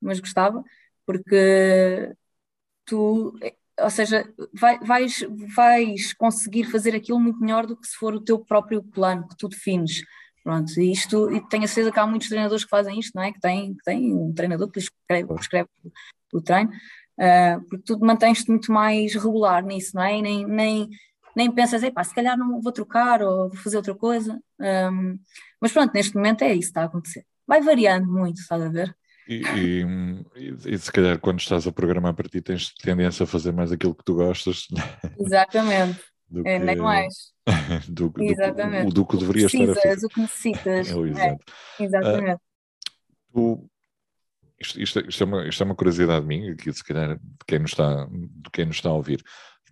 mas 0.00 0.20
gostava, 0.20 0.62
porque 1.06 2.14
tu, 2.84 3.34
ou 3.82 3.90
seja, 3.90 4.26
vai, 4.52 4.78
vais, 4.80 5.24
vais 5.54 6.12
conseguir 6.14 6.64
fazer 6.64 6.94
aquilo 6.94 7.20
muito 7.20 7.40
melhor 7.40 7.66
do 7.66 7.76
que 7.76 7.86
se 7.86 7.96
for 7.96 8.14
o 8.14 8.20
teu 8.20 8.38
próprio 8.38 8.82
plano 8.82 9.28
que 9.28 9.36
tu 9.36 9.48
defines. 9.48 10.02
Pronto, 10.42 10.80
isto, 10.80 11.30
e 11.30 11.40
tenho 11.48 11.64
a 11.64 11.66
certeza 11.68 11.92
que 11.92 12.00
há 12.00 12.06
muitos 12.06 12.28
treinadores 12.28 12.64
que 12.64 12.70
fazem 12.70 12.98
isto, 12.98 13.12
não 13.14 13.22
é? 13.22 13.32
Que 13.32 13.40
têm, 13.40 13.74
que 13.74 13.90
um 14.12 14.32
treinador 14.34 14.68
que 14.68 14.80
prescreve, 15.06 15.68
o 16.32 16.40
treino, 16.40 16.70
uh, 16.70 17.62
porque 17.68 17.84
tu 17.84 17.98
mantens-te 18.00 18.50
muito 18.50 18.72
mais 18.72 19.14
regular 19.14 19.64
nisso, 19.64 19.92
não 19.94 20.02
é? 20.02 20.18
E 20.18 20.22
nem, 20.22 20.46
nem, 20.46 20.88
nem 21.36 21.50
pensas, 21.50 21.88
pá, 21.90 22.02
se 22.02 22.14
calhar 22.14 22.36
não 22.36 22.60
vou 22.60 22.72
trocar 22.72 23.22
ou 23.22 23.50
vou 23.50 23.56
fazer 23.58 23.76
outra 23.76 23.94
coisa. 23.94 24.40
Um, 24.60 25.18
mas 25.60 25.72
pronto, 25.72 25.92
neste 25.94 26.16
momento 26.16 26.42
é 26.42 26.52
isso 26.52 26.60
que 26.60 26.66
está 26.66 26.82
a 26.82 26.86
acontecer. 26.86 27.24
Vai 27.46 27.60
variando 27.60 28.10
muito, 28.10 28.40
estás 28.40 28.62
a 28.62 28.68
ver? 28.68 28.96
E, 29.40 29.84
e, 30.36 30.74
e, 30.74 30.78
se 30.78 30.90
calhar 30.90 31.18
quando 31.18 31.40
estás 31.40 31.66
a 31.66 31.72
programar 31.72 32.14
para 32.14 32.28
ti 32.28 32.40
tens 32.40 32.72
tendência 32.74 33.24
a 33.24 33.26
fazer 33.26 33.52
mais 33.52 33.72
aquilo 33.72 33.94
que 33.94 34.04
tu 34.04 34.14
gostas. 34.14 34.66
Exatamente. 35.18 36.00
do 36.28 36.46
é, 36.46 36.58
que, 36.58 36.64
nem 36.64 36.76
mais. 36.76 37.32
Do, 37.88 38.12
Exatamente. 38.18 38.84
Do, 38.84 38.88
do, 38.88 38.94
do 38.94 39.06
que 39.06 39.16
deverias 39.16 39.52
estar 39.52 39.72
a 39.72 39.74
fazer. 39.74 40.06
O 40.06 40.08
que 40.08 40.20
necessitas. 40.20 40.88
É, 41.18 41.28
é, 41.28 41.36
exatamente. 41.84 42.40
Uh, 43.34 43.56
tu, 43.58 43.70
isto, 44.60 44.80
isto, 44.80 45.00
isto, 45.08 45.24
é 45.24 45.26
uma, 45.26 45.48
isto 45.48 45.62
é 45.62 45.66
uma 45.66 45.74
curiosidade 45.74 46.24
minha, 46.24 46.54
que 46.54 46.72
se 46.72 46.84
calhar 46.84 47.16
de 47.16 47.44
quem 47.46 47.58
nos 47.58 47.72
está, 47.72 48.06
de 48.06 48.50
quem 48.52 48.66
nos 48.66 48.76
está 48.76 48.90
a 48.90 48.94
ouvir. 48.94 49.22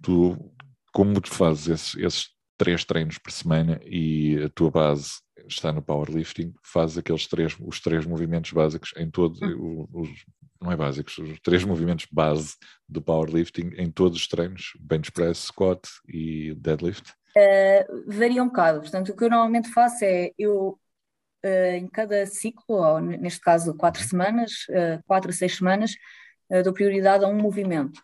Tu 0.02 0.36
como 0.92 1.20
tu 1.20 1.30
fazes 1.30 1.68
esses, 1.68 1.96
esses 1.96 2.28
três 2.58 2.84
treinos 2.84 3.16
por 3.18 3.30
semana 3.30 3.80
e 3.84 4.42
a 4.42 4.48
tua 4.50 4.70
base 4.70 5.12
está 5.54 5.72
no 5.72 5.82
powerlifting, 5.82 6.54
fazes 6.62 6.98
aqueles 6.98 7.26
três, 7.26 7.56
os 7.60 7.80
três 7.80 8.06
movimentos 8.06 8.52
básicos 8.52 8.92
em 8.96 9.10
todos 9.10 9.40
hum. 9.42 9.86
os, 9.92 10.08
não 10.60 10.70
é 10.70 10.76
básicos, 10.76 11.16
os 11.18 11.40
três 11.40 11.64
movimentos 11.64 12.06
base 12.10 12.56
do 12.88 13.00
powerlifting 13.00 13.72
em 13.76 13.90
todos 13.90 14.18
os 14.18 14.28
treinos, 14.28 14.72
bench 14.80 15.10
press, 15.10 15.38
squat 15.38 15.80
e 16.08 16.54
deadlift? 16.54 17.12
Uh, 17.36 18.04
varia 18.06 18.42
um 18.42 18.48
bocado, 18.48 18.80
portanto 18.80 19.10
o 19.10 19.16
que 19.16 19.24
eu 19.24 19.30
normalmente 19.30 19.70
faço 19.70 20.04
é, 20.04 20.32
eu 20.38 20.78
uh, 21.44 21.74
em 21.74 21.86
cada 21.86 22.26
ciclo, 22.26 22.76
ou 22.76 23.00
neste 23.00 23.40
caso 23.40 23.74
quatro 23.74 24.02
uhum. 24.02 24.08
semanas, 24.08 24.52
uh, 24.68 25.02
quatro 25.06 25.30
a 25.30 25.32
seis 25.32 25.56
semanas, 25.56 25.92
dou 26.64 26.72
prioridade 26.72 27.24
a 27.24 27.28
um 27.28 27.40
movimento. 27.40 28.02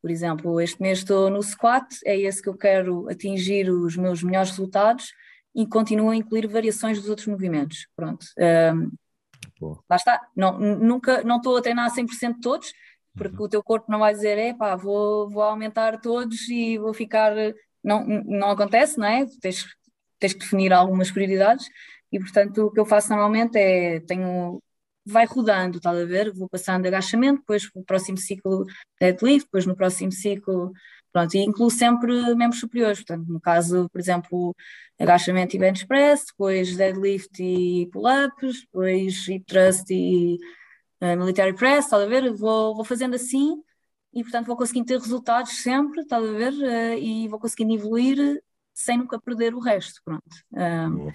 Por 0.00 0.08
exemplo, 0.08 0.60
este 0.60 0.80
mês 0.80 0.98
estou 0.98 1.28
no 1.28 1.42
squat, 1.42 1.84
é 2.04 2.16
esse 2.16 2.40
que 2.40 2.48
eu 2.48 2.56
quero 2.56 3.08
atingir 3.10 3.68
os 3.68 3.96
meus 3.96 4.22
melhores 4.22 4.50
resultados 4.50 5.12
e 5.58 5.66
continuo 5.66 6.10
a 6.10 6.16
incluir 6.16 6.46
variações 6.46 7.00
dos 7.00 7.08
outros 7.08 7.26
movimentos. 7.26 7.88
Pronto. 7.96 8.24
Um, 8.70 8.92
lá 9.90 9.96
está. 9.96 10.24
Não, 10.36 10.56
nunca, 10.56 11.24
não 11.24 11.38
estou 11.38 11.56
a 11.56 11.60
treinar 11.60 11.92
100% 11.92 12.36
todos, 12.40 12.72
porque 13.16 13.36
uhum. 13.36 13.42
o 13.42 13.48
teu 13.48 13.60
corpo 13.60 13.90
não 13.90 13.98
vai 13.98 14.14
dizer, 14.14 14.38
é 14.38 14.54
pá, 14.54 14.76
vou, 14.76 15.28
vou 15.28 15.42
aumentar 15.42 16.00
todos 16.00 16.48
e 16.48 16.78
vou 16.78 16.94
ficar. 16.94 17.32
Não, 17.82 18.06
não 18.06 18.50
acontece, 18.50 18.98
não 18.98 19.06
é? 19.06 19.26
Tens, 19.40 19.66
tens 20.20 20.32
que 20.32 20.40
definir 20.40 20.72
algumas 20.72 21.10
prioridades 21.10 21.66
e, 22.12 22.20
portanto, 22.20 22.66
o 22.66 22.70
que 22.70 22.78
eu 22.78 22.86
faço 22.86 23.08
normalmente 23.08 23.58
é 23.58 23.98
tenho 24.00 24.62
vai 25.04 25.24
rodando, 25.24 25.78
estás 25.78 25.98
a 25.98 26.04
ver? 26.04 26.32
Vou 26.34 26.48
passando 26.48 26.86
agachamento, 26.86 27.40
depois 27.40 27.68
no 27.74 27.82
próximo 27.82 28.18
ciclo 28.18 28.64
deadlift, 29.00 29.46
depois 29.46 29.66
no 29.66 29.74
próximo 29.74 30.12
ciclo, 30.12 30.72
pronto, 31.12 31.34
e 31.34 31.38
incluo 31.38 31.70
sempre 31.70 32.34
membros 32.34 32.60
superiores, 32.60 32.98
portanto, 32.98 33.26
no 33.26 33.40
caso, 33.40 33.88
por 33.90 34.00
exemplo, 34.00 34.54
agachamento 34.98 35.54
e 35.54 35.58
bench 35.58 35.86
press, 35.86 36.26
depois 36.26 36.76
deadlift 36.76 37.40
e 37.40 37.88
pull-ups, 37.92 38.62
depois 38.62 39.28
hip 39.28 39.44
thrust 39.46 39.88
e 39.90 40.38
uh, 41.00 41.16
military 41.16 41.54
press, 41.54 41.84
estás 41.84 42.02
a 42.02 42.06
ver? 42.06 42.32
Vou, 42.32 42.74
vou 42.74 42.84
fazendo 42.84 43.14
assim 43.14 43.62
e, 44.12 44.22
portanto, 44.22 44.46
vou 44.46 44.56
conseguindo 44.56 44.86
ter 44.86 44.98
resultados 44.98 45.62
sempre, 45.62 46.00
estás 46.00 46.24
a 46.24 46.32
ver? 46.32 46.52
Uh, 46.52 46.98
e 46.98 47.28
vou 47.28 47.38
conseguindo 47.38 47.74
evoluir 47.74 48.42
sem 48.74 48.98
nunca 48.98 49.20
perder 49.20 49.54
o 49.54 49.60
resto, 49.60 50.00
pronto. 50.04 50.22
Um, 50.52 51.12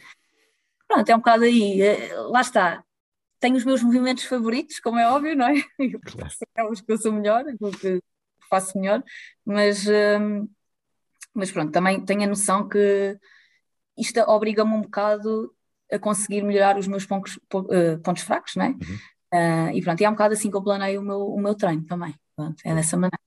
pronto, 0.88 1.10
é 1.10 1.16
um 1.16 1.20
bocado 1.20 1.44
aí, 1.44 1.82
uh, 1.82 2.30
lá 2.30 2.42
está, 2.42 2.84
tenho 3.40 3.58
os 3.58 3.66
meus 3.66 3.84
movimentos 3.84 4.24
favoritos, 4.24 4.80
como 4.80 5.00
é 5.00 5.10
óbvio, 5.10 5.36
não 5.36 5.48
é? 5.48 5.54
Eu 5.80 6.00
claro. 6.00 6.86
que 6.86 6.92
eu 6.92 6.98
sou 6.98 7.12
melhor, 7.12 7.44
que 7.82 8.00
faço 8.50 8.80
melhor, 8.80 9.04
mas, 9.46 9.86
um, 9.88 10.48
mas 11.34 11.52
pronto, 11.52 11.72
também 11.72 12.06
tenho 12.06 12.24
a 12.24 12.28
noção 12.28 12.68
que 12.68 13.18
isto 13.98 14.20
obriga-me 14.22 14.74
um 14.74 14.82
bocado 14.82 15.54
a 15.92 16.00
conseguir 16.00 16.44
melhorar 16.44 16.78
os 16.78 16.88
meus 16.88 17.06
pontos, 17.06 17.38
uh, 17.54 18.00
pontos 18.04 18.24
fracos, 18.24 18.56
não 18.56 18.66
é? 18.66 18.70
Uhum. 18.70 18.98
Uh, 19.34 19.72
e 19.76 19.82
pronto, 19.82 20.02
e 20.02 20.06
é 20.06 20.10
um 20.10 20.14
bocado 20.14 20.34
assim 20.34 20.50
que 20.50 20.56
eu 20.56 20.64
planeio 20.64 21.02
o 21.02 21.04
meu, 21.04 21.28
o 21.28 21.40
meu 21.40 21.56
treino 21.56 21.86
também, 21.86 22.14
pronto, 22.36 22.62
é 22.64 22.74
dessa 22.74 22.96
maneira. 22.96 23.18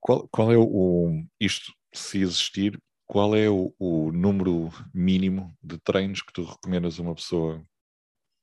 Qual, 0.00 0.28
qual 0.28 0.52
é 0.52 0.56
o, 0.56 1.22
isto, 1.40 1.72
se 1.92 2.20
existir, 2.20 2.80
qual 3.06 3.34
é 3.34 3.48
o, 3.48 3.74
o 3.78 4.12
número 4.12 4.70
mínimo 4.94 5.52
de 5.62 5.78
treinos 5.78 6.22
que 6.22 6.32
tu 6.32 6.44
recomendas 6.44 6.98
a 6.98 7.02
uma 7.02 7.14
pessoa 7.14 7.64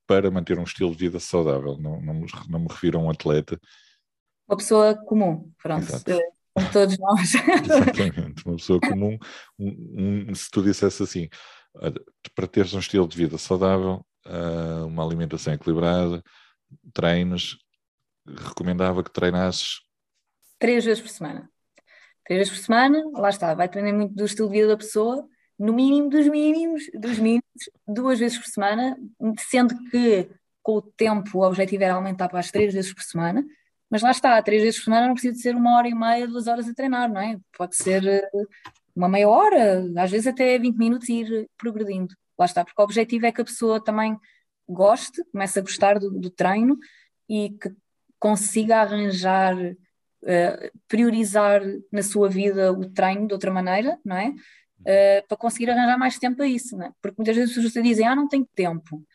para 0.07 0.29
manter 0.29 0.59
um 0.59 0.63
estilo 0.63 0.91
de 0.91 0.97
vida 0.97 1.19
saudável. 1.19 1.77
Não, 1.77 2.01
não, 2.01 2.13
me, 2.13 2.27
não 2.49 2.59
me 2.59 2.67
refiro 2.67 2.99
a 2.99 3.01
um 3.01 3.09
atleta. 3.09 3.59
Uma 4.47 4.57
pessoa 4.57 4.95
comum, 5.05 5.51
pronto. 5.61 5.85
Eh, 6.07 6.32
como 6.53 6.71
todos 6.71 6.97
nós. 6.97 7.33
Exatamente, 7.63 8.45
uma 8.45 8.55
pessoa 8.55 8.79
comum. 8.79 9.17
Um, 9.57 10.27
um, 10.29 10.35
se 10.35 10.49
tu 10.51 10.61
dissesse 10.61 11.03
assim, 11.03 11.29
para 12.35 12.47
teres 12.47 12.73
um 12.73 12.79
estilo 12.79 13.07
de 13.07 13.17
vida 13.17 13.37
saudável, 13.37 14.05
uh, 14.25 14.85
uma 14.85 15.05
alimentação 15.05 15.53
equilibrada, 15.53 16.21
treinos, 16.93 17.57
recomendava 18.25 19.03
que 19.03 19.11
treinasses? 19.11 19.81
Três 20.59 20.85
vezes 20.85 21.01
por 21.01 21.09
semana. 21.09 21.49
Três 22.25 22.39
vezes 22.39 22.53
por 22.53 22.65
semana, 22.65 23.03
lá 23.13 23.29
está, 23.29 23.53
vai 23.53 23.67
depender 23.67 23.91
muito 23.91 24.15
do 24.15 24.25
estilo 24.25 24.49
de 24.49 24.55
vida 24.55 24.67
da 24.69 24.77
pessoa, 24.77 25.27
no 25.59 25.73
mínimo 25.73 26.09
dos 26.09 26.27
mínimos, 26.27 26.83
dos 26.93 27.19
mínimos, 27.19 27.43
duas 27.87 28.19
vezes 28.19 28.37
por 28.37 28.47
semana, 28.47 28.97
sendo 29.49 29.75
que 29.89 30.29
com 30.61 30.77
o 30.77 30.81
tempo 30.81 31.39
o 31.39 31.45
objetivo 31.45 31.83
era 31.83 31.93
aumentar 31.93 32.29
para 32.29 32.39
as 32.39 32.49
três 32.49 32.73
vezes 32.73 32.93
por 32.93 33.03
semana, 33.03 33.43
mas 33.93 34.01
lá 34.01 34.09
está, 34.09 34.41
três 34.41 34.63
vezes 34.63 34.79
por 34.79 34.85
semana 34.85 35.05
não 35.05 35.13
precisa 35.13 35.35
de 35.35 35.39
ser 35.39 35.55
uma 35.55 35.77
hora 35.77 35.87
e 35.87 35.93
meia, 35.93 36.27
duas 36.27 36.47
horas 36.47 36.67
a 36.67 36.73
treinar, 36.73 37.07
não 37.07 37.21
é? 37.21 37.37
Pode 37.55 37.75
ser 37.75 38.03
eh, 38.03 38.27
uma 38.95 39.07
meia 39.07 39.29
hora, 39.29 39.85
às 39.99 40.09
vezes 40.09 40.25
até 40.25 40.57
20 40.57 40.75
minutos 40.77 41.09
e 41.09 41.21
ir 41.21 41.49
progredindo. 41.55 42.15
Lá 42.35 42.47
está, 42.47 42.65
porque 42.65 42.81
o 42.81 42.83
objetivo 42.83 43.27
é 43.27 43.31
que 43.31 43.39
a 43.39 43.45
pessoa 43.45 43.79
também 43.79 44.17
goste, 44.67 45.23
comece 45.31 45.59
a 45.59 45.61
gostar 45.61 45.99
do, 45.99 46.09
do 46.09 46.31
treino 46.31 46.75
e 47.29 47.51
que 47.51 47.71
consiga 48.17 48.77
arranjar, 48.77 49.55
uh, 49.55 50.79
priorizar 50.87 51.61
na 51.91 52.01
sua 52.01 52.27
vida 52.27 52.73
o 52.73 52.89
treino 52.89 53.27
de 53.27 53.33
outra 53.35 53.51
maneira, 53.51 53.99
não 54.03 54.17
é? 54.17 54.29
Uh, 54.29 55.27
para 55.27 55.37
conseguir 55.37 55.69
arranjar 55.69 55.99
mais 55.99 56.17
tempo 56.17 56.41
a 56.41 56.47
isso, 56.47 56.75
não 56.75 56.87
é? 56.87 56.91
Porque 56.99 57.17
muitas 57.19 57.35
vezes 57.35 57.55
as 57.55 57.63
pessoas 57.63 57.85
dizem, 57.85 58.07
ah, 58.07 58.15
não 58.15 58.27
tenho 58.27 58.49
tempo. 58.55 59.05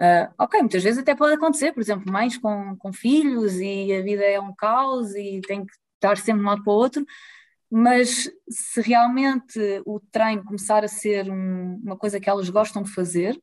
Uh, 0.00 0.32
ok, 0.38 0.60
muitas 0.60 0.82
vezes 0.82 0.98
até 0.98 1.14
pode 1.14 1.34
acontecer, 1.34 1.72
por 1.72 1.80
exemplo, 1.80 2.10
mães 2.10 2.38
com, 2.38 2.74
com 2.76 2.90
filhos 2.90 3.56
e 3.60 3.92
a 3.92 4.00
vida 4.00 4.24
é 4.24 4.40
um 4.40 4.54
caos 4.54 5.14
e 5.14 5.42
tem 5.46 5.66
que 5.66 5.74
estar 5.96 6.16
sempre 6.16 6.40
de 6.40 6.46
um 6.46 6.48
lado 6.48 6.64
para 6.64 6.72
o 6.72 6.76
outro, 6.76 7.04
mas 7.70 8.30
se 8.48 8.80
realmente 8.80 9.60
o 9.84 10.00
treino 10.10 10.42
começar 10.42 10.82
a 10.82 10.88
ser 10.88 11.30
um, 11.30 11.76
uma 11.84 11.98
coisa 11.98 12.18
que 12.18 12.30
elas 12.30 12.48
gostam 12.48 12.82
de 12.82 12.90
fazer, 12.90 13.36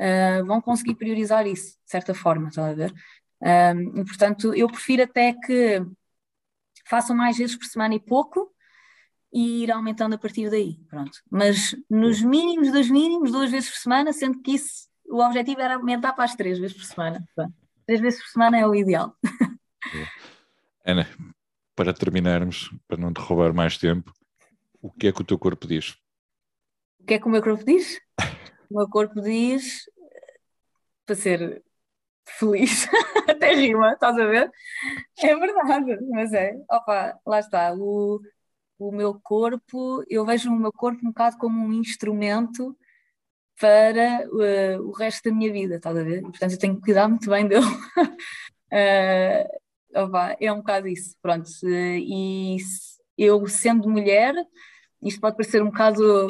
uh, 0.00 0.44
vão 0.46 0.60
conseguir 0.62 0.94
priorizar 0.94 1.46
isso, 1.46 1.72
de 1.84 1.90
certa 1.90 2.14
forma, 2.14 2.48
está 2.48 2.66
a 2.66 2.72
ver? 2.72 2.94
Um, 3.42 4.00
e, 4.00 4.04
portanto, 4.04 4.54
eu 4.54 4.68
prefiro 4.68 5.02
até 5.02 5.34
que 5.34 5.82
façam 6.86 7.14
mais 7.14 7.36
vezes 7.36 7.56
por 7.56 7.66
semana 7.66 7.94
e 7.94 8.00
pouco 8.00 8.50
e 9.32 9.64
ir 9.64 9.70
aumentando 9.70 10.14
a 10.14 10.18
partir 10.18 10.50
daí, 10.50 10.78
pronto. 10.88 11.18
Mas 11.30 11.76
nos 11.88 12.22
mínimos 12.22 12.72
dos 12.72 12.90
mínimos, 12.90 13.30
duas 13.30 13.50
vezes 13.50 13.70
por 13.70 13.78
semana, 13.78 14.12
sendo 14.12 14.40
que 14.40 14.52
isso 14.52 14.89
o 15.10 15.20
objetivo 15.20 15.60
era 15.60 15.74
aumentar 15.74 16.12
para 16.12 16.24
as 16.24 16.34
três 16.34 16.58
vezes 16.58 16.76
por 16.76 16.84
semana. 16.84 17.24
Três 17.84 18.00
vezes 18.00 18.22
por 18.22 18.28
semana 18.28 18.58
é 18.58 18.66
o 18.66 18.74
ideal. 18.74 19.14
Ana, 20.84 21.06
para 21.74 21.92
terminarmos, 21.92 22.70
para 22.86 22.96
não 22.96 23.12
te 23.12 23.20
roubar 23.20 23.52
mais 23.52 23.76
tempo, 23.76 24.12
o 24.80 24.90
que 24.90 25.08
é 25.08 25.12
que 25.12 25.20
o 25.20 25.24
teu 25.24 25.38
corpo 25.38 25.66
diz? 25.66 25.96
O 27.00 27.04
que 27.04 27.14
é 27.14 27.18
que 27.18 27.26
o 27.26 27.30
meu 27.30 27.42
corpo 27.42 27.64
diz? 27.64 28.00
o 28.70 28.78
meu 28.78 28.88
corpo 28.88 29.20
diz 29.20 29.84
para 31.04 31.16
ser 31.16 31.62
feliz, 32.38 32.86
até 33.28 33.54
rima, 33.54 33.92
estás 33.92 34.16
a 34.16 34.26
ver? 34.26 34.50
É 35.18 35.36
verdade, 35.36 35.98
mas 36.08 36.32
é, 36.32 36.56
opa, 36.70 37.18
lá 37.26 37.40
está, 37.40 37.74
o, 37.74 38.20
o 38.78 38.92
meu 38.92 39.18
corpo, 39.20 40.04
eu 40.08 40.24
vejo 40.24 40.50
o 40.50 40.56
meu 40.56 40.72
corpo 40.72 41.00
um 41.02 41.08
bocado 41.08 41.36
como 41.36 41.60
um 41.60 41.72
instrumento 41.72 42.76
para 43.60 44.26
uh, 44.26 44.88
o 44.88 44.90
resto 44.92 45.28
da 45.28 45.36
minha 45.36 45.52
vida, 45.52 45.76
estás 45.76 45.96
a 45.96 46.02
ver? 46.02 46.22
Portanto, 46.22 46.52
eu 46.52 46.58
tenho 46.58 46.76
que 46.76 46.80
cuidar 46.80 47.06
muito 47.08 47.28
bem 47.28 47.46
dele. 47.46 47.66
uh, 47.66 49.44
opa, 50.02 50.34
é 50.40 50.50
um 50.50 50.56
bocado 50.56 50.88
isso, 50.88 51.14
pronto. 51.20 51.46
Uh, 51.62 51.98
e 51.98 52.56
eu, 53.18 53.46
sendo 53.46 53.88
mulher, 53.88 54.34
isto 55.02 55.20
pode 55.20 55.36
parecer 55.36 55.62
um 55.62 55.66
bocado. 55.66 56.26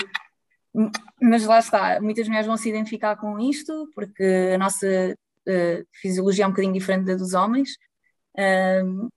Mas 1.23 1.45
lá 1.47 1.61
está, 1.61 2.01
muitas 2.01 2.27
mulheres 2.27 2.47
vão 2.47 2.57
se 2.57 2.69
identificar 2.69 3.17
com 3.17 3.39
isto, 3.39 3.89
porque 3.95 4.51
a 4.55 4.59
nossa 4.59 4.87
uh, 4.87 5.87
fisiologia 5.93 6.45
é 6.45 6.47
um 6.49 6.51
bocadinho 6.51 6.75
diferente 6.75 7.07
da 7.07 7.15
dos 7.15 7.33
homens. 7.33 7.71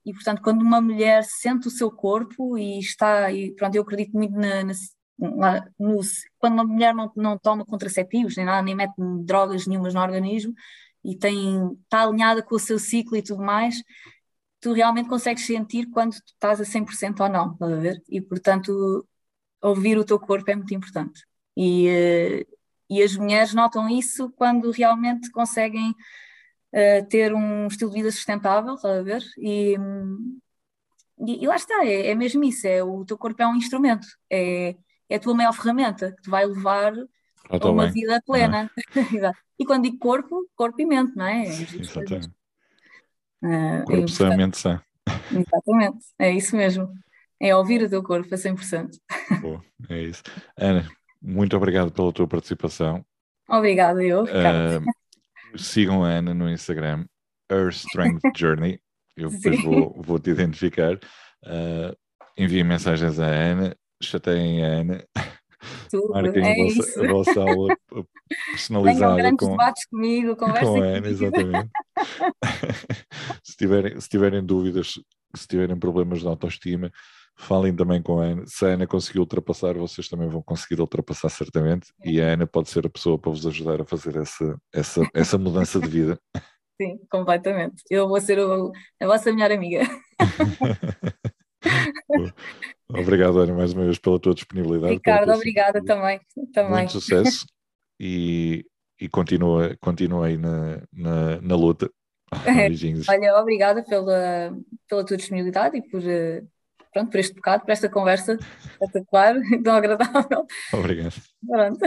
E 0.04 0.12
portanto, 0.12 0.42
quando 0.42 0.62
uma 0.62 0.80
mulher 0.80 1.24
sente 1.24 1.66
o 1.66 1.70
seu 1.70 1.90
corpo 1.90 2.58
e 2.58 2.78
está, 2.78 3.32
e 3.32 3.52
pronto, 3.52 3.74
eu 3.74 3.82
acredito 3.82 4.12
muito 4.12 4.34
na, 4.34 4.62
na, 4.64 4.72
no, 5.18 6.00
quando 6.38 6.54
uma 6.54 6.64
mulher 6.64 6.94
não, 6.94 7.10
não 7.16 7.38
toma 7.38 7.64
contraceptivos, 7.64 8.36
nem 8.36 8.46
nada, 8.46 8.62
nem 8.62 8.74
mete 8.74 8.94
drogas 9.24 9.66
nenhumas 9.66 9.94
no 9.94 10.00
organismo 10.00 10.54
e 11.04 11.16
tem, 11.16 11.72
está 11.82 12.02
alinhada 12.02 12.42
com 12.42 12.54
o 12.54 12.58
seu 12.58 12.78
ciclo 12.78 13.16
e 13.16 13.22
tudo 13.22 13.42
mais, 13.42 13.82
tu 14.60 14.72
realmente 14.72 15.08
consegues 15.08 15.46
sentir 15.46 15.90
quando 15.90 16.14
estás 16.14 16.60
a 16.60 16.64
100% 16.64 17.20
ou 17.20 17.28
não, 17.28 17.56
a 17.60 17.76
ver? 17.76 18.02
E 18.08 18.20
portanto, 18.20 19.06
ouvir 19.62 19.98
o 19.98 20.04
teu 20.04 20.18
corpo 20.18 20.50
é 20.50 20.56
muito 20.56 20.74
importante. 20.74 21.22
E, 21.56 21.88
eh, 21.88 22.46
e 22.88 23.02
as 23.02 23.16
mulheres 23.16 23.54
notam 23.54 23.88
isso 23.88 24.30
quando 24.32 24.70
realmente 24.70 25.30
conseguem 25.30 25.90
uh, 26.72 27.06
ter 27.08 27.32
um 27.34 27.66
estilo 27.66 27.90
de 27.90 27.96
vida 27.96 28.10
sustentável, 28.10 28.76
a 28.84 29.02
ver? 29.02 29.22
E, 29.38 29.76
e, 31.26 31.42
e 31.42 31.46
lá 31.46 31.56
está, 31.56 31.84
é, 31.84 32.10
é, 32.10 32.14
mesmo 32.14 32.44
isso, 32.44 32.66
é, 32.66 32.82
o 32.82 33.04
teu 33.04 33.16
corpo 33.16 33.42
é 33.42 33.46
um 33.46 33.56
instrumento, 33.56 34.06
é, 34.30 34.76
é 35.08 35.16
a 35.16 35.20
tua 35.20 35.34
maior 35.34 35.52
ferramenta 35.52 36.12
que 36.12 36.22
te 36.22 36.30
vai 36.30 36.46
levar 36.46 36.92
a 37.48 37.68
uma 37.68 37.84
bem. 37.84 37.92
vida 37.92 38.22
plena. 38.24 38.70
É? 38.96 39.32
e 39.58 39.64
quando 39.64 39.84
digo 39.84 39.98
corpo, 39.98 40.48
corpo 40.56 40.80
e 40.80 40.86
mente, 40.86 41.16
não 41.16 41.26
é? 41.26 41.44
é 41.44 41.48
Exatamente. 41.48 42.28
Uh, 43.42 43.84
corpo 43.86 44.08
sã, 44.08 44.36
mente 44.36 44.56
sã. 44.56 44.82
Exatamente, 45.30 46.04
é 46.18 46.30
isso 46.32 46.56
mesmo. 46.56 46.88
É 47.40 47.54
ouvir 47.54 47.82
o 47.82 47.88
teu 47.88 48.02
corpo 48.02 48.34
a 48.34 48.38
100%. 48.38 48.90
Boa, 49.40 49.62
é 49.88 50.02
isso. 50.02 50.22
Ana, 50.56 50.88
muito 51.20 51.56
obrigado 51.56 51.92
pela 51.92 52.12
tua 52.12 52.26
participação. 52.26 53.04
Obrigada, 53.48 54.02
eu. 54.02 54.24
Uh, 54.24 55.58
sigam 55.58 56.04
a 56.04 56.08
Ana 56.08 56.34
no 56.34 56.48
Instagram, 56.48 57.06
Her 57.50 57.68
Strength 57.68 58.22
Journey. 58.36 58.80
Eu 59.16 59.30
depois 59.30 59.62
vou, 59.62 60.02
vou 60.02 60.18
te 60.18 60.30
identificar. 60.30 60.94
Uh, 61.44 61.94
enviem 62.36 62.64
mensagens 62.64 63.20
à 63.20 63.26
Ana 63.26 63.76
chateiem 64.04 64.64
a 64.64 64.66
Ana. 64.66 65.04
Tudo, 65.90 66.12
Marquem 66.12 66.42
é 66.42 66.52
a, 66.52 66.74
vossa, 66.74 67.04
a, 67.04 67.12
vossa, 67.12 67.40
aula 67.40 67.76
personalizada. 68.50 68.98
Tenham 68.98 69.16
grandes 69.16 69.46
com, 69.46 69.50
debates 69.52 69.86
comigo, 69.86 70.36
conversem 70.36 70.66
com 70.66 70.82
a 70.82 70.86
Ana, 70.86 71.08
exatamente. 71.08 71.70
se, 73.42 73.56
tiverem, 73.56 74.00
se 74.00 74.08
tiverem 74.08 74.44
dúvidas, 74.44 75.00
se 75.34 75.46
tiverem 75.46 75.78
problemas 75.78 76.20
de 76.20 76.26
autoestima, 76.26 76.90
falem 77.36 77.74
também 77.74 78.02
com 78.02 78.20
a 78.20 78.24
Ana. 78.24 78.44
Se 78.46 78.64
a 78.64 78.68
Ana 78.68 78.86
conseguiu 78.86 79.22
ultrapassar, 79.22 79.74
vocês 79.74 80.08
também 80.08 80.28
vão 80.28 80.42
conseguir 80.42 80.80
ultrapassar 80.80 81.28
certamente. 81.28 81.92
É. 82.02 82.10
E 82.10 82.20
a 82.20 82.32
Ana 82.32 82.46
pode 82.46 82.68
ser 82.68 82.86
a 82.86 82.90
pessoa 82.90 83.18
para 83.18 83.30
vos 83.30 83.46
ajudar 83.46 83.80
a 83.80 83.84
fazer 83.84 84.16
essa, 84.16 84.58
essa, 84.72 85.08
essa 85.14 85.38
mudança 85.38 85.80
de 85.80 85.88
vida. 85.88 86.18
Sim, 86.80 86.98
completamente. 87.08 87.82
Eu 87.88 88.08
vou 88.08 88.20
ser 88.20 88.38
o, 88.40 88.72
a 89.00 89.06
vossa 89.06 89.32
melhor 89.32 89.52
amiga. 89.52 89.82
Obrigado, 92.88 93.38
Ana, 93.38 93.54
mais 93.54 93.72
uma 93.72 93.84
vez 93.84 93.98
pela 93.98 94.18
tua 94.18 94.34
disponibilidade. 94.34 94.94
Ricardo, 94.94 95.32
obrigada 95.32 95.84
também, 95.84 96.20
também. 96.52 96.72
Muito 96.72 96.92
sucesso 96.92 97.46
e, 97.98 98.64
e 99.00 99.08
continua, 99.08 99.76
continua 99.80 100.26
aí 100.26 100.36
na, 100.36 100.82
na, 100.92 101.40
na 101.40 101.56
luta. 101.56 101.90
Beijinhos. 102.44 103.08
Olha, 103.08 103.36
obrigada 103.38 103.82
pela, 103.82 104.56
pela 104.88 105.04
tua 105.04 105.16
disponibilidade 105.16 105.78
e 105.78 105.82
por, 105.82 106.02
eh, 106.04 106.42
pronto, 106.92 107.10
por 107.10 107.20
este 107.20 107.34
bocado, 107.34 107.64
por 107.64 107.72
esta 107.72 107.88
conversa 107.88 108.38
espetacular, 108.72 109.34
tão 109.62 109.74
agradável. 109.74 110.46
Obrigado. 110.72 111.14
Pronto. 111.46 111.84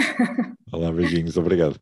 Olá, 0.71 0.91
beijinhos, 0.91 1.37
obrigado. 1.37 1.79